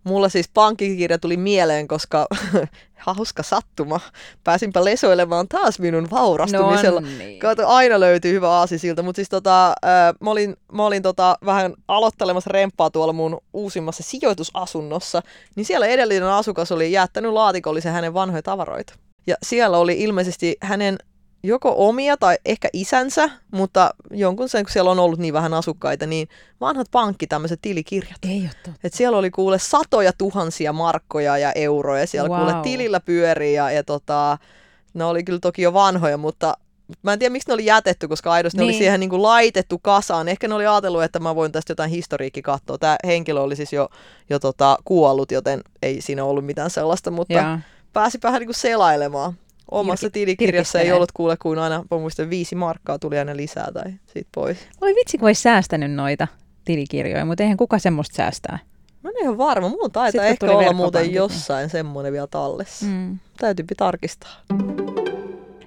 Mulla 0.07 0.29
siis 0.29 0.49
pankkikirja 0.53 1.19
tuli 1.19 1.37
mieleen, 1.37 1.87
koska 1.87 2.27
hauska 3.07 3.43
sattuma. 3.43 3.99
Pääsinpä 4.43 4.85
lesoilemaan 4.85 5.47
taas 5.47 5.79
minun 5.79 6.07
vaurastumisella. 6.11 7.01
No 7.01 7.07
niin. 7.17 7.39
Kato, 7.39 7.67
aina 7.67 7.99
löytyy 7.99 8.33
hyvä 8.33 8.49
aasi 8.49 8.79
siltä, 8.79 9.01
mutta 9.01 9.15
siis 9.15 9.29
tota, 9.29 9.73
mä 10.21 10.31
olin, 10.31 10.55
mä 10.71 10.85
olin 10.85 11.03
tota, 11.03 11.37
vähän 11.45 11.73
aloittelemassa 11.87 12.49
remppaa 12.53 12.89
tuolla 12.89 13.13
mun 13.13 13.37
uusimmassa 13.53 14.03
sijoitusasunnossa, 14.03 15.21
niin 15.55 15.65
siellä 15.65 15.87
edellinen 15.87 16.29
asukas 16.29 16.71
oli 16.71 16.91
jättänyt 16.91 17.31
laatikollisen 17.31 17.93
hänen 17.93 18.13
vanhoja 18.13 18.43
tavaroita. 18.43 18.93
Ja 19.27 19.35
siellä 19.43 19.77
oli 19.77 19.93
ilmeisesti 19.99 20.57
hänen 20.61 20.97
joko 21.43 21.73
omia 21.77 22.17
tai 22.17 22.37
ehkä 22.45 22.69
isänsä, 22.73 23.29
mutta 23.51 23.93
jonkun 24.11 24.49
sen, 24.49 24.63
kun 24.65 24.71
siellä 24.71 24.91
on 24.91 24.99
ollut 24.99 25.19
niin 25.19 25.33
vähän 25.33 25.53
asukkaita, 25.53 26.05
niin 26.05 26.27
vanhat 26.61 26.87
pankki 26.91 27.27
tämmöiset 27.27 27.59
tilikirjat. 27.61 28.17
ei 28.29 28.41
ole 28.41 28.49
totta. 28.65 28.79
Et 28.83 28.93
siellä 28.93 29.17
oli 29.17 29.31
kuule 29.31 29.59
satoja 29.59 30.11
tuhansia 30.17 30.73
markkoja 30.73 31.37
ja 31.37 31.51
euroja 31.51 32.07
siellä 32.07 32.29
wow. 32.29 32.37
Kuule 32.39 32.53
tilillä 32.63 32.99
pyörii 32.99 33.53
ja, 33.53 33.71
ja 33.71 33.83
tota, 33.83 34.37
ne 34.93 35.03
oli 35.05 35.23
kyllä 35.23 35.39
toki 35.39 35.61
jo 35.61 35.73
vanhoja, 35.73 36.17
mutta 36.17 36.57
mä 37.01 37.13
en 37.13 37.19
tiedä 37.19 37.31
miksi 37.31 37.47
ne 37.49 37.53
oli 37.53 37.65
jätetty, 37.65 38.07
koska 38.07 38.31
aidosti 38.31 38.57
niin. 38.57 38.61
ne 38.61 38.65
oli 38.65 38.71
Niin. 38.71 38.79
siihen 38.79 38.99
niin 38.99 39.09
kuin 39.09 39.23
laitettu 39.23 39.79
kasaan. 39.79 40.27
Ehkä 40.27 40.47
ne 40.47 40.55
oli 40.55 40.67
ajatellut, 40.67 41.03
että 41.03 41.19
mä 41.19 41.35
voin 41.35 41.51
tästä 41.51 41.71
jotain 41.71 41.89
historiikki 41.89 42.41
katsoa. 42.41 42.77
Tämä 42.77 42.95
henkilö 43.05 43.41
oli 43.41 43.55
siis 43.55 43.73
jo, 43.73 43.89
jo 44.29 44.39
tota, 44.39 44.77
kuollut, 44.85 45.31
joten 45.31 45.61
ei 45.81 46.01
siinä 46.01 46.23
ollut 46.23 46.45
mitään 46.45 46.69
sellaista, 46.69 47.11
mutta 47.11 47.33
Joo. 47.33 47.57
Pääsi 47.97 48.19
vähän 48.23 48.39
niin 48.39 48.47
kuin 48.47 48.55
selailemaan. 48.55 49.33
Omassa 49.71 50.09
tilikirjassa 50.09 50.79
ei 50.79 50.91
ollut 50.91 51.11
kuule 51.11 51.37
kuin 51.41 51.59
aina, 51.59 51.83
mä 51.91 51.97
muistan, 51.97 52.29
viisi 52.29 52.55
markkaa 52.55 52.99
tuli 52.99 53.19
aina 53.19 53.35
lisää 53.35 53.71
tai 53.73 53.93
siitä 54.07 54.29
pois. 54.35 54.57
Voi 54.81 54.95
vitsi, 54.95 55.17
kun 55.17 55.27
olisi 55.27 55.41
säästänyt 55.41 55.91
noita 55.91 56.27
tilikirjoja, 56.65 57.25
mutta 57.25 57.43
eihän 57.43 57.57
kuka 57.57 57.79
semmoista 57.79 58.15
säästää. 58.15 58.59
Mä 59.03 59.09
en 59.09 59.15
ihan 59.21 59.37
varma. 59.37 59.69
Mulla 59.69 59.89
taitaa 59.89 60.11
Sitten 60.29 60.49
ehkä 60.49 60.51
olla 60.51 60.73
muuten 60.73 61.13
jossain 61.13 61.69
semmoinen 61.69 62.13
vielä 62.13 62.27
tallessa. 62.27 62.85
Mm. 62.85 63.19
Täytyypi 63.37 63.75
tarkistaa. 63.75 64.31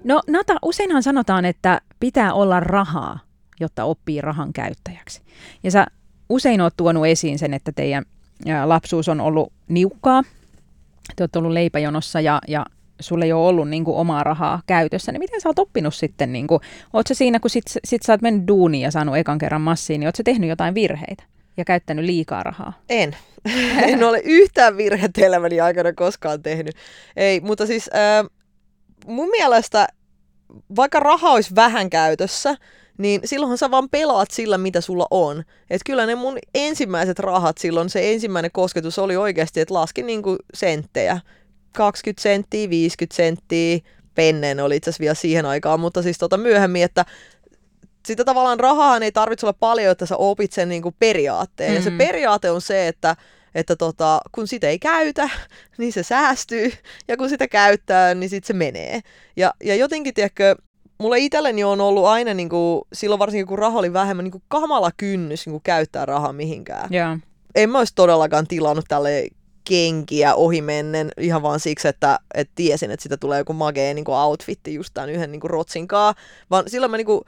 No 0.04 0.22
Nata, 0.28 0.56
useinhan 0.62 1.02
sanotaan, 1.02 1.44
että 1.44 1.80
pitää 2.00 2.32
olla 2.32 2.60
rahaa, 2.60 3.18
jotta 3.60 3.84
oppii 3.84 4.20
rahan 4.20 4.52
käyttäjäksi. 4.52 5.20
Ja 5.62 5.70
sä 5.70 5.86
usein 6.28 6.60
oot 6.60 6.74
tuonut 6.76 7.06
esiin 7.06 7.38
sen, 7.38 7.54
että 7.54 7.72
teidän 7.72 8.04
lapsuus 8.64 9.08
on 9.08 9.20
ollut 9.20 9.52
niukkaa. 9.68 10.22
Te 11.16 11.22
olette 11.22 11.38
ollut 11.38 11.52
leipäjonossa 11.52 12.20
ja, 12.20 12.38
ja 12.48 12.66
sulle 13.00 13.24
ei 13.24 13.32
ole 13.32 13.48
ollut 13.48 13.68
niin 13.68 13.84
kuin, 13.84 13.96
omaa 13.96 14.24
rahaa 14.24 14.62
käytössä. 14.66 15.12
Niin 15.12 15.20
miten 15.20 15.40
sä 15.40 15.48
oot 15.48 15.58
oppinut 15.58 15.94
sitten? 15.94 16.32
Niin 16.32 16.46
kuin, 16.46 16.60
oot 16.92 17.06
sä 17.06 17.14
siinä, 17.14 17.40
kun 17.40 17.50
sit, 17.50 17.64
sit 17.84 18.02
sä 18.02 18.12
oot 18.12 18.22
mennyt 18.22 18.48
duuniin 18.48 18.82
ja 18.82 18.90
saanut 18.90 19.16
ekan 19.16 19.38
kerran 19.38 19.60
massiin, 19.60 20.00
niin 20.00 20.08
oot 20.08 20.16
sä 20.16 20.22
tehnyt 20.22 20.50
jotain 20.50 20.74
virheitä 20.74 21.22
ja 21.56 21.64
käyttänyt 21.64 22.04
liikaa 22.04 22.42
rahaa? 22.42 22.72
En. 22.88 23.16
en 23.92 24.04
ole 24.04 24.20
yhtään 24.24 24.76
virhettä 24.76 25.26
elämäni 25.26 25.60
aikana 25.60 25.92
koskaan 25.92 26.42
tehnyt. 26.42 26.74
Ei, 27.16 27.40
mutta 27.40 27.66
siis 27.66 27.90
äh, 27.94 28.30
mun 29.06 29.28
mielestä 29.28 29.86
vaikka 30.76 31.00
raha 31.00 31.30
olisi 31.30 31.54
vähän 31.54 31.90
käytössä, 31.90 32.56
niin 33.00 33.20
silloinhan 33.24 33.58
sä 33.58 33.70
vaan 33.70 33.88
pelaat 33.88 34.30
sillä, 34.30 34.58
mitä 34.58 34.80
sulla 34.80 35.06
on. 35.10 35.44
Et 35.70 35.80
kyllä 35.86 36.06
ne 36.06 36.14
mun 36.14 36.38
ensimmäiset 36.54 37.18
rahat 37.18 37.58
silloin, 37.58 37.90
se 37.90 38.12
ensimmäinen 38.12 38.50
kosketus 38.52 38.98
oli 38.98 39.16
oikeasti, 39.16 39.60
että 39.60 39.74
laskin 39.74 40.06
niinku 40.06 40.36
senttejä. 40.54 41.20
20 41.72 42.22
senttiä, 42.22 42.70
50 42.70 43.16
senttiä, 43.16 43.78
pennen 44.14 44.60
oli 44.60 44.76
itse 44.76 44.90
asiassa 44.90 45.00
vielä 45.00 45.14
siihen 45.14 45.46
aikaan, 45.46 45.80
mutta 45.80 46.02
siis 46.02 46.18
tota 46.18 46.36
myöhemmin, 46.36 46.82
että 46.82 47.04
sitä 48.06 48.24
tavallaan 48.24 48.60
rahaa 48.60 48.98
ei 48.98 49.12
tarvitse 49.12 49.46
olla 49.46 49.56
paljon, 49.60 49.92
että 49.92 50.06
sä 50.06 50.16
opit 50.16 50.52
sen 50.52 50.68
niinku 50.68 50.94
periaatteen. 50.98 51.70
Mm. 51.70 51.76
Ja 51.76 51.82
se 51.82 51.90
Mm. 51.90 51.98
periaate 51.98 52.50
on 52.50 52.60
se, 52.60 52.88
että, 52.88 53.16
että 53.54 53.76
tota, 53.76 54.20
kun 54.32 54.48
sitä 54.48 54.68
ei 54.68 54.78
käytä, 54.78 55.30
niin 55.78 55.92
se 55.92 56.02
säästyy. 56.02 56.72
Ja 57.08 57.16
kun 57.16 57.28
sitä 57.28 57.48
käyttää, 57.48 58.14
niin 58.14 58.30
sitten 58.30 58.46
se 58.46 58.52
menee. 58.52 59.00
Ja, 59.36 59.54
ja 59.64 59.74
jotenkin, 59.74 60.14
tiedätkö, 60.14 60.56
mulle 61.00 61.18
itselleni 61.18 61.64
on 61.64 61.80
ollut 61.80 62.06
aina, 62.06 62.34
niinku, 62.34 62.86
silloin 62.92 63.18
varsinkin 63.18 63.46
kun 63.46 63.58
raha 63.58 63.78
oli 63.78 63.92
vähemmän, 63.92 64.24
niinku 64.24 64.42
kamala 64.48 64.90
kynnys 64.96 65.46
niinku, 65.46 65.60
käyttää 65.64 66.06
rahaa 66.06 66.32
mihinkään. 66.32 66.88
Joo. 66.90 67.18
En 67.54 67.70
mä 67.70 67.78
olisi 67.78 67.94
todellakaan 67.94 68.46
tilannut 68.46 68.84
tälle 68.88 69.28
kenkiä 69.64 70.34
ohimennen 70.34 71.10
ihan 71.18 71.42
vaan 71.42 71.60
siksi, 71.60 71.88
että, 71.88 72.18
että 72.34 72.52
tiesin, 72.54 72.90
että 72.90 73.02
sitä 73.02 73.16
tulee 73.16 73.38
joku 73.38 73.52
magee 73.52 73.94
niin 73.94 74.10
outfitti 74.10 74.74
just 74.74 74.90
tämän 74.94 75.10
yhden 75.10 75.32
niin 75.32 75.40
rotsinkaa, 75.44 76.14
vaan 76.50 76.64
silloin 76.66 76.90
mä, 76.90 76.96
niin 76.96 77.06
kuin, 77.06 77.20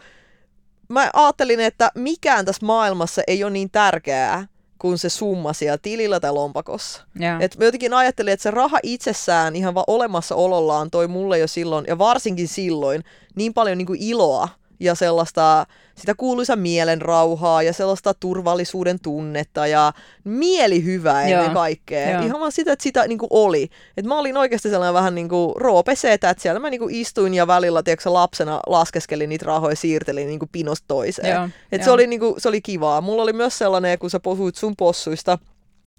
mä 0.89 1.11
ajattelin, 1.13 1.61
että 1.61 1.91
mikään 1.95 2.45
tässä 2.45 2.67
maailmassa 2.67 3.23
ei 3.27 3.45
ole 3.45 3.53
niin 3.53 3.71
tärkeää 3.71 4.47
kuin 4.83 4.99
se 4.99 5.09
summa 5.09 5.53
siellä 5.53 5.79
tilillä 5.79 6.21
tai 6.21 6.33
lompakossa. 6.33 7.03
Joo. 7.18 7.37
Et 7.40 7.59
mä 7.59 7.64
jotenkin 7.64 7.95
ajattelin, 7.95 8.33
että 8.33 8.42
se 8.42 8.51
raha 8.51 8.79
itsessään 8.83 9.57
ihan 9.57 9.75
vaan 9.75 9.85
olemassaolollaan 9.87 10.90
toi 10.90 11.09
mulle 11.09 11.38
jo 11.38 11.47
silloin, 11.47 11.85
ja 11.88 11.99
varsinkin 11.99 12.49
silloin, 12.49 13.05
niin 13.35 13.55
paljon 13.55 13.79
niin 13.79 13.87
kuin 13.87 14.03
iloa 14.03 14.49
ja 14.83 14.95
sellaista 14.95 15.66
sitä 15.95 16.14
kuuluisa 16.14 16.57
mielen 16.57 17.03
rauhaa 17.03 17.62
ja 17.62 17.73
sellaista 17.73 18.14
turvallisuuden 18.14 19.01
tunnetta 19.01 19.66
ja 19.66 19.92
mielihyvää 20.25 21.23
ennen 21.23 21.45
Joo. 21.45 21.55
kaikkea. 21.55 22.11
Joo. 22.11 22.23
Ihan 22.23 22.40
vaan 22.40 22.53
sitä, 22.53 22.73
että 22.73 22.83
sitä 22.83 23.07
niin 23.09 23.18
kuin 23.18 23.29
oli. 23.31 23.68
Et 23.97 24.05
mä 24.05 24.18
olin 24.18 24.37
oikeasti 24.37 24.71
sellainen 24.71 24.95
vähän 24.95 25.14
niin 25.14 25.29
kuin 25.29 25.57
roopeseetä, 25.57 26.31
että 26.31 26.42
siellä 26.42 26.61
mä 26.61 26.71
niin 26.71 26.81
kuin 26.81 26.95
istuin 26.95 27.35
ja 27.35 27.47
välillä 27.47 27.83
tiedätkö, 27.83 28.12
lapsena 28.12 28.61
laskeskelin 28.66 29.29
niitä 29.29 29.47
rahoja 29.47 29.73
ja 29.73 29.77
siirtelin 29.77 30.27
niin 30.27 30.38
kuin 30.38 30.49
pinosta 30.53 30.85
toiseen. 30.88 31.35
Joo, 31.35 31.49
Et 31.73 31.83
se, 31.83 31.88
joo. 31.88 31.95
oli, 31.95 32.07
niinku, 32.07 32.35
se 32.38 32.49
oli 32.49 32.61
kivaa. 32.61 33.01
Mulla 33.01 33.23
oli 33.23 33.33
myös 33.33 33.59
sellainen, 33.59 33.99
kun 33.99 34.11
sä 34.11 34.21
puhuit 34.21 34.55
sun 34.55 34.77
possuista, 34.77 35.38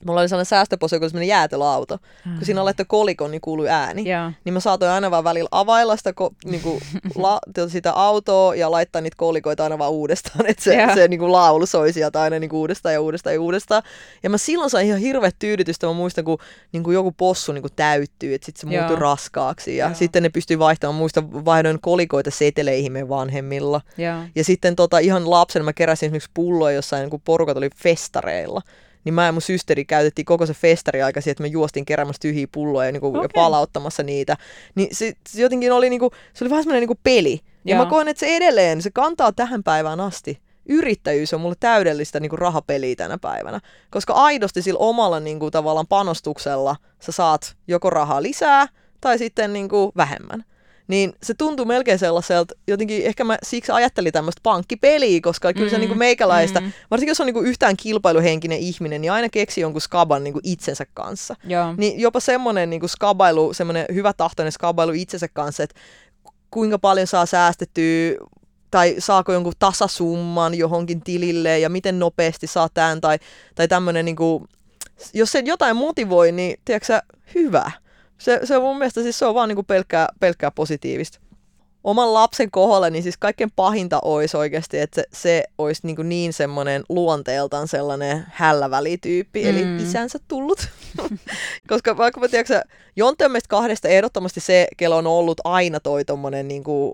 mulla 0.06 0.22
oli 0.22 0.30
sellainen 0.30 0.46
säästöpossu, 0.46 0.96
joka 0.96 1.04
oli 1.04 1.10
sellainen 1.10 1.28
jäätelöauto. 1.28 1.98
Kun 2.24 2.46
siinä 2.46 2.66
laittoi 2.66 2.86
kolikon, 2.90 3.32
niin 3.32 3.42
kuului 3.42 3.70
ääni. 3.70 4.10
Joo. 4.10 4.32
Niin 4.46 4.54
mä 4.54 4.60
saatoin 4.60 4.92
aina 4.92 5.12
vaan 5.12 5.24
välillä 5.24 5.50
availla 5.52 5.98
sitä, 5.98 6.14
ko, 6.14 6.34
niinku, 6.46 6.80
la, 7.16 7.40
sitä 7.68 7.92
autoa 7.92 8.56
ja 8.56 8.72
laittaa 8.72 9.02
niitä 9.02 9.18
kolikoita 9.18 9.64
aina 9.64 9.78
vaan 9.78 9.92
uudestaan. 9.92 10.46
Että 10.54 10.64
se, 10.64 10.76
Joo. 10.76 10.96
se 10.96 11.08
niinku, 11.08 11.32
laulu 11.32 11.66
soi 11.66 11.94
sieltä 11.94 12.22
aina 12.22 12.40
niinku, 12.40 12.60
uudestaan 12.60 12.94
ja 12.94 13.02
uudestaan 13.02 13.34
ja 13.34 13.42
uudestaan. 13.42 13.84
Ja 14.24 14.30
mä 14.30 14.38
silloin 14.38 14.70
sain 14.70 14.88
ihan 14.88 15.00
hirveät 15.00 15.36
tyydytystä. 15.40 15.88
Mä 15.88 15.94
muistan, 15.94 16.26
kun 16.26 16.38
niinku, 16.72 16.92
joku 16.92 17.12
possu 17.12 17.52
niinku, 17.52 17.70
täyttyy, 17.76 18.34
että 18.34 18.46
sitten 18.46 18.62
se 18.62 18.68
muuttui 18.68 18.94
Joo. 18.94 19.00
raskaaksi. 19.00 19.78
Ja 19.78 19.86
Joo. 19.86 19.96
sitten 19.96 20.24
ne 20.24 20.30
pystyi 20.30 20.60
vaihtamaan. 20.60 20.96
Mä 20.96 21.00
muistan, 21.00 21.46
vaihdoin 21.46 21.82
kolikoita 21.82 22.32
seteleihin 22.32 22.92
meidän 22.92 23.10
vanhemmilla. 23.10 23.82
Joo. 23.98 24.18
Ja 24.36 24.44
sitten 24.44 24.76
tota, 24.76 25.00
ihan 25.00 25.30
lapsena 25.30 25.66
mä 25.66 25.74
keräsin 25.74 26.08
esimerkiksi 26.08 26.32
pulloja 26.34 26.76
jossain, 26.76 27.10
kun 27.10 27.22
porukat 27.22 27.58
oli 27.58 27.70
festareilla. 27.76 28.62
Niin 29.04 29.14
mä 29.14 29.26
ja 29.26 29.32
mun 29.32 29.42
systeri 29.42 29.86
käytettiin 29.86 30.26
koko 30.26 30.46
se 30.46 30.54
festari 30.54 31.02
aika 31.02 31.22
siihen, 31.22 31.32
että 31.32 31.44
me 31.44 31.48
juostiin 31.48 31.86
keräämässä 31.86 32.20
tyhjiä 32.20 32.48
pulloja 32.52 32.86
ja, 32.86 32.92
niinku, 32.92 33.08
okay. 33.08 33.22
ja 33.22 33.30
palauttamassa 33.34 34.04
niitä. 34.04 34.38
Niin 34.76 34.96
se, 34.96 35.14
se 35.30 35.42
jotenkin 35.42 35.72
oli, 35.72 35.90
niinku, 35.90 36.12
se 36.34 36.44
oli 36.44 36.50
vähän 36.50 36.64
semmoinen 36.64 36.82
niinku 36.82 37.00
peli. 37.04 37.40
Ja 37.66 37.76
Joo. 37.76 37.86
mä 37.86 37.90
koen, 37.90 38.08
että 38.08 38.20
se 38.20 38.36
edelleen, 38.36 38.82
se 38.82 38.92
kantaa 38.92 39.32
tähän 39.32 39.64
päivään 39.64 40.00
asti. 40.00 40.40
Yrittäjyys 40.66 41.34
on 41.34 41.42
mulle 41.42 41.56
täydellistä 41.60 42.20
niinku 42.20 42.36
rahapeliä 42.36 42.96
tänä 42.96 43.18
päivänä. 43.18 43.60
Koska 43.92 44.14
aidosti 44.14 44.62
sillä 44.62 44.80
omalla 44.80 45.20
niinku, 45.20 45.52
tavallaan 45.52 45.88
panostuksella 45.88 46.76
sä 47.00 47.12
saat 47.12 47.56
joko 47.68 47.90
rahaa 47.90 48.22
lisää 48.22 48.68
tai 49.02 49.18
sitten 49.18 49.54
niinku, 49.54 49.92
vähemmän. 49.98 50.44
Niin 50.88 51.14
se 51.24 51.34
tuntuu 51.34 51.66
melkein 51.66 52.00
sellaiselta, 52.00 52.54
jotenkin 52.68 53.06
ehkä 53.06 53.24
mä 53.24 53.38
siksi 53.44 53.72
ajattelin 53.72 54.14
tämmöistä 54.14 54.40
pankkipeliä, 54.44 55.20
koska 55.22 55.54
kyllä 55.54 55.70
se 55.70 55.76
Mm, 55.76 55.80
niinku 55.80 55.96
meikäläistä, 55.96 56.60
mm. 56.60 56.72
varsinkin 56.92 57.12
jos 57.12 57.20
on 57.20 57.26
niinku 57.26 57.42
yhtään 57.42 57.78
kilpailuhenkinen 57.78 58.60
ihminen, 58.60 59.02
niin 59.02 59.12
aina 59.12 59.30
keksi 59.30 59.62
jonkun 59.62 59.82
skaban 59.82 60.24
niinku 60.24 60.40
itsensä 60.44 60.86
kanssa. 60.94 61.36
Joo. 61.44 61.74
Niin 61.78 62.00
jopa 62.00 62.20
semmoinen 62.20 62.70
niin 62.70 62.90
skabailu, 62.90 63.54
semmoinen 63.54 63.86
hyvä 63.94 64.14
tahtoinen 64.14 64.52
skabailu 64.52 64.92
itsensä 64.92 65.28
kanssa, 65.34 65.64
että 65.64 65.82
kuinka 66.52 66.80
paljon 66.80 67.08
saa 67.08 67.26
säästettyä 67.26 68.16
tai 68.72 68.96
saako 69.00 69.34
jonkun 69.34 69.54
tasasumman 69.60 70.56
johonkin 70.56 71.02
tilille 71.02 71.60
ja 71.60 71.70
miten 71.70 72.00
nopeasti 72.00 72.48
saa 72.48 72.70
tämän 72.74 73.02
tai, 73.02 73.20
tai 73.56 73.68
tämmöinen, 73.68 74.06
niin 74.06 74.16
kuin, 74.16 74.46
jos 75.14 75.32
se 75.32 75.44
jotain 75.46 75.76
motivoi, 75.76 76.32
niin 76.32 76.60
tiedätkö 76.66 76.86
sä, 76.86 77.04
hyvä. 77.36 77.72
Se, 78.24 78.40
se 78.44 78.58
on 78.58 78.64
mun 78.64 78.78
mielestä 78.78 79.02
siis 79.02 79.20
se 79.20 79.26
on 79.26 79.36
vaan 79.36 79.50
niin 79.50 79.56
kuin 79.56 79.66
pelkkää, 79.66 80.08
pelkkää 80.20 80.52
positiivista. 80.52 81.20
Oman 81.84 82.14
lapsen 82.14 82.52
kohdalla, 82.52 82.90
niin 82.90 83.04
siis 83.04 83.18
kaikkein 83.18 83.52
pahinta 83.56 84.00
olisi 84.04 84.38
oikeasti, 84.38 84.80
että 84.80 85.02
se, 85.02 85.08
se 85.14 85.44
olisi 85.58 85.82
niin, 85.88 85.96
kuin 85.96 86.10
niin 86.10 86.34
semmoinen 86.34 86.84
luonteeltaan 86.90 87.68
sellainen 87.68 88.26
hällävälityyppi, 88.30 89.44
mm. 89.44 89.50
eli 89.50 89.66
Mm. 89.66 89.78
isänsä 89.78 90.20
tullut. 90.28 90.70
Koska 91.70 91.98
vaikka 91.98 92.20
mä 92.20 92.28
tiedätkö, 92.28 92.62
Jonte 92.96 93.26
on 93.26 93.32
meistä 93.32 93.48
kahdesta 93.50 93.88
ehdottomasti 93.88 94.40
se, 94.40 94.68
kello 94.78 94.98
on 94.98 95.08
ollut 95.08 95.42
aina 95.44 95.80
toi 95.80 96.06
tommonen 96.06 96.48
niin 96.48 96.64
kuin, 96.64 96.94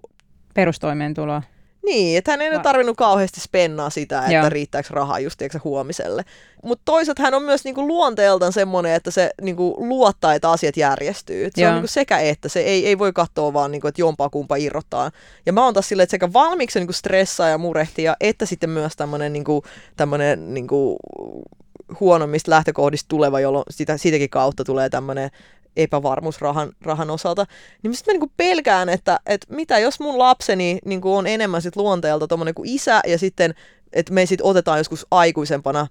Perustoimeentulo. 0.54 1.42
Niin, 1.86 2.18
että 2.18 2.32
hän 2.32 2.42
ei 2.42 2.52
Va- 2.52 2.58
Va- 2.58 2.64
tarvinnut 2.64 2.98
kauheasti 2.98 3.40
spennaa 3.40 3.90
sitä, 3.90 4.20
että 4.20 4.34
Joo. 4.34 4.50
riittääkö 4.50 4.90
rahaa 4.92 5.20
just 5.20 5.38
tiedätkö, 5.38 5.58
sä, 5.60 5.62
huomiselle. 5.64 6.26
Mutta 6.64 6.82
toisaalta 6.86 7.22
hän 7.22 7.34
on 7.34 7.44
myös 7.44 7.64
niinku 7.64 7.88
luonteeltaan 7.88 8.54
semmoinen, 8.54 8.94
että 8.94 9.12
se 9.12 9.30
niinku 9.42 9.76
luottaa, 9.78 10.34
että 10.34 10.52
asiat 10.52 10.78
järjestyy. 10.78 11.46
Et 11.46 11.56
se 11.56 11.62
Joo. 11.62 11.70
on 11.70 11.76
niinku 11.76 11.88
sekä 11.88 12.20
että, 12.20 12.50
se 12.50 12.60
ei, 12.60 12.88
ei 12.88 13.00
voi 13.00 13.14
katsoa 13.14 13.54
vaan, 13.54 13.72
niinku, 13.72 13.88
että 13.88 14.02
jompaa 14.02 14.30
kumpa 14.30 14.56
irrottaa. 14.56 15.12
Ja 15.46 15.54
mä 15.54 15.66
oon 15.66 15.74
taas 15.74 15.90
silleen, 15.90 16.04
että 16.04 16.12
sekä 16.12 16.34
valmiiksi 16.34 16.80
niinku 16.80 16.94
stressaa 16.94 17.50
ja 17.50 17.58
murehtii, 17.58 18.06
ja 18.06 18.16
että 18.20 18.46
sitten 18.46 18.70
myös 18.70 18.96
tämmöinen 18.96 19.34
niinku, 19.34 19.64
tämmönen, 19.98 20.54
niinku, 20.54 20.98
huonommista 22.00 22.52
lähtökohdista 22.52 23.08
tuleva, 23.08 23.40
jolloin 23.40 23.66
sitä, 23.70 23.98
siitäkin 23.98 24.30
kautta 24.30 24.64
tulee 24.64 24.90
tämmöinen 24.90 25.30
epävarmuus 25.78 26.42
rahan, 26.42 26.72
rahan 26.82 27.10
osalta, 27.10 27.46
niin 27.84 27.94
sitten 27.96 28.12
mä 28.12 28.14
niinku 28.14 28.34
pelkään, 28.38 28.90
että, 28.90 29.20
että 29.26 29.54
mitä 29.56 29.80
jos 29.80 30.00
mun 30.00 30.20
lapseni 30.20 30.80
niinku 30.86 31.16
on 31.16 31.28
enemmän 31.28 31.62
sit 31.62 31.76
luonteelta 31.76 32.28
tommonen 32.28 32.54
kuin 32.54 32.70
isä, 32.70 33.02
ja 33.08 33.18
sitten, 33.18 33.54
että 33.94 34.14
me 34.14 34.26
sit 34.26 34.42
otetaan 34.44 34.78
joskus 34.78 35.08
aikuisempana 35.12 35.88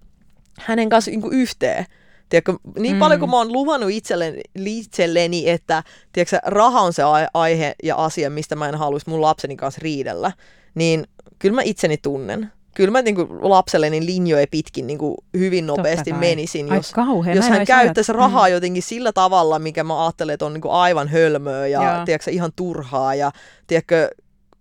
hänen 0.60 0.88
kanssa 0.88 1.10
niinku 1.10 1.30
yhteen. 1.30 1.86
Tiedätkö, 2.28 2.54
niin 2.78 2.96
Mm. 2.96 2.98
paljon 2.98 3.20
kuin 3.20 3.30
mä 3.30 3.36
oon 3.36 3.52
luvannut 3.52 3.90
itselleni, 3.90 4.40
itselleni 4.64 5.50
että 5.50 5.82
tiedätkö, 6.12 6.38
raha 6.44 6.80
on 6.80 6.92
se 6.92 7.02
ai- 7.02 7.26
aihe 7.34 7.74
ja 7.82 7.96
asia, 7.96 8.30
mistä 8.30 8.56
mä 8.56 8.68
en 8.68 8.74
haluaisi 8.74 9.10
mun 9.10 9.20
lapseni 9.20 9.56
kanssa 9.56 9.80
riidellä, 9.82 10.32
niin 10.74 11.06
kyllä 11.38 11.54
mä 11.54 11.62
itseni 11.62 11.96
tunnen. 11.96 12.52
Kyllä 12.78 12.90
mä 12.90 13.02
niinku 13.02 13.28
lapselleni 13.40 14.06
linjoja 14.06 14.46
pitkin 14.50 14.86
niinku 14.86 15.16
hyvin 15.36 15.66
nopeasti 15.66 16.12
menisin, 16.12 16.70
Ai 16.72 16.76
jos, 16.78 16.92
kauhean. 16.92 17.36
jos 17.36 17.48
hän 17.48 17.66
käyttäisi 17.66 18.12
ajat- 18.12 18.16
rahaa 18.16 18.48
jotenkin 18.48 18.82
sillä 18.82 19.12
tavalla, 19.12 19.58
mikä 19.58 19.84
mä 19.84 20.04
ajattelen, 20.04 20.34
että 20.34 20.46
on 20.46 20.52
niinku 20.52 20.70
aivan 20.70 21.08
hölmöä 21.08 21.66
ja 21.66 22.02
tiedätkö, 22.04 22.30
ihan 22.30 22.50
turhaa 22.56 23.14
ja 23.14 23.32
tiedätkö, 23.66 24.10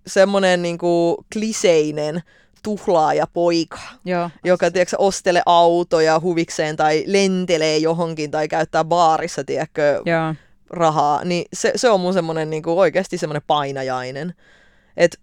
semmoinen 0.07 0.61
niinku 0.61 1.17
kliseinen 1.33 2.21
tuhlaaja 2.63 3.27
poika, 3.33 3.77
Mm. 3.93 4.11
Joo. 4.11 4.29
joka 4.43 4.71
tiedätkö, 4.71 4.95
ostelee 4.99 5.41
autoja 5.45 6.19
huvikseen 6.19 6.75
tai 6.75 7.03
lentelee 7.07 7.77
johonkin 7.77 8.31
tai 8.31 8.47
käyttää 8.47 8.83
baarissa 8.83 9.43
tiedätkö, 9.43 10.01
Joo. 10.05 10.35
rahaa, 10.69 11.23
niin 11.25 11.45
se, 11.53 11.71
se 11.75 11.89
on 11.89 11.99
mun 11.99 12.13
semmoinen 12.13 12.49
niinku 12.49 12.79
oikeasti 12.79 13.17
semmoinen 13.17 13.41
painajainen. 13.47 14.33
Et 14.97 15.19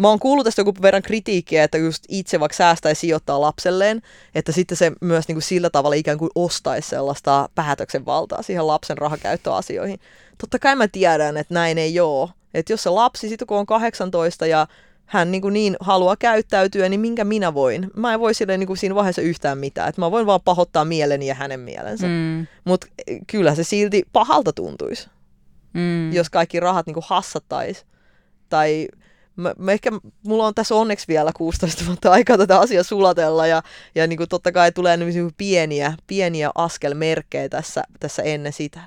mä 0.00 0.08
oon 0.08 0.18
kuullut 0.18 0.44
tästä 0.44 0.60
joku 0.60 0.74
verran 0.82 1.02
kritiikkiä, 1.02 1.64
että 1.64 1.78
just 1.78 2.04
itse 2.08 2.40
vaikka 2.40 2.56
säästää 2.56 2.90
ja 2.90 2.94
sijoittaa 2.94 3.40
lapselleen, 3.40 4.02
että 4.34 4.52
sitten 4.52 4.76
se 4.76 4.92
myös 5.00 5.28
niinku 5.28 5.40
sillä 5.40 5.70
tavalla 5.70 5.94
ikään 5.94 6.18
kuin 6.18 6.30
ostaisi 6.34 6.88
sellaista 6.88 7.48
päätöksenvaltaa 7.54 8.42
siihen 8.42 8.66
lapsen 8.66 8.98
rahakäyttöasioihin. 8.98 10.00
Totta 10.38 10.58
kai 10.58 10.76
mä 10.76 10.88
tiedän, 10.88 11.36
että 11.36 11.54
näin 11.54 11.78
ei 11.78 12.00
ole. 12.00 12.28
Että 12.54 12.72
jos 12.72 12.82
se 12.82 12.90
lapsi 12.90 13.28
sitten 13.28 13.46
kun 13.46 13.56
on 13.58 13.66
18 13.66 14.46
ja 14.46 14.66
hän 15.06 15.30
niin, 15.30 15.42
kuin 15.42 15.52
niin 15.52 15.76
haluaa 15.80 16.16
käyttäytyä, 16.16 16.88
niin 16.88 17.00
minkä 17.00 17.24
minä 17.24 17.54
voin? 17.54 17.90
Mä 17.96 18.14
en 18.14 18.20
voi 18.20 18.34
sille 18.34 18.58
niin 18.58 18.66
kuin 18.66 18.76
siinä 18.76 18.94
vaiheessa 18.94 19.22
yhtään 19.22 19.58
mitään. 19.58 19.88
Että 19.88 20.00
mä 20.00 20.10
voin 20.10 20.26
vaan 20.26 20.40
pahoittaa 20.44 20.84
mieleni 20.84 21.26
ja 21.26 21.34
hänen 21.34 21.60
mielensä. 21.60 22.06
Mm. 22.06 22.46
Mutta 22.64 22.86
kyllä 23.26 23.54
se 23.54 23.64
silti 23.64 24.02
pahalta 24.12 24.52
tuntuisi 24.52 25.08
Mm. 25.74 26.12
jos 26.12 26.30
kaikki 26.30 26.60
rahat 26.60 26.86
niinku 26.86 27.04
hassattaisi. 27.06 27.84
Tai 28.48 28.88
mä, 29.36 29.54
mä 29.58 29.72
ehkä, 29.72 29.90
mulla 30.22 30.46
on 30.46 30.54
tässä 30.54 30.74
onneksi 30.74 31.08
vielä 31.08 31.30
16 31.36 31.86
vuotta 31.86 32.10
aikaa 32.12 32.38
tätä 32.38 32.60
asiaa 32.60 32.82
sulatella 32.82 33.46
ja, 33.46 33.62
ja 33.94 34.06
niinku 34.06 34.26
totta 34.26 34.52
kai 34.52 34.72
tulee 34.72 34.96
niinku 34.96 35.30
pieniä, 35.36 35.94
pieniä 36.06 36.50
askelmerkkejä 36.54 37.48
tässä, 37.48 37.82
tässä 38.00 38.22
ennen 38.22 38.52
sitä. 38.52 38.80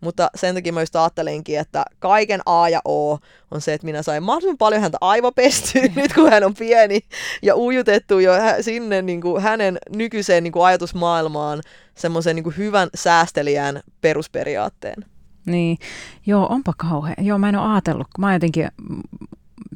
Mutta 0.00 0.30
sen 0.34 0.54
takia 0.54 0.72
mä 0.72 0.82
just 0.82 0.96
ajattelenkin, 0.96 1.58
että 1.58 1.84
kaiken 1.98 2.40
A 2.46 2.68
ja 2.68 2.80
O 2.84 3.18
on 3.50 3.60
se, 3.60 3.74
että 3.74 3.84
minä 3.84 4.02
sain 4.02 4.22
mahdollisimman 4.22 4.58
paljon 4.58 4.82
häntä 4.82 4.98
aivopestyä 5.00 5.82
nyt, 5.96 6.12
kun 6.12 6.30
hän 6.30 6.44
on 6.44 6.54
pieni, 6.54 7.00
ja 7.42 7.56
ujutettu 7.56 8.18
jo 8.18 8.32
sinne 8.60 9.02
niin 9.02 9.20
kuin 9.20 9.42
hänen 9.42 9.78
nykyiseen 9.96 10.44
niin 10.44 10.52
kuin 10.52 10.66
ajatusmaailmaan 10.66 11.60
semmoisen 11.94 12.36
niin 12.36 12.44
kuin 12.44 12.56
hyvän 12.56 12.88
säästelijän 12.94 13.80
perusperiaatteen. 14.00 15.04
Niin, 15.46 15.78
joo, 16.26 16.46
onpa 16.46 16.72
kauhean. 16.76 17.16
Joo, 17.20 17.38
mä 17.38 17.48
en 17.48 17.56
ole 17.56 17.72
ajatellut, 17.72 18.06
mä 18.18 18.32
jotenkin, 18.32 18.68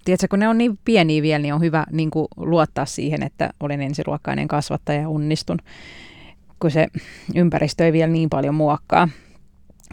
tiedätkö, 0.05 0.27
kun 0.31 0.39
ne 0.39 0.49
on 0.49 0.59
niin 0.59 0.79
pieniä 0.85 1.23
vielä, 1.23 1.39
niin 1.39 1.55
on 1.55 1.61
hyvä 1.61 1.87
niin 1.93 2.11
kuin, 2.11 2.29
luottaa 2.37 2.87
siihen, 2.87 3.23
että 3.23 3.51
olen 3.61 3.81
ensiluokkainen 3.81 4.49
kasvattaja 4.49 5.01
ja 5.01 5.09
onnistun, 5.09 5.59
kun 6.61 6.71
se 6.71 6.87
ympäristö 7.35 7.85
ei 7.85 7.93
vielä 7.93 8.13
niin 8.13 8.31
paljon 8.31 8.55
muokkaa. 8.55 9.09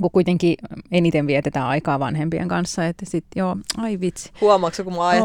Kun 0.02 0.12
kuitenkin 0.12 0.56
eniten 0.92 1.28
vietetään 1.28 1.66
aikaa 1.66 2.00
vanhempien 2.00 2.48
kanssa, 2.48 2.86
että 2.86 3.06
sitten 3.06 3.40
joo, 3.40 3.58
ai 3.78 4.00
vitsi, 4.00 4.32
Huomaatko, 4.42 4.84
kun 4.84 4.94
mä, 4.94 5.08
ajat... 5.08 5.24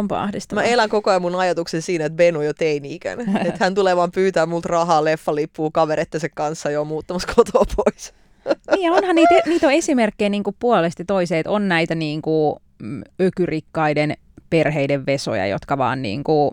mä 0.54 0.62
elän 0.62 0.88
koko 0.88 1.10
ajan 1.10 1.22
mun 1.22 1.34
ajatuksen 1.34 1.82
siinä, 1.82 2.04
että 2.04 2.16
Benu 2.16 2.42
jo 2.42 2.54
teini-ikäinen. 2.54 3.36
että 3.46 3.64
hän 3.64 3.74
tulee 3.74 3.96
vaan 3.96 4.12
pyytää 4.12 4.46
multa 4.46 4.68
rahaa 4.68 5.04
leffalippua 5.04 5.70
kavereittensa 5.72 6.28
kanssa 6.34 6.70
jo 6.70 6.84
muuttamassa 6.84 7.28
kotoa 7.34 7.64
pois. 7.76 8.14
Niin, 8.70 8.82
ja 8.82 8.92
onhan 8.92 9.16
niitä, 9.16 9.34
niitä 9.46 9.66
on 9.66 9.72
esimerkkejä 9.72 10.28
niin 10.28 10.42
kuin 10.42 10.56
puolesti 10.58 11.04
toiseen, 11.04 11.40
että 11.40 11.50
on 11.50 11.68
näitä 11.68 11.94
niin 11.94 12.22
kuin, 12.22 12.56
mm, 12.82 13.02
ökyrikkaiden 13.20 14.16
perheiden 14.50 15.06
vesoja, 15.06 15.46
jotka 15.46 15.78
vaan 15.78 16.02
niin 16.02 16.24
kuin, 16.24 16.50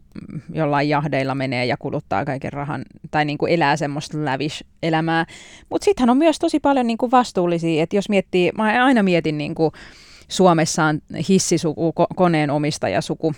jollain 0.54 0.90
jahdeilla 0.90 1.36
menee 1.36 1.66
ja 1.66 1.78
kuluttaa 1.78 2.26
kaiken 2.26 2.54
rahan, 2.54 2.86
tai 3.12 3.26
niin 3.26 3.38
kuin 3.38 3.52
elää 3.52 3.78
semmoista 3.78 4.18
lavish-elämää. 4.18 5.26
Mutta 5.70 5.86
sittenhän 5.86 6.10
on 6.10 6.18
myös 6.18 6.40
tosi 6.40 6.60
paljon 6.60 6.88
niin 6.88 6.98
kuin 6.98 7.12
vastuullisia, 7.12 7.84
että 7.84 7.96
jos 7.96 8.10
miettii, 8.10 8.52
mä 8.58 8.86
aina 8.86 9.04
mietin 9.04 9.38
niin 9.38 9.56
kuin 9.56 9.72
Suomessa 10.28 10.86
on 10.86 11.02
hissisuku, 11.30 11.94
ko- 12.00 12.16
koneen 12.16 12.50
omistajasuku, 12.50 13.34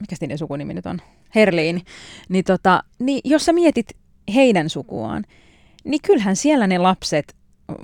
mikä 0.00 0.16
niiden 0.20 0.38
sukunimi 0.38 0.74
nyt 0.74 0.86
on? 0.86 0.98
Herliin. 1.34 1.82
Niin, 2.28 2.44
tota, 2.44 2.82
niin 2.98 3.20
jos 3.24 3.44
sä 3.44 3.52
mietit 3.52 3.86
heidän 4.34 4.70
sukuaan, 4.70 5.24
niin 5.84 6.00
kyllähän 6.02 6.36
siellä 6.36 6.66
ne 6.66 6.78
lapset 6.78 7.36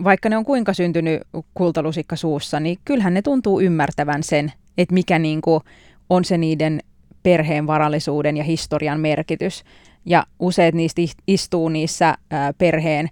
vaikka 0.05 0.29
ne 0.29 0.37
on 0.37 0.45
kuinka 0.45 0.75
syntynyt 0.75 1.23
kultalusikka 1.55 2.17
suussa, 2.17 2.61
niin 2.61 2.79
kyllähän 2.85 3.15
ne 3.15 3.23
tuntuu 3.23 3.61
ymmärtävän 3.61 4.23
sen, 4.23 4.53
että 4.79 4.95
mikä 4.95 5.19
niin 5.19 5.41
kuin 5.41 5.61
on 6.11 6.25
se 6.25 6.39
niiden 6.39 6.81
perheen 7.23 7.67
varallisuuden 7.67 8.37
ja 8.37 8.45
historian 8.45 9.01
merkitys. 9.01 9.65
Ja 10.05 10.27
useat 10.39 10.75
niistä 10.75 11.03
istuu 11.27 11.69
niissä 11.69 12.15
perheen 12.59 13.09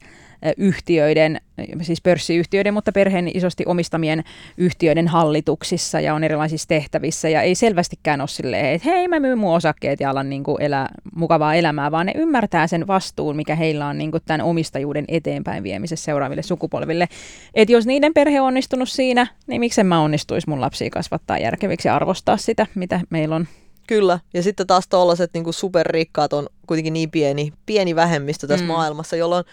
yhtiöiden, 0.57 1.41
siis 1.83 2.03
pörssiyhtiöiden, 2.03 2.75
mutta 2.75 2.93
perheen 2.93 3.31
isosti 3.35 3.65
omistamien 3.67 4.25
yhtiöiden 4.57 5.09
hallituksissa 5.09 6.01
ja 6.01 6.15
on 6.15 6.25
erilaisissa 6.25 6.69
tehtävissä. 6.69 7.29
Ja 7.29 7.43
ei 7.43 7.55
selvästikään 7.55 8.21
ole 8.21 8.29
silleen, 8.29 8.67
että 8.67 8.89
hei 8.89 9.09
mä 9.09 9.21
myyn 9.21 9.39
mun 9.39 9.55
osakkeet 9.55 10.01
ja 10.01 10.11
alan 10.11 10.31
niin 10.31 10.45
kuin 10.45 10.63
elää 10.63 10.89
mukavaa 11.15 11.55
elämää, 11.55 11.91
vaan 11.91 12.07
ne 12.07 12.13
ymmärtää 12.17 12.67
sen 12.67 12.87
vastuun, 12.87 13.37
mikä 13.37 13.55
heillä 13.55 13.87
on 13.87 13.99
niin 13.99 14.11
kuin 14.11 14.23
tämän 14.27 14.41
omistajuuden 14.41 15.05
eteenpäin 15.09 15.63
viemisessä 15.63 16.05
seuraaville 16.05 16.43
sukupolville. 16.43 17.09
Että 17.55 17.73
jos 17.73 17.87
niiden 17.87 18.15
perhe 18.15 18.41
on 18.41 18.47
onnistunut 18.47 18.89
siinä, 18.89 19.27
niin 19.47 19.61
miksen 19.61 19.87
mä 19.87 20.01
onnistuisi 20.01 20.49
mun 20.49 20.61
lapsia 20.61 20.91
kasvattaa 20.91 21.39
järkeviksi 21.39 21.89
ja 21.89 21.97
arvostaa 21.97 22.37
sitä, 22.37 22.67
mitä 22.75 23.01
meillä 23.11 23.37
on. 23.37 23.47
Kyllä. 23.87 24.19
Ja 24.35 24.43
sitten 24.43 24.67
taas 24.67 24.89
tollaset 24.89 25.31
niin 25.35 25.45
superrikkaat 25.53 26.33
on 26.33 26.47
kuitenkin 26.67 26.93
niin 26.93 27.11
pieni, 27.11 27.53
pieni 27.67 27.95
vähemmistö 27.95 28.47
tässä 28.47 28.65
mm. 28.65 28.73
maailmassa, 28.73 29.17
jolloin 29.17 29.45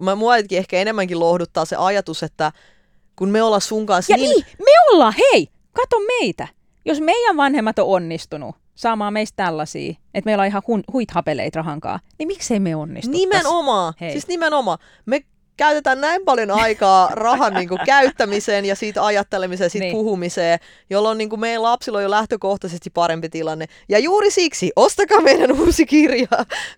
mä, 0.00 0.14
mua 0.14 0.36
ehkä 0.50 0.78
enemmänkin 0.78 1.20
lohduttaa 1.20 1.64
se 1.64 1.76
ajatus, 1.76 2.22
että 2.22 2.52
kun 3.16 3.28
me 3.28 3.42
ollaan 3.42 3.60
sun 3.60 3.86
kanssa 3.86 4.12
Ja 4.12 4.16
niin... 4.16 4.30
niin, 4.30 4.46
me 4.58 4.92
ollaan, 4.92 5.14
hei, 5.18 5.48
kato 5.72 5.96
meitä. 6.20 6.48
Jos 6.84 7.00
meidän 7.00 7.36
vanhemmat 7.36 7.78
on 7.78 7.86
onnistunut 7.86 8.56
saamaan 8.74 9.12
meistä 9.12 9.36
tällaisia, 9.36 9.94
että 10.14 10.28
meillä 10.28 10.42
on 10.42 10.46
ihan 10.46 10.62
hun, 10.66 10.84
huithapeleita 10.92 11.56
rahankaa, 11.58 12.00
niin 12.18 12.26
miksei 12.26 12.60
me 12.60 12.76
onnistuttaisi? 12.76 13.26
Nimenomaan, 13.26 13.94
Hei. 14.00 14.12
siis 14.12 14.28
nimenomaan. 14.28 14.78
Me 15.06 15.24
käytetään 15.56 16.00
näin 16.00 16.24
paljon 16.24 16.50
aikaa 16.50 17.08
rahan 17.12 17.54
niin 17.54 17.68
kuin, 17.68 17.80
käyttämiseen 17.86 18.64
ja 18.64 18.76
siitä 18.76 19.04
ajattelemiseen, 19.04 19.70
siitä 19.70 19.84
Niin. 19.84 19.94
niin. 19.94 20.04
puhumiseen, 20.04 20.58
jolloin 20.90 21.18
niin 21.18 21.30
kuin, 21.30 21.40
meidän 21.40 21.62
lapsilla 21.62 21.98
on 21.98 22.04
jo 22.04 22.10
lähtökohtaisesti 22.10 22.90
parempi 22.90 23.28
tilanne. 23.28 23.66
Ja 23.88 23.98
juuri 23.98 24.30
siksi 24.30 24.72
ostakaa 24.76 25.20
meidän 25.20 25.52
uusi 25.52 25.86
kirja, 25.86 26.26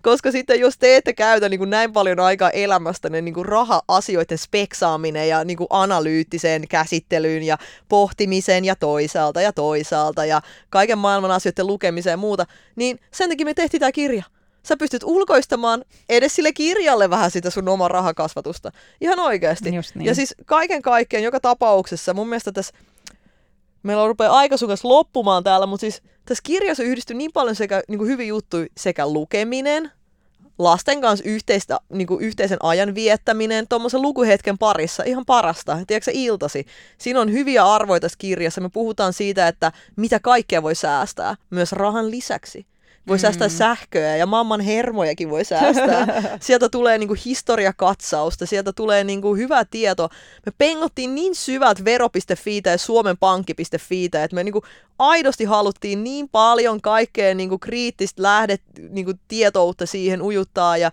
koska 0.03 0.33
sitten 0.33 0.61
jos 0.61 0.79
te 0.79 0.97
ette 0.97 1.13
käytä 1.13 1.49
niin 1.49 1.59
kuin, 1.59 1.71
näin 1.71 1.93
paljon 1.93 2.21
aikaa 2.21 2.51
elämästä, 2.51 3.11
niin 3.11 3.35
kuin, 3.35 3.47
raha-asioiden 3.47 4.39
speksaaminen 4.39 5.29
ja 5.29 5.45
niin 5.45 5.57
kuin, 5.57 5.67
analyyttiseen 5.71 6.69
käsittelyyn 6.69 7.43
ja 7.43 7.59
pohtimiseen 7.89 8.65
ja 8.65 8.77
toisaalta 8.77 9.41
ja 9.41 9.53
toisaalta 9.53 10.25
ja 10.25 10.41
kaiken 10.71 10.99
maailman 10.99 11.31
asioiden 11.31 11.67
lukemiseen 11.67 12.13
ja 12.13 12.17
muuta, 12.17 12.47
niin 12.77 13.01
sen 13.11 13.29
takia 13.29 13.47
me 13.47 13.55
tehtiin 13.55 13.81
tämä 13.81 13.93
kirja 13.93 14.25
sä 14.69 14.77
pystyt 14.77 15.03
ulkoistamaan 15.05 15.85
edes 16.09 16.35
sille 16.37 16.53
kirjalle 16.53 17.11
vähän 17.11 17.31
sitä 17.31 17.51
sun 17.51 17.69
oman 17.69 17.91
rahakasvatusta. 17.91 18.73
Ihan 19.01 19.19
oikeasti. 19.19 19.75
Just 19.75 19.95
niin. 19.95 20.07
Ja 20.07 20.15
siis 20.15 20.35
kaiken 20.47 20.83
kaikkiaan 20.83 21.25
joka 21.25 21.41
tapauksessa, 21.41 22.15
mun 22.15 22.29
mielestä 22.29 22.53
tässä, 22.53 22.75
meillä 23.83 24.03
on 24.03 24.09
rupeaa 24.09 24.37
aika 24.37 24.57
sun 24.57 24.77
loppumaan 24.83 25.45
täällä, 25.45 25.67
mutta 25.67 25.81
siis 25.81 26.03
tässä 26.25 26.43
kirjassa 26.43 26.83
yhdistyy 26.83 27.17
niin 27.17 27.33
paljon 27.33 27.57
sekä 27.57 27.83
niin 27.89 27.99
kuin 27.99 28.11
hyviä 28.11 28.27
juttuja, 28.27 28.67
sekä 28.77 29.07
lukeminen, 29.07 29.93
lasten 30.59 31.01
kanssa 31.01 31.29
yhteistä, 31.29 31.81
niin 31.93 32.07
kuin 32.07 32.25
yhteisen 32.25 32.59
ajan 32.63 32.95
viettäminen, 32.95 33.69
tuommoisen 33.69 34.03
lukuhetken 34.03 34.59
parissa, 34.59 35.03
ihan 35.03 35.25
parasta. 35.27 35.79
Tiedätkö 35.87 36.11
iltasi? 36.15 36.67
Siinä 36.99 37.21
on 37.21 37.33
hyviä 37.33 37.73
arvoja 37.73 38.01
tässä 38.01 38.19
kirjassa. 38.19 38.61
Me 38.61 38.69
puhutaan 38.69 39.13
siitä, 39.13 39.49
että 39.49 39.73
mitä 39.97 40.21
kaikkea 40.21 40.63
voi 40.63 40.75
säästää, 40.75 41.37
myös 41.51 41.73
rahan 41.73 42.11
lisäksi. 42.11 42.67
Voi 43.09 43.19
säästää 43.19 43.49
sähköä 43.49 44.17
ja 44.17 44.27
mamman 44.27 44.61
hermojakin 44.61 45.31
voi 45.31 45.45
säästää. 45.45 46.23
Sieltä 46.41 46.69
tulee 46.69 46.99
niinku 46.99 47.17
historiakatsausta, 47.25 48.47
sieltä 48.47 48.73
tulee 48.73 49.05
niinku 49.05 49.35
hyvä 49.35 49.65
tieto. 49.65 50.09
Me 50.47 50.53
pengottiin 50.59 51.15
niin 51.15 51.35
syvät 51.35 51.85
vero.fi 51.85 52.61
ja 52.65 52.79
suomenpankki.fi, 52.79 54.05
että 54.05 54.35
me 54.35 54.45
niinku 54.45 54.63
aidosti 54.99 55.45
haluttiin 55.45 56.05
niin 56.05 56.29
paljon 56.29 56.81
kaikkea 56.81 57.35
niinku 57.35 57.59
kriittistä 57.59 58.23
lähdet, 58.23 58.63
niinku 58.91 59.13
tietoutta 59.29 59.87
siihen 59.87 60.23
ujuttaa 60.23 60.77
ja 60.77 60.91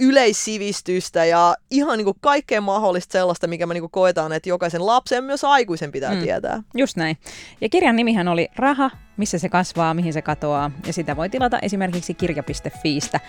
yleissivistystä 0.00 1.24
ja 1.24 1.54
ihan 1.70 1.98
niinku 1.98 2.14
kaikkea 2.20 2.60
mahdollista 2.60 3.12
sellaista, 3.12 3.46
mikä 3.46 3.66
me 3.66 3.74
niinku 3.74 3.88
koetaan, 3.88 4.32
että 4.32 4.48
jokaisen 4.48 4.86
lapsen 4.86 5.16
ja 5.16 5.22
myös 5.22 5.44
aikuisen 5.44 5.92
pitää 5.92 6.14
Mm. 6.14 6.20
tietää. 6.22 6.62
Just 6.74 6.96
näin. 6.96 7.18
Ja 7.60 7.68
kirjan 7.68 7.96
nimihän 7.96 8.28
oli 8.28 8.48
Raha, 8.56 8.90
missä 9.16 9.38
se 9.38 9.48
kasvaa, 9.48 9.94
mihin 9.94 10.12
se 10.12 10.22
katoaa. 10.22 10.70
Ja 10.86 10.92
sitä 10.92 11.16
voi 11.16 11.28
tilata 11.28 11.58
esimerkiksi 11.62 12.14
kirja.fiistä. 12.14 13.20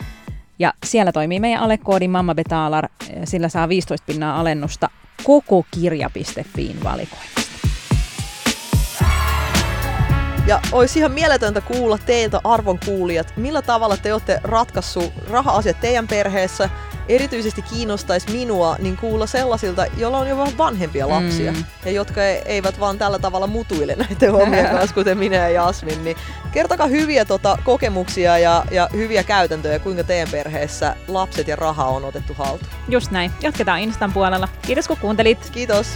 Ja 0.60 0.74
siellä 0.86 1.12
toimii 1.12 1.40
meidän 1.40 1.62
alekoodi 1.64 2.08
Mamma 2.08 2.36
Betalar. 2.36 2.88
Sillä 3.24 3.50
saa 3.50 3.70
15 3.70 4.06
pinnaa 4.06 4.40
alennusta 4.40 4.90
koko 5.24 5.66
kirja.fiin 5.72 6.84
valikoimasta. 6.84 7.41
Ja 10.48 10.60
olisi 10.72 11.00
ihan 11.00 11.12
mieletöntä 11.12 11.62
kuulla 11.62 11.98
teiltä 11.98 12.42
arvon 12.44 12.80
kuulijat, 12.86 13.34
millä 13.36 13.62
tavalla 13.62 13.98
te 13.98 14.14
olette 14.14 14.40
ratkaissut 14.44 15.14
raha-asiat 15.30 15.80
teidän 15.82 16.08
perheessä. 16.08 16.70
Erityisesti 17.10 17.62
kiinnostaisi 17.62 18.32
minua 18.32 18.76
niin 18.80 18.98
kuulla 18.98 19.28
sellaisilta, 19.28 19.86
joilla 19.98 20.18
on 20.18 20.30
jo 20.30 20.38
vähän 20.38 20.58
vanhempia 20.58 21.10
lapsia. 21.10 21.52
Mm. 21.52 21.64
Ja 21.86 21.92
jotka 21.92 22.24
e- 22.24 22.42
eivät 22.46 22.80
vaan 22.80 22.98
tällä 22.98 23.20
tavalla 23.20 23.48
mutuile 23.48 23.96
näiden 23.96 24.34
omien 24.34 24.70
kanssa, 24.76 24.94
kuten 24.94 25.18
minä 25.18 25.36
ja 25.36 25.50
Jasmin. 25.50 26.04
Niin 26.04 26.18
kertokaa 26.52 26.88
hyviä 26.88 27.26
tota, 27.26 27.58
kokemuksia 27.64 28.38
ja, 28.38 28.66
ja 28.72 28.90
hyviä 28.94 29.24
käytäntöjä, 29.24 29.80
kuinka 29.80 30.04
teidän 30.04 30.30
perheessä 30.32 30.96
lapset 31.08 31.48
ja 31.48 31.56
raha 31.56 31.86
on 31.86 32.06
otettu 32.06 32.34
haltuun. 32.34 32.72
Just 32.90 33.12
näin. 33.12 33.32
Jatketaan 33.42 33.80
Instan 33.80 34.14
puolella. 34.14 34.48
Kiitos 34.62 34.88
kun 34.88 34.98
kuuntelit. 34.98 35.50
Kiitos! 35.52 35.88